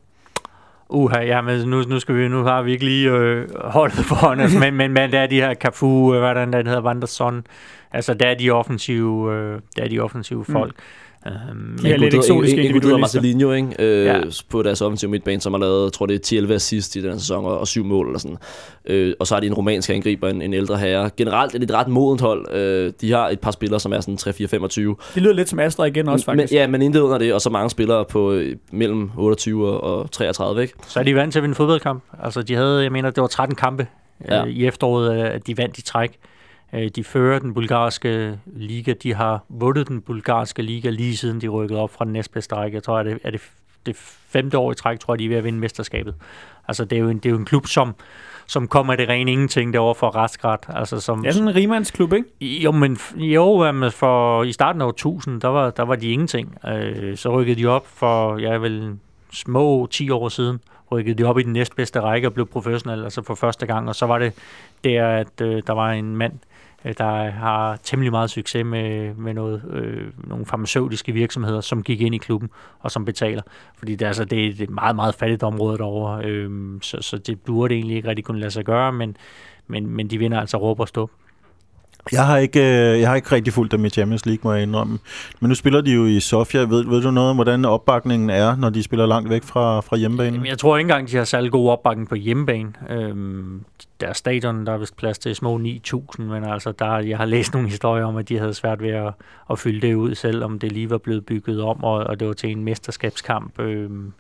Uha, 0.89 1.19
ja, 1.19 1.41
men 1.41 1.69
nu, 1.69 1.81
nu, 1.81 1.99
skal 1.99 2.15
vi, 2.15 2.27
nu 2.27 2.43
har 2.43 2.61
vi 2.61 2.71
ikke 2.71 2.85
lige 2.85 3.09
øh, 3.09 3.47
holdet 3.55 4.05
foran 4.05 4.39
os, 4.39 4.55
men, 4.61 4.73
men, 4.73 4.91
men 4.91 5.11
der 5.11 5.19
er 5.19 5.27
de 5.27 5.35
her 5.35 5.53
Cafu, 5.53 6.13
øh, 6.13 6.19
hvad 6.19 6.35
der, 6.35 6.45
der 6.45 6.57
hedder, 6.57 6.81
Vanderson, 6.81 7.45
Altså, 7.93 8.13
der 8.13 8.27
er 8.27 8.35
de 8.35 8.49
offensive, 8.49 9.33
øh, 9.33 9.61
der 9.77 9.83
er 9.83 9.87
de 9.87 9.99
offensive 9.99 10.45
Mm. 10.47 10.71
Um, 11.25 11.77
Ja, 11.85 11.95
lidt 11.95 12.13
eksotiske 12.13 12.57
individualister. 12.61 12.97
Marcelinho, 12.97 13.51
ikke? 13.51 13.67
Øh, 13.79 14.05
Ja. 14.05 14.21
på 14.49 14.63
deres 14.63 14.81
offensive 14.81 15.11
midtbane, 15.11 15.41
som 15.41 15.53
har 15.53 15.59
lavet, 15.59 15.83
jeg 15.83 15.93
tror 15.93 16.05
det 16.05 16.31
er 16.33 16.41
10-11 16.47 16.53
assist 16.53 16.95
i 16.95 17.01
den 17.01 17.11
her 17.11 17.17
sæson, 17.17 17.45
og, 17.45 17.59
og 17.59 17.67
syv 17.67 17.83
mål 17.85 18.05
eller 18.07 18.19
sådan. 18.19 18.37
Øh, 18.85 19.13
og 19.19 19.27
så 19.27 19.35
har 19.35 19.39
de 19.39 19.47
en 19.47 19.53
romansk 19.53 19.89
angriber, 19.89 20.29
en, 20.29 20.41
en 20.41 20.53
ældre 20.53 20.77
herre. 20.77 21.09
Generelt 21.17 21.55
er 21.55 21.59
det 21.59 21.69
et 21.69 21.75
ret 21.75 21.87
modent 21.87 22.21
hold. 22.21 22.51
Øh, 22.55 22.93
de 23.01 23.11
har 23.11 23.29
et 23.29 23.39
par 23.39 23.51
spillere, 23.51 23.79
som 23.79 23.93
er 23.93 23.99
sådan 23.99 24.17
3-4-25. 24.21 25.11
Det 25.15 25.21
lyder 25.23 25.33
lidt 25.33 25.49
som 25.49 25.59
Astra 25.59 25.85
igen 25.85 26.07
også, 26.07 26.31
Men, 26.31 26.39
faktisk. 26.39 26.53
ja, 26.53 26.67
men 26.67 26.81
intet 26.81 26.99
under 26.99 27.17
det, 27.17 27.33
og 27.33 27.41
så 27.41 27.49
mange 27.49 27.69
spillere 27.69 28.05
på 28.05 28.31
øh, 28.31 28.55
mellem 28.71 29.09
28 29.17 29.67
og- 29.67 29.99
og 29.99 30.11
33, 30.11 30.61
ikke? 30.61 30.73
Så 30.87 30.99
er 30.99 31.03
de 31.03 31.15
vant 31.15 31.31
til 31.31 31.39
at 31.39 31.43
vinde 31.43 31.55
fodboldkamp. 31.55 32.03
Altså, 32.23 32.41
de 32.41 32.55
havde, 32.55 32.83
jeg 32.83 32.91
mener, 32.91 33.09
det 33.09 33.21
var 33.21 33.27
13 33.27 33.55
kampe 33.55 33.87
ja. 34.29 34.41
Øh, 34.45 34.49
i 34.49 34.65
efteråret, 34.65 35.17
at 35.23 35.47
de 35.47 35.57
vandt 35.57 35.77
i 35.77 35.81
træk. 35.81 36.11
Øh, 36.73 36.89
de 36.95 37.03
fører 37.03 37.39
den 37.39 37.53
bulgarske 37.53 38.39
liga. 38.45 38.93
De 39.03 39.13
har 39.13 39.43
vundet 39.49 39.87
den 39.87 40.01
bulgarske 40.01 40.61
liga 40.61 40.89
lige 40.89 41.17
siden 41.17 41.41
de 41.41 41.47
rykkede 41.47 41.79
op 41.79 41.91
fra 41.91 42.05
den 42.05 42.13
næstbedste 42.13 42.55
række. 42.55 42.75
Jeg 42.75 42.83
tror, 42.83 42.97
at 42.97 43.05
det 43.05 43.19
er 43.23 43.31
det, 43.31 43.41
det 43.85 43.95
femte 44.29 44.57
år 44.57 44.71
i 44.71 44.75
træk, 44.75 44.99
tror 44.99 45.13
jeg, 45.13 45.19
de 45.19 45.25
er 45.25 45.29
ved 45.29 45.37
at 45.37 45.43
vinde 45.43 45.59
mesterskabet. 45.59 46.15
Altså, 46.67 46.85
det 46.85 46.95
er 46.95 46.99
jo 46.99 47.09
en, 47.09 47.17
det 47.17 47.25
er 47.25 47.29
jo 47.29 47.37
en 47.37 47.45
klub, 47.45 47.67
som, 47.67 47.95
som 48.47 48.67
kommer 48.67 48.93
af 48.93 48.97
det 48.97 49.09
rene 49.09 49.31
ingenting 49.31 49.73
derovre 49.73 49.95
for 49.95 50.07
Raskrat. 50.07 50.65
Altså, 50.69 50.99
som, 50.99 51.21
Det 51.21 51.27
er 51.27 51.31
sådan 51.31 51.47
en 51.47 51.55
rimandsklub, 51.55 52.13
ikke? 52.13 52.27
jo, 52.41 52.71
men 52.71 52.97
jo, 53.15 53.63
jamen, 53.65 53.91
for 53.91 54.43
i 54.43 54.51
starten 54.51 54.81
af 54.81 54.89
1000, 54.89 55.41
der 55.41 55.47
var, 55.47 55.69
der 55.69 55.83
var 55.83 55.95
de 55.95 56.07
ingenting. 56.07 56.57
Øh, 56.67 57.17
så 57.17 57.29
rykkede 57.39 57.61
de 57.61 57.65
op 57.65 57.87
for, 57.87 58.37
ja, 58.37 58.53
vel 58.57 58.97
små 59.31 59.87
10 59.91 60.09
år 60.09 60.29
siden, 60.29 60.59
rykkede 60.91 61.23
de 61.23 61.23
op 61.23 61.39
i 61.39 61.43
den 61.43 61.53
næstbedste 61.53 61.99
række 61.99 62.27
og 62.27 62.33
blev 62.33 62.45
professionel, 62.45 63.03
altså 63.03 63.21
for 63.21 63.35
første 63.35 63.65
gang. 63.65 63.89
Og 63.89 63.95
så 63.95 64.05
var 64.05 64.19
det 64.19 64.33
der, 64.83 65.07
at 65.07 65.41
øh, 65.41 65.61
der 65.67 65.73
var 65.73 65.91
en 65.91 66.15
mand, 66.15 66.33
øh, 66.33 66.52
Øh, 66.85 66.93
der 66.97 67.31
har 67.31 67.75
temmelig 67.83 68.11
meget 68.11 68.29
succes 68.29 68.65
med, 68.65 69.13
med 69.13 69.33
noget, 69.33 69.63
øh, 69.69 70.11
nogle 70.17 70.45
farmaceutiske 70.45 71.11
virksomheder, 71.11 71.61
som 71.61 71.83
gik 71.83 72.01
ind 72.01 72.15
i 72.15 72.17
klubben 72.17 72.49
og 72.79 72.91
som 72.91 73.05
betaler. 73.05 73.41
Fordi 73.77 73.95
det, 73.95 74.05
altså, 74.05 74.25
det 74.25 74.45
er 74.45 74.63
et 74.63 74.69
meget, 74.69 74.95
meget 74.95 75.15
fattigt 75.15 75.43
område 75.43 75.77
derovre, 75.77 76.25
øh, 76.25 76.81
så, 76.81 76.97
så 77.01 77.17
det 77.17 77.41
burde 77.41 77.75
egentlig 77.75 77.95
ikke 77.95 78.09
rigtig 78.09 78.25
kunne 78.25 78.39
lade 78.39 78.51
sig 78.51 78.65
gøre, 78.65 78.93
men, 78.93 79.17
men, 79.67 79.87
men 79.87 80.07
de 80.07 80.17
vinder 80.17 80.39
altså 80.39 80.57
råb 80.57 80.79
og 80.79 80.87
stå. 80.87 81.09
Jeg 82.11 82.25
har 82.25 82.37
ikke, 82.37 82.59
øh, 82.59 82.99
jeg 82.99 83.09
har 83.09 83.15
ikke 83.15 83.31
rigtig 83.31 83.53
fulgt 83.53 83.71
dem 83.71 83.85
i 83.85 83.89
Champions 83.89 84.25
League, 84.25 84.39
må 84.43 84.53
jeg 84.53 84.63
indrømme. 84.63 84.99
Men 85.39 85.49
nu 85.49 85.55
spiller 85.55 85.81
de 85.81 85.91
jo 85.91 86.05
i 86.05 86.19
Sofia. 86.19 86.61
Ved, 86.61 86.85
ved 86.85 87.01
du 87.01 87.11
noget 87.11 87.29
om, 87.29 87.35
hvordan 87.35 87.65
opbakningen 87.65 88.29
er, 88.29 88.55
når 88.55 88.69
de 88.69 88.83
spiller 88.83 89.05
langt 89.05 89.29
væk 89.29 89.43
fra, 89.43 89.79
fra 89.79 89.97
hjemmebanen? 89.97 90.33
Jamen, 90.33 90.47
jeg 90.47 90.57
tror 90.57 90.77
ikke 90.77 90.85
engang, 90.85 91.09
de 91.09 91.17
har 91.17 91.23
særlig 91.23 91.51
god 91.51 91.69
opbakning 91.69 92.09
på 92.09 92.15
hjemmebane. 92.15 92.73
Øhm, 92.89 93.63
der 94.01 94.13
stadion, 94.13 94.65
der 94.65 94.73
er 94.73 94.77
vist 94.77 94.97
plads 94.97 95.19
til 95.19 95.35
små 95.35 95.57
9.000, 95.57 96.21
men 96.21 96.43
altså, 96.43 96.71
der, 96.71 96.97
jeg 96.97 97.17
har 97.17 97.25
læst 97.25 97.53
nogle 97.53 97.69
historier 97.69 98.05
om, 98.05 98.17
at 98.17 98.29
de 98.29 98.39
havde 98.39 98.53
svært 98.53 98.81
ved 98.81 98.89
at, 98.89 99.13
at 99.49 99.59
fylde 99.59 99.87
det 99.87 99.93
ud, 99.93 100.15
selvom 100.15 100.59
det 100.59 100.71
lige 100.71 100.89
var 100.89 100.97
blevet 100.97 101.25
bygget 101.25 101.61
om, 101.61 101.83
og, 101.83 101.93
og 101.93 102.19
det 102.19 102.27
var 102.27 102.33
til 102.33 102.51
en 102.51 102.63
mesterskabskamp. 102.63 103.59
Øhm, 103.59 104.13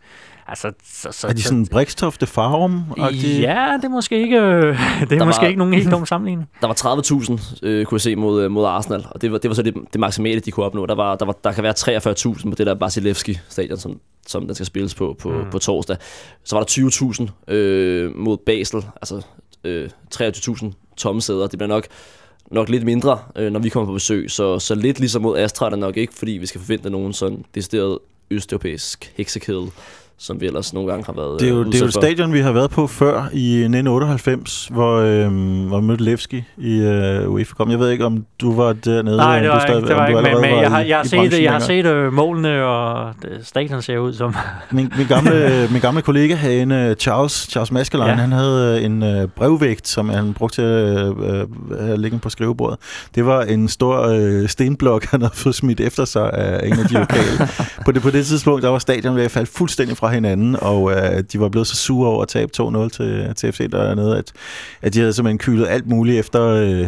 altså, 0.47 0.71
så, 0.85 1.07
så, 1.11 1.27
Er 1.27 1.33
de 1.33 1.41
så- 1.41 1.47
sådan 1.47 1.67
Brixtoft 1.67 2.27
farum 2.27 2.83
Ja, 2.97 3.77
det 3.77 3.85
er 3.85 3.89
måske 3.89 4.21
ikke, 4.21 4.37
øh, 4.39 4.63
det 4.99 5.11
er 5.11 5.17
Der 5.17 5.25
måske 5.25 5.41
var- 5.41 5.47
ikke 5.47 5.57
nogen 5.59 5.73
helt 5.73 5.91
dum 5.91 6.05
sammenligning. 6.05 6.49
Der 6.61 6.67
var 6.67 6.73
30.000, 6.73 7.59
øh, 7.63 7.85
kunne 7.85 7.95
jeg 7.95 8.01
se, 8.01 8.15
mod, 8.15 8.41
øh, 8.43 8.51
mod 8.51 8.65
Arsenal, 8.65 9.05
og 9.11 9.21
det 9.21 9.31
var, 9.31 9.37
det 9.37 9.49
var 9.49 9.55
så 9.55 9.61
det, 9.61 9.73
det 9.93 9.99
maksimale, 9.99 10.39
de 10.39 10.51
kunne 10.51 10.65
opnå. 10.65 10.85
Der, 10.85 10.95
var, 10.95 11.15
der, 11.15 11.25
var, 11.25 11.35
der 11.43 11.51
kan 11.51 11.63
være 11.63 11.73
43.000 12.37 12.49
på 12.49 12.55
det 12.55 12.67
der 12.67 12.75
Basilevski-stadion, 12.75 13.77
som, 13.77 13.99
som 14.27 14.45
den 14.45 14.55
skal 14.55 14.65
spilles 14.65 14.95
på 14.95 15.15
på, 15.19 15.29
Mm. 15.29 15.49
på 15.51 15.59
torsdag. 15.59 15.97
Så 16.43 16.55
var 16.55 16.63
der 16.63 17.27
20.000 17.47 17.53
øh, 17.53 18.15
mod 18.15 18.37
Basel, 18.37 18.85
altså 19.01 19.21
øh, 19.63 19.89
23.000 20.15 20.71
tomme 20.97 21.21
sæder. 21.21 21.47
Det 21.47 21.59
bliver 21.59 21.67
nok 21.67 21.87
nok 22.51 22.69
lidt 22.69 22.83
mindre, 22.83 23.19
øh, 23.35 23.51
når 23.51 23.59
vi 23.59 23.69
kommer 23.69 23.85
på 23.87 23.93
besøg. 23.93 24.31
Så, 24.31 24.59
så 24.59 24.75
lidt 24.75 24.99
ligesom 24.99 25.21
mod 25.21 25.37
Astra 25.39 25.65
er 25.65 25.69
det 25.69 25.79
nok 25.79 25.97
ikke, 25.97 26.13
fordi 26.13 26.31
vi 26.31 26.45
skal 26.45 26.61
forvente 26.61 26.89
nogen 26.89 27.13
sådan 27.13 27.45
decideret 27.55 27.99
østeuropæisk 28.31 29.13
heksekedel, 29.17 29.67
som 30.19 30.41
vi 30.41 30.45
ellers 30.45 30.73
nogle 30.73 30.89
gange 30.91 31.05
har 31.05 31.13
været 31.13 31.39
Det 31.39 31.47
er 31.47 31.53
jo, 31.53 31.59
øh, 31.59 31.65
det 31.65 31.75
er 31.75 31.79
jo 31.79 31.85
et 31.85 31.93
stadion, 31.93 32.33
vi 32.33 32.39
har 32.39 32.51
været 32.51 32.69
på 32.71 32.87
før 32.87 33.29
i 33.33 33.53
1998, 33.63 34.67
hvor, 34.71 34.97
øh, 34.97 35.67
hvor 35.67 35.79
vi 35.79 35.85
mødte 35.87 36.03
Levski 36.03 36.43
i 36.57 36.77
øh, 36.79 37.29
UEFA 37.31 37.53
Cup. 37.53 37.69
Jeg 37.69 37.79
ved 37.79 37.89
ikke, 37.89 38.05
om 38.05 38.25
du 38.41 38.55
var 38.55 38.73
dernede. 38.73 39.17
Nej, 39.17 39.39
det 39.39 39.47
du 39.47 39.51
var 39.53 39.59
stadig- 39.59 39.75
ikke, 39.77 39.87
det 39.87 39.95
var 39.95 40.07
ikke 40.07 40.41
men, 40.41 40.59
jeg 40.61 40.69
har, 40.69 40.79
jeg 40.81 40.97
har 40.97 41.03
set, 41.03 41.41
jeg 41.43 41.51
har 41.51 41.59
set 41.59 41.85
øh, 41.85 42.13
målene, 42.13 42.63
og 42.65 43.13
det- 43.21 43.47
stadion 43.47 43.81
ser 43.81 43.97
ud 43.97 44.13
som... 44.13 44.35
Min, 44.71 44.91
min, 44.97 45.07
gamle, 45.07 45.49
min 45.71 45.81
gamle 45.81 46.01
kollega 46.01 46.35
herinde, 46.35 46.95
Charles, 46.99 47.47
Charles 47.51 47.71
Maskelein, 47.71 48.09
Ja. 48.09 48.15
han 48.15 48.31
havde 48.31 48.77
øh, 48.79 48.85
en 48.85 49.03
øh, 49.03 49.27
brevvægt, 49.27 49.87
som 49.87 50.09
han 50.09 50.33
brugte 50.33 50.55
til 50.55 50.61
at 50.61 51.07
øh, 51.07 51.89
øh, 51.91 51.97
ligge 51.97 52.19
på 52.19 52.29
skrivebordet. 52.29 52.77
Det 53.15 53.25
var 53.25 53.41
en 53.41 53.67
stor 53.67 54.07
øh, 54.07 54.47
stenblok, 54.49 55.05
han 55.11 55.21
havde 55.21 55.33
fået 55.35 55.55
smidt 55.55 55.79
efter 55.79 56.05
sig 56.05 56.33
af 56.33 56.67
en 56.67 56.79
af 56.79 56.85
de 56.87 56.93
lokale. 56.93 57.47
på, 57.85 57.91
det, 57.91 58.01
på 58.01 58.09
det 58.09 58.25
tidspunkt, 58.25 58.63
der 58.63 58.69
var 58.69 58.79
stadion 58.79 59.15
ved 59.15 59.23
at 59.23 59.31
falde 59.31 59.49
fuldstændig 59.55 59.97
fra 60.03 60.13
hinanden, 60.13 60.55
og 60.61 60.91
øh, 60.91 61.23
de 61.33 61.39
var 61.39 61.49
blevet 61.49 61.67
så 61.67 61.75
sure 61.75 62.09
over 62.09 62.21
at 62.21 62.27
tabe 62.27 62.51
2-0 62.61 62.89
til, 62.89 63.33
til 63.35 63.51
FC 63.53 63.69
dernede, 63.71 64.17
at, 64.17 64.31
at 64.81 64.93
de 64.93 64.99
havde 64.99 65.13
simpelthen 65.13 65.37
kylet 65.37 65.67
alt 65.67 65.87
muligt 65.87 66.19
efter... 66.19 66.43
Øh, 66.43 66.87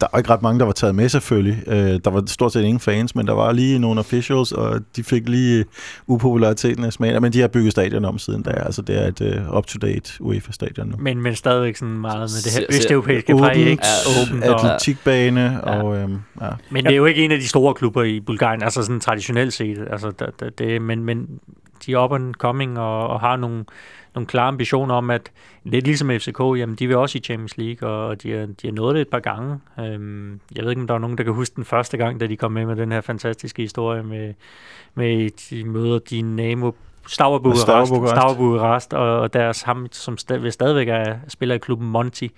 der 0.00 0.06
var 0.12 0.18
ikke 0.18 0.30
ret 0.30 0.42
mange, 0.42 0.58
der 0.58 0.64
var 0.64 0.72
taget 0.72 0.94
med 0.94 1.08
selvfølgelig. 1.08 1.62
Øh, 1.66 2.00
der 2.04 2.10
var 2.10 2.22
stort 2.26 2.52
set 2.52 2.62
ingen 2.62 2.80
fans, 2.80 3.14
men 3.14 3.26
der 3.26 3.32
var 3.32 3.52
lige 3.52 3.78
nogle 3.78 4.00
officials, 4.00 4.52
og 4.52 4.80
de 4.96 5.04
fik 5.04 5.28
lige 5.28 5.64
upopulariteten 6.06 6.84
af 6.84 6.92
smagen. 6.92 7.22
Men 7.22 7.32
de 7.32 7.40
har 7.40 7.48
bygget 7.48 7.72
stadion 7.72 8.04
om 8.04 8.18
siden 8.18 8.42
da, 8.42 8.50
altså 8.50 8.82
det 8.82 9.02
er 9.02 9.06
et 9.06 9.20
uh, 9.48 9.56
up-to-date 9.56 10.12
UEFA-stadion 10.20 10.86
nu. 10.88 10.96
Men, 10.98 11.22
men 11.22 11.34
stadigvæk 11.34 11.76
sådan 11.76 11.94
meget 11.94 12.20
med 12.20 12.42
det 12.44 12.52
her 12.52 12.66
østeuropæiske 12.78 13.36
præg, 13.36 13.56
ikke? 13.56 13.82
Åbent 14.22 14.44
og, 14.44 14.64
atletikbane, 14.64 15.60
Ja. 15.66 15.82
og 15.82 15.96
øhm, 15.96 16.16
ja. 16.40 16.48
Men 16.70 16.84
det 16.84 16.92
er 16.92 16.96
jo 16.96 17.04
ikke 17.04 17.24
en 17.24 17.32
af 17.32 17.38
de 17.38 17.48
store 17.48 17.74
klubber 17.74 18.02
i 18.02 18.20
Bulgarien, 18.20 18.62
altså 18.62 18.82
sådan 18.82 19.00
traditionelt 19.00 19.52
set. 19.52 19.78
Altså, 19.90 20.12
det, 20.58 20.82
men, 20.82 21.04
men 21.04 21.26
de 21.86 21.92
er 21.92 22.04
up 22.04 22.12
and 22.12 22.34
coming 22.34 22.78
og, 22.78 23.08
og 23.08 23.20
har 23.20 23.36
nogle, 23.36 23.64
nogle 24.14 24.26
klare 24.26 24.48
ambitioner 24.48 24.94
om, 24.94 25.10
at 25.10 25.32
lidt 25.64 25.84
ligesom 25.84 26.10
FCK, 26.10 26.40
jamen 26.40 26.74
de 26.74 26.86
vil 26.86 26.96
også 26.96 27.18
i 27.18 27.20
Champions 27.20 27.56
League, 27.56 27.88
og 27.88 28.22
de 28.22 28.30
har, 28.30 28.46
de 28.46 28.66
har 28.66 28.72
nået 28.72 28.94
det 28.94 29.00
et 29.00 29.08
par 29.08 29.20
gange. 29.20 29.60
Øhm, 29.80 30.40
jeg 30.56 30.64
ved 30.64 30.70
ikke, 30.70 30.80
om 30.80 30.86
der 30.86 30.94
er 30.94 30.98
nogen, 30.98 31.18
der 31.18 31.24
kan 31.24 31.32
huske 31.32 31.56
den 31.56 31.64
første 31.64 31.96
gang, 31.96 32.20
da 32.20 32.26
de 32.26 32.36
kom 32.36 32.52
med 32.52 32.66
med 32.66 32.76
den 32.76 32.92
her 32.92 33.00
fantastiske 33.00 33.62
historie 33.62 34.02
med, 34.02 34.34
med 34.94 35.30
de 35.50 35.64
møder 35.64 35.98
Dynamo 35.98 36.70
Stavar 37.06 37.38
Bukarest, 37.38 37.92
Bukarest. 38.38 38.94
Og, 38.94 39.32
deres 39.32 39.62
ham, 39.62 39.86
som 39.92 40.18
stadig, 40.18 40.52
stadigvæk 40.52 40.88
er, 40.88 41.16
spiller 41.28 41.54
i 41.54 41.58
klubben 41.58 41.88
Monti, 41.88 42.32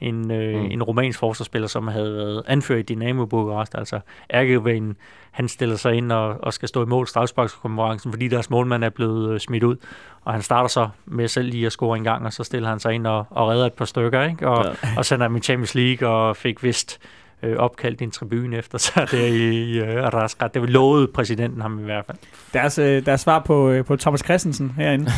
en, 0.00 0.30
øh, 0.30 0.60
mm. 0.60 0.66
En 0.70 0.82
romansk 0.82 1.18
forsvarsspiller, 1.18 1.68
som 1.68 1.88
havde 1.88 2.14
været 2.16 2.42
anført 2.46 2.78
i 2.78 2.82
Dynamo 2.94 3.26
Bukarest, 3.26 3.74
altså 3.74 4.00
ærkevægen, 4.34 4.96
han 5.30 5.48
stiller 5.48 5.76
sig 5.76 5.94
ind 5.94 6.12
og, 6.12 6.36
og 6.42 6.52
skal 6.52 6.68
stå 6.68 6.82
i 6.82 6.86
mål 6.86 7.06
strafsparkskonkurrencen, 7.06 8.12
fordi 8.12 8.28
deres 8.28 8.50
målmand 8.50 8.84
er 8.84 8.88
blevet 8.90 9.34
øh, 9.34 9.40
smidt 9.40 9.64
ud, 9.64 9.76
og 10.24 10.32
han 10.32 10.42
starter 10.42 10.68
så 10.68 10.88
med 11.06 11.28
selv 11.28 11.50
lige 11.50 11.66
at 11.66 11.72
score 11.72 11.96
en 11.96 12.04
gang, 12.04 12.26
og 12.26 12.32
så 12.32 12.44
stiller 12.44 12.68
han 12.68 12.80
sig 12.80 12.94
ind 12.94 13.06
og, 13.06 13.24
og 13.30 13.48
redder 13.48 13.66
et 13.66 13.72
par 13.72 13.84
stykker, 13.84 14.22
ikke? 14.22 14.48
Og, 14.48 14.64
Ja. 14.82 14.88
og 14.96 15.04
sender 15.04 15.28
dem 15.28 15.36
i 15.36 15.40
Champions 15.40 15.74
League, 15.74 16.08
og 16.08 16.36
fik 16.36 16.62
vist 16.62 16.98
øh, 17.42 17.56
opkaldt 17.56 18.02
en 18.02 18.10
tribune 18.10 18.56
efter 18.56 18.78
sig 18.78 19.08
der 19.10 19.26
i, 19.26 19.48
i 19.48 19.78
øh, 19.78 20.04
Raskat. 20.04 20.54
Det 20.54 20.70
lovede 20.70 21.06
præsidenten 21.06 21.60
ham 21.60 21.78
i 21.78 21.82
hvert 21.82 22.04
fald. 22.06 22.18
Deres, 22.54 22.78
øh, 22.78 23.06
deres 23.06 23.20
svar 23.20 23.38
på, 23.38 23.70
øh, 23.70 23.84
på 23.84 23.96
Thomas 23.96 24.20
Christensen 24.24 24.70
herinde. 24.76 25.10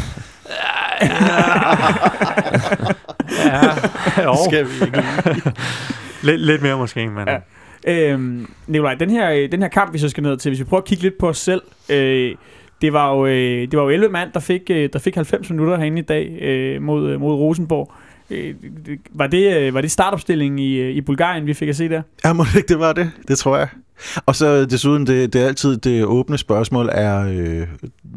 Ja, 3.46 3.60
jo, 4.24 4.34
Skal 4.50 4.66
vi 4.66 4.70
ikke 4.86 5.02
lidt, 6.22 6.40
lidt 6.40 6.62
mere 6.62 6.76
måske, 6.78 7.08
men... 7.08 7.28
Ja. 7.28 7.38
Øhm, 7.86 8.50
Nikolaj, 8.66 8.94
den 8.94 9.10
her, 9.10 9.30
øh, 9.30 9.52
den 9.52 9.62
her 9.62 9.68
kamp, 9.68 9.92
vi 9.92 9.98
så 9.98 10.08
skal 10.08 10.22
ned 10.22 10.36
til, 10.36 10.50
hvis 10.50 10.58
vi 10.58 10.64
prøver 10.64 10.80
at 10.80 10.88
kigge 10.88 11.02
lidt 11.02 11.18
på 11.18 11.28
os 11.28 11.38
selv, 11.38 11.62
øh, 11.90 12.34
det 12.82 12.92
var 12.92 13.14
jo, 13.14 13.26
øh, 13.26 13.60
det 13.70 13.72
var 13.76 13.82
jo 13.82 13.88
11 13.88 14.08
mand, 14.12 14.30
der 14.34 14.40
fik, 14.40 14.62
øh, 14.70 14.88
der 14.92 14.98
fik 14.98 15.14
90 15.14 15.50
minutter 15.50 15.76
herinde 15.76 15.98
i 15.98 16.04
dag 16.04 16.38
øh, 16.42 16.82
mod, 16.82 17.10
øh, 17.10 17.20
mod 17.20 17.34
Rosenborg. 17.34 17.92
Øh, 18.30 18.54
det- 18.86 18.98
var, 19.10 19.26
det, 19.26 19.56
øh, 19.56 19.74
var 19.74 19.80
det 19.80 19.90
startopstillingen 19.90 20.58
i, 20.58 20.74
øh, 20.76 20.90
i 20.90 21.00
Bulgarien, 21.00 21.46
vi 21.46 21.54
fik 21.54 21.68
at 21.68 21.76
se 21.76 21.88
der? 21.88 22.02
Ja, 22.24 22.32
må 22.32 22.44
det 22.44 22.56
ikke 22.56 22.68
det 22.68 22.78
var 22.78 22.92
det? 22.92 23.10
Det 23.28 23.38
tror 23.38 23.56
jeg. 23.56 23.68
Og 24.26 24.36
så 24.36 24.64
desuden, 24.66 25.06
det, 25.06 25.32
det 25.32 25.42
er 25.42 25.46
altid 25.46 25.76
det 25.76 26.04
åbne 26.04 26.38
spørgsmål 26.38 26.88
er 26.92 27.26
øh, 27.28 27.66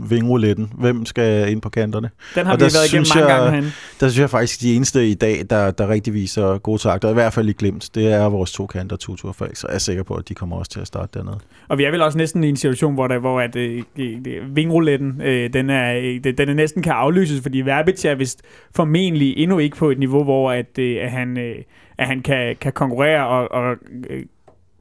vingrouletten. 0.09 0.71
Hvem 0.77 1.05
skal 1.05 1.51
ind 1.51 1.61
på 1.61 1.69
kanterne? 1.69 2.09
Den 2.35 2.45
har 2.45 2.53
Og 2.53 2.59
vi 2.59 2.63
været 2.63 2.93
igennem 2.93 3.05
mange 3.15 3.29
jeg- 3.29 3.37
gange 3.39 3.51
herinde. 3.51 3.71
Der 3.99 4.07
synes 4.09 4.19
jeg 4.19 4.29
faktisk, 4.29 4.61
de 4.61 4.75
eneste 4.75 5.07
i 5.07 5.13
dag, 5.13 5.43
der, 5.49 5.71
der 5.71 5.89
rigtig 5.89 6.13
viser 6.13 6.57
gode 6.57 6.81
takter, 6.81 7.09
i 7.09 7.13
hvert 7.13 7.33
fald 7.33 7.49
i 7.49 7.53
glimt, 7.53 7.89
det 7.95 8.13
er 8.13 8.25
vores 8.29 8.51
to 8.51 8.65
kanter, 8.67 8.95
Tutu 8.97 9.27
og 9.27 9.35
Frederik, 9.35 9.55
så 9.55 9.67
jeg 9.67 9.75
er 9.75 9.79
sikker 9.79 10.03
på, 10.03 10.13
at 10.13 10.29
de 10.29 10.33
kommer 10.33 10.55
også 10.57 10.71
til 10.71 10.79
at 10.79 10.87
starte 10.87 11.19
dernede. 11.19 11.39
Og 11.67 11.77
vi 11.77 11.83
er 11.83 11.91
vel 11.91 12.01
også 12.01 12.17
næsten 12.17 12.43
i 12.43 12.49
en 12.49 12.55
situation, 12.57 12.93
hvor, 12.93 13.07
der, 13.07 13.19
hvor 13.19 13.41
at, 13.41 13.55
øh, 13.55 13.83
vingrouletten, 14.55 15.21
øh, 15.21 15.53
den, 15.53 15.69
er, 15.69 15.93
øh, 15.95 16.33
den, 16.37 16.49
er 16.49 16.53
næsten 16.53 16.83
kan 16.83 16.91
aflyses, 16.93 17.41
fordi 17.41 17.61
Verbic 17.61 18.05
er 18.05 18.15
vist 18.15 18.41
formentlig 18.75 19.33
endnu 19.37 19.59
ikke 19.59 19.77
på 19.77 19.89
et 19.91 19.99
niveau, 19.99 20.23
hvor 20.23 20.51
at, 20.51 20.79
øh, 20.79 20.97
at 21.01 21.11
han, 21.11 21.37
øh, 21.37 21.55
at 21.97 22.07
han 22.07 22.21
kan, 22.21 22.55
kan 22.61 22.71
konkurrere 22.73 23.27
og, 23.27 23.51
og 23.51 23.75
øh, 24.09 24.23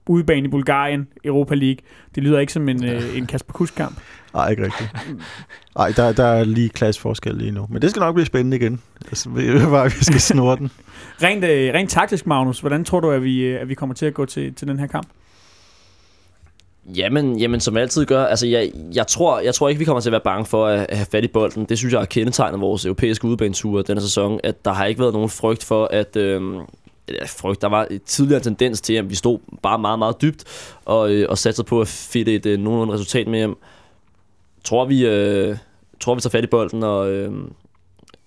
udebane 0.09 0.47
i 0.47 0.49
Bulgarien, 0.49 1.09
Europa 1.25 1.55
League. 1.55 1.79
Det 2.15 2.23
lyder 2.23 2.39
ikke 2.39 2.53
som 2.53 2.69
en, 2.69 2.85
øh, 2.85 3.17
en 3.17 3.27
Kasper 3.27 3.53
Kusk-kamp. 3.53 4.01
Nej, 4.35 4.51
ikke 4.51 4.65
rigtigt. 4.65 4.91
Nej, 5.77 5.93
der, 5.97 6.13
der 6.13 6.25
er 6.25 6.45
lige 6.45 6.69
klasseforskel 6.69 7.35
lige 7.35 7.51
nu. 7.51 7.67
Men 7.71 7.83
det 7.83 7.91
skal 7.91 8.01
nok 8.01 8.15
blive 8.15 8.27
spændende 8.27 8.57
igen. 8.57 8.81
Altså, 9.07 9.31
vi, 9.31 9.43
vi 9.99 10.05
skal 10.05 10.21
snurre 10.31 10.57
den. 10.57 10.71
Rent, 11.23 11.45
øh, 11.45 11.75
rent 11.75 11.91
taktisk, 11.91 12.27
Magnus, 12.27 12.61
hvordan 12.61 12.85
tror 12.85 13.01
du, 13.01 13.11
at 13.11 13.23
vi, 13.23 13.41
øh, 13.41 13.61
at 13.61 13.69
vi 13.69 13.75
kommer 13.75 13.95
til 13.95 14.07
at 14.07 14.15
gå 14.15 14.25
til, 14.25 14.55
til 14.55 14.69
den 14.69 14.79
her 14.79 14.87
kamp? 14.87 15.09
Jamen, 16.97 17.39
jamen, 17.39 17.61
som 17.61 17.75
jeg 17.75 17.83
altid 17.83 18.07
gør, 18.07 18.25
altså 18.25 18.47
jeg, 18.47 18.71
jeg, 18.95 19.07
tror, 19.07 19.41
jeg 19.41 19.55
tror 19.55 19.69
ikke, 19.69 19.79
vi 19.79 19.85
kommer 19.85 20.01
til 20.01 20.09
at 20.09 20.13
være 20.13 20.21
bange 20.25 20.47
for 20.47 20.67
at, 20.67 20.87
at 20.89 20.97
have 20.97 21.07
fat 21.11 21.25
i 21.25 21.29
bolden. 21.29 21.65
Det 21.65 21.79
synes 21.79 21.95
jeg 21.95 22.01
er 22.01 22.05
kendetegnet 22.05 22.61
vores 22.61 22.85
europæiske 22.85 23.25
udebaneture 23.25 23.83
denne 23.83 24.01
sæson, 24.01 24.41
at 24.45 24.65
der 24.65 24.73
har 24.73 24.85
ikke 24.85 25.01
været 25.01 25.13
nogen 25.13 25.29
frygt 25.29 25.65
for, 25.65 25.89
at... 25.93 26.17
Øh, 26.17 26.43
frygt. 27.27 27.63
Der 27.63 27.69
var 27.69 27.89
tidligere 28.07 28.41
tendens 28.41 28.81
til, 28.81 28.95
at 28.95 29.11
vi 29.11 29.15
stod 29.15 29.39
bare 29.63 29.79
meget, 29.79 29.99
meget 29.99 30.23
dybt 30.23 30.45
og, 30.85 31.13
øh, 31.13 31.27
og 31.29 31.39
satte 31.39 31.65
på 31.65 31.81
at 31.81 31.89
fedte 31.89 32.35
et 32.35 32.47
øh, 32.47 32.59
nogenlunde 32.59 32.95
resultat 32.95 33.27
med 33.29 33.39
hjem. 33.39 33.57
Tror 34.65 34.85
vi, 34.85 35.07
øh, 35.07 35.57
tror 36.01 36.15
vi 36.15 36.21
tager 36.21 36.31
fat 36.31 36.45
i 36.45 36.47
bolden, 36.47 36.83
og 36.83 37.11
øh, 37.11 37.33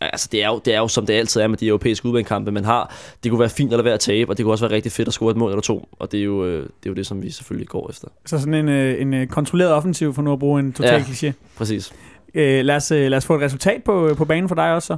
altså 0.01 0.29
det 0.31 0.43
er, 0.43 0.47
jo, 0.47 0.61
det 0.65 0.73
er 0.73 0.79
jo 0.79 0.87
som 0.87 1.05
det 1.05 1.13
altid 1.13 1.41
er 1.41 1.47
med 1.47 1.57
de 1.57 1.67
europæiske 1.67 2.05
udbanekampe, 2.05 2.51
man 2.51 2.65
har. 2.65 2.95
Det 3.23 3.31
kunne 3.31 3.39
være 3.39 3.49
fint 3.49 3.73
at 3.73 3.77
lade 3.77 3.85
være 3.85 3.93
at 3.93 3.99
tabe, 3.99 4.31
og 4.31 4.37
det 4.37 4.43
kunne 4.43 4.53
også 4.53 4.67
være 4.67 4.75
rigtig 4.75 4.91
fedt 4.91 5.07
at 5.07 5.13
score 5.13 5.31
et 5.31 5.37
mål 5.37 5.51
eller 5.51 5.61
to, 5.61 5.89
og 5.99 6.11
det 6.11 6.19
er 6.19 6.23
jo, 6.23 6.45
øh, 6.45 6.61
det, 6.61 6.65
er 6.85 6.89
jo 6.89 6.93
det, 6.93 7.07
som 7.07 7.21
vi 7.23 7.31
selvfølgelig 7.31 7.67
går 7.67 7.89
efter. 7.89 8.07
Så 8.25 8.39
sådan 8.39 8.53
en, 8.53 8.69
øh, 8.69 9.01
en 9.01 9.13
øh, 9.13 9.27
kontrolleret 9.27 9.73
offensiv, 9.73 10.13
for 10.13 10.21
nu 10.21 10.33
at 10.33 10.39
bruge 10.39 10.59
en 10.59 10.73
total 10.73 10.93
ja. 10.93 10.99
kliché. 10.99 11.31
Præcis. 11.57 11.93
Øh, 12.33 12.65
lad, 12.65 12.75
os, 12.75 12.89
lad 12.89 13.13
os 13.13 13.25
få 13.25 13.35
et 13.35 13.41
resultat 13.41 13.83
på, 13.83 14.13
på 14.17 14.25
banen 14.25 14.47
for 14.47 14.55
dig 14.55 14.73
også 14.73 14.87
så. 14.87 14.97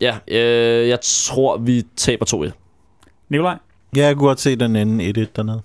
Ja, 0.00 0.16
øh, 0.28 0.88
jeg 0.88 0.98
tror, 1.02 1.56
vi 1.56 1.82
taber 1.96 2.50
2-1. 2.50 2.69
Nikolaj? 3.30 3.58
Ja, 3.96 4.06
jeg 4.06 4.16
kunne 4.16 4.28
godt 4.28 4.40
se 4.40 4.56
den 4.56 4.76
ende 4.76 5.08
1-1 5.08 5.26
dernede. 5.36 5.62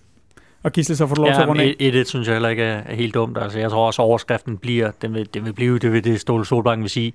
Og 0.63 0.71
Gisle, 0.71 0.95
så 0.95 1.07
får 1.07 1.15
du 1.15 1.21
lov 1.21 1.29
ja, 1.29 1.35
til 1.35 1.41
at 1.41 1.47
runde 1.47 1.63
af. 1.63 2.03
1-1 2.03 2.03
synes 2.03 2.27
jeg 2.27 2.35
heller 2.35 2.49
ikke 2.49 2.63
er 2.63 2.95
helt 2.95 3.13
dumt. 3.13 3.37
Altså, 3.37 3.59
jeg 3.59 3.71
tror 3.71 3.87
også, 3.87 4.01
overskriften 4.01 4.57
bliver, 4.57 4.91
den 5.01 5.13
vil, 5.13 5.33
den 5.33 5.45
vil 5.45 5.53
blive, 5.53 5.79
det 5.79 5.91
vil 5.93 6.03
det 6.03 6.21
Ståle 6.21 6.45
Solbakken 6.45 6.83
vil 6.83 6.89
sige, 6.89 7.13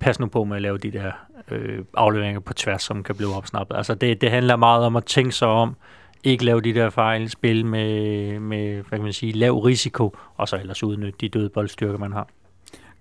pas 0.00 0.20
nu 0.20 0.26
på 0.26 0.44
med 0.44 0.56
at 0.56 0.62
lave 0.62 0.78
de 0.78 0.90
der 0.90 1.12
øh, 1.50 1.84
afleveringer 1.94 2.40
på 2.40 2.54
tværs, 2.54 2.82
som 2.82 3.02
kan 3.02 3.14
blive 3.14 3.34
opsnappet. 3.34 3.76
Altså, 3.76 3.94
det, 3.94 4.20
det 4.20 4.30
handler 4.30 4.56
meget 4.56 4.84
om 4.84 4.96
at 4.96 5.04
tænke 5.04 5.32
sig 5.32 5.48
om, 5.48 5.76
ikke 6.24 6.44
lave 6.44 6.60
de 6.60 6.74
der 6.74 6.90
fejl, 6.90 7.30
spil 7.30 7.66
med, 7.66 8.40
med 8.40 8.72
hvad 8.72 8.98
kan 8.98 9.02
man 9.02 9.12
sige, 9.12 9.32
lav 9.32 9.58
risiko, 9.58 10.16
og 10.36 10.48
så 10.48 10.56
ellers 10.56 10.82
udnytte 10.82 11.18
de 11.20 11.28
døde 11.28 11.48
boldstyrker, 11.48 11.98
man 11.98 12.12
har. 12.12 12.28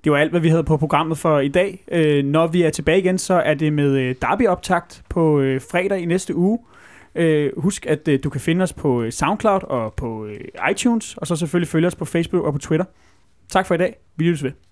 Det 0.08 0.12
var 0.12 0.20
alt, 0.20 0.32
hvad 0.32 0.42
vi 0.42 0.50
havde 0.50 0.64
på 0.64 0.78
programmet 0.78 1.18
for 1.18 1.40
i 1.40 1.48
dag. 1.48 1.84
Øh, 1.92 2.26
når 2.26 2.48
vi 2.48 2.62
er 2.62 2.70
tilbage 2.70 3.00
igen, 3.00 3.18
så 3.18 3.34
er 3.34 3.54
det 3.54 3.74
med 3.74 3.98
øh, 3.98 4.16
Derby-optakt 4.22 5.04
på 5.10 5.40
øh, 5.40 5.62
fredag 5.62 6.00
i 6.00 6.06
næste 6.06 6.36
uge. 6.36 6.60
Øh, 7.16 7.52
husk, 7.58 7.86
at 7.86 8.08
øh, 8.08 8.20
du 8.24 8.30
kan 8.30 8.42
finde 8.42 8.64
os 8.64 8.74
på 8.74 9.02
øh, 9.02 9.12
SoundCloud 9.12 9.64
og 9.64 9.94
på 9.94 10.26
øh, 10.26 10.40
iTunes, 10.72 11.18
og 11.18 11.28
så 11.28 11.36
selvfølgelig 11.36 11.68
følge 11.68 11.88
os 11.88 11.96
på 11.96 12.06
Facebook 12.06 12.46
og 12.46 12.54
på 12.54 12.60
Twitter. 12.60 12.86
Tak 13.50 13.66
for 13.66 13.76
i 13.76 13.78
dag. 13.78 13.96
Vi 14.16 14.24
lyttes 14.24 14.44
ved. 14.44 14.52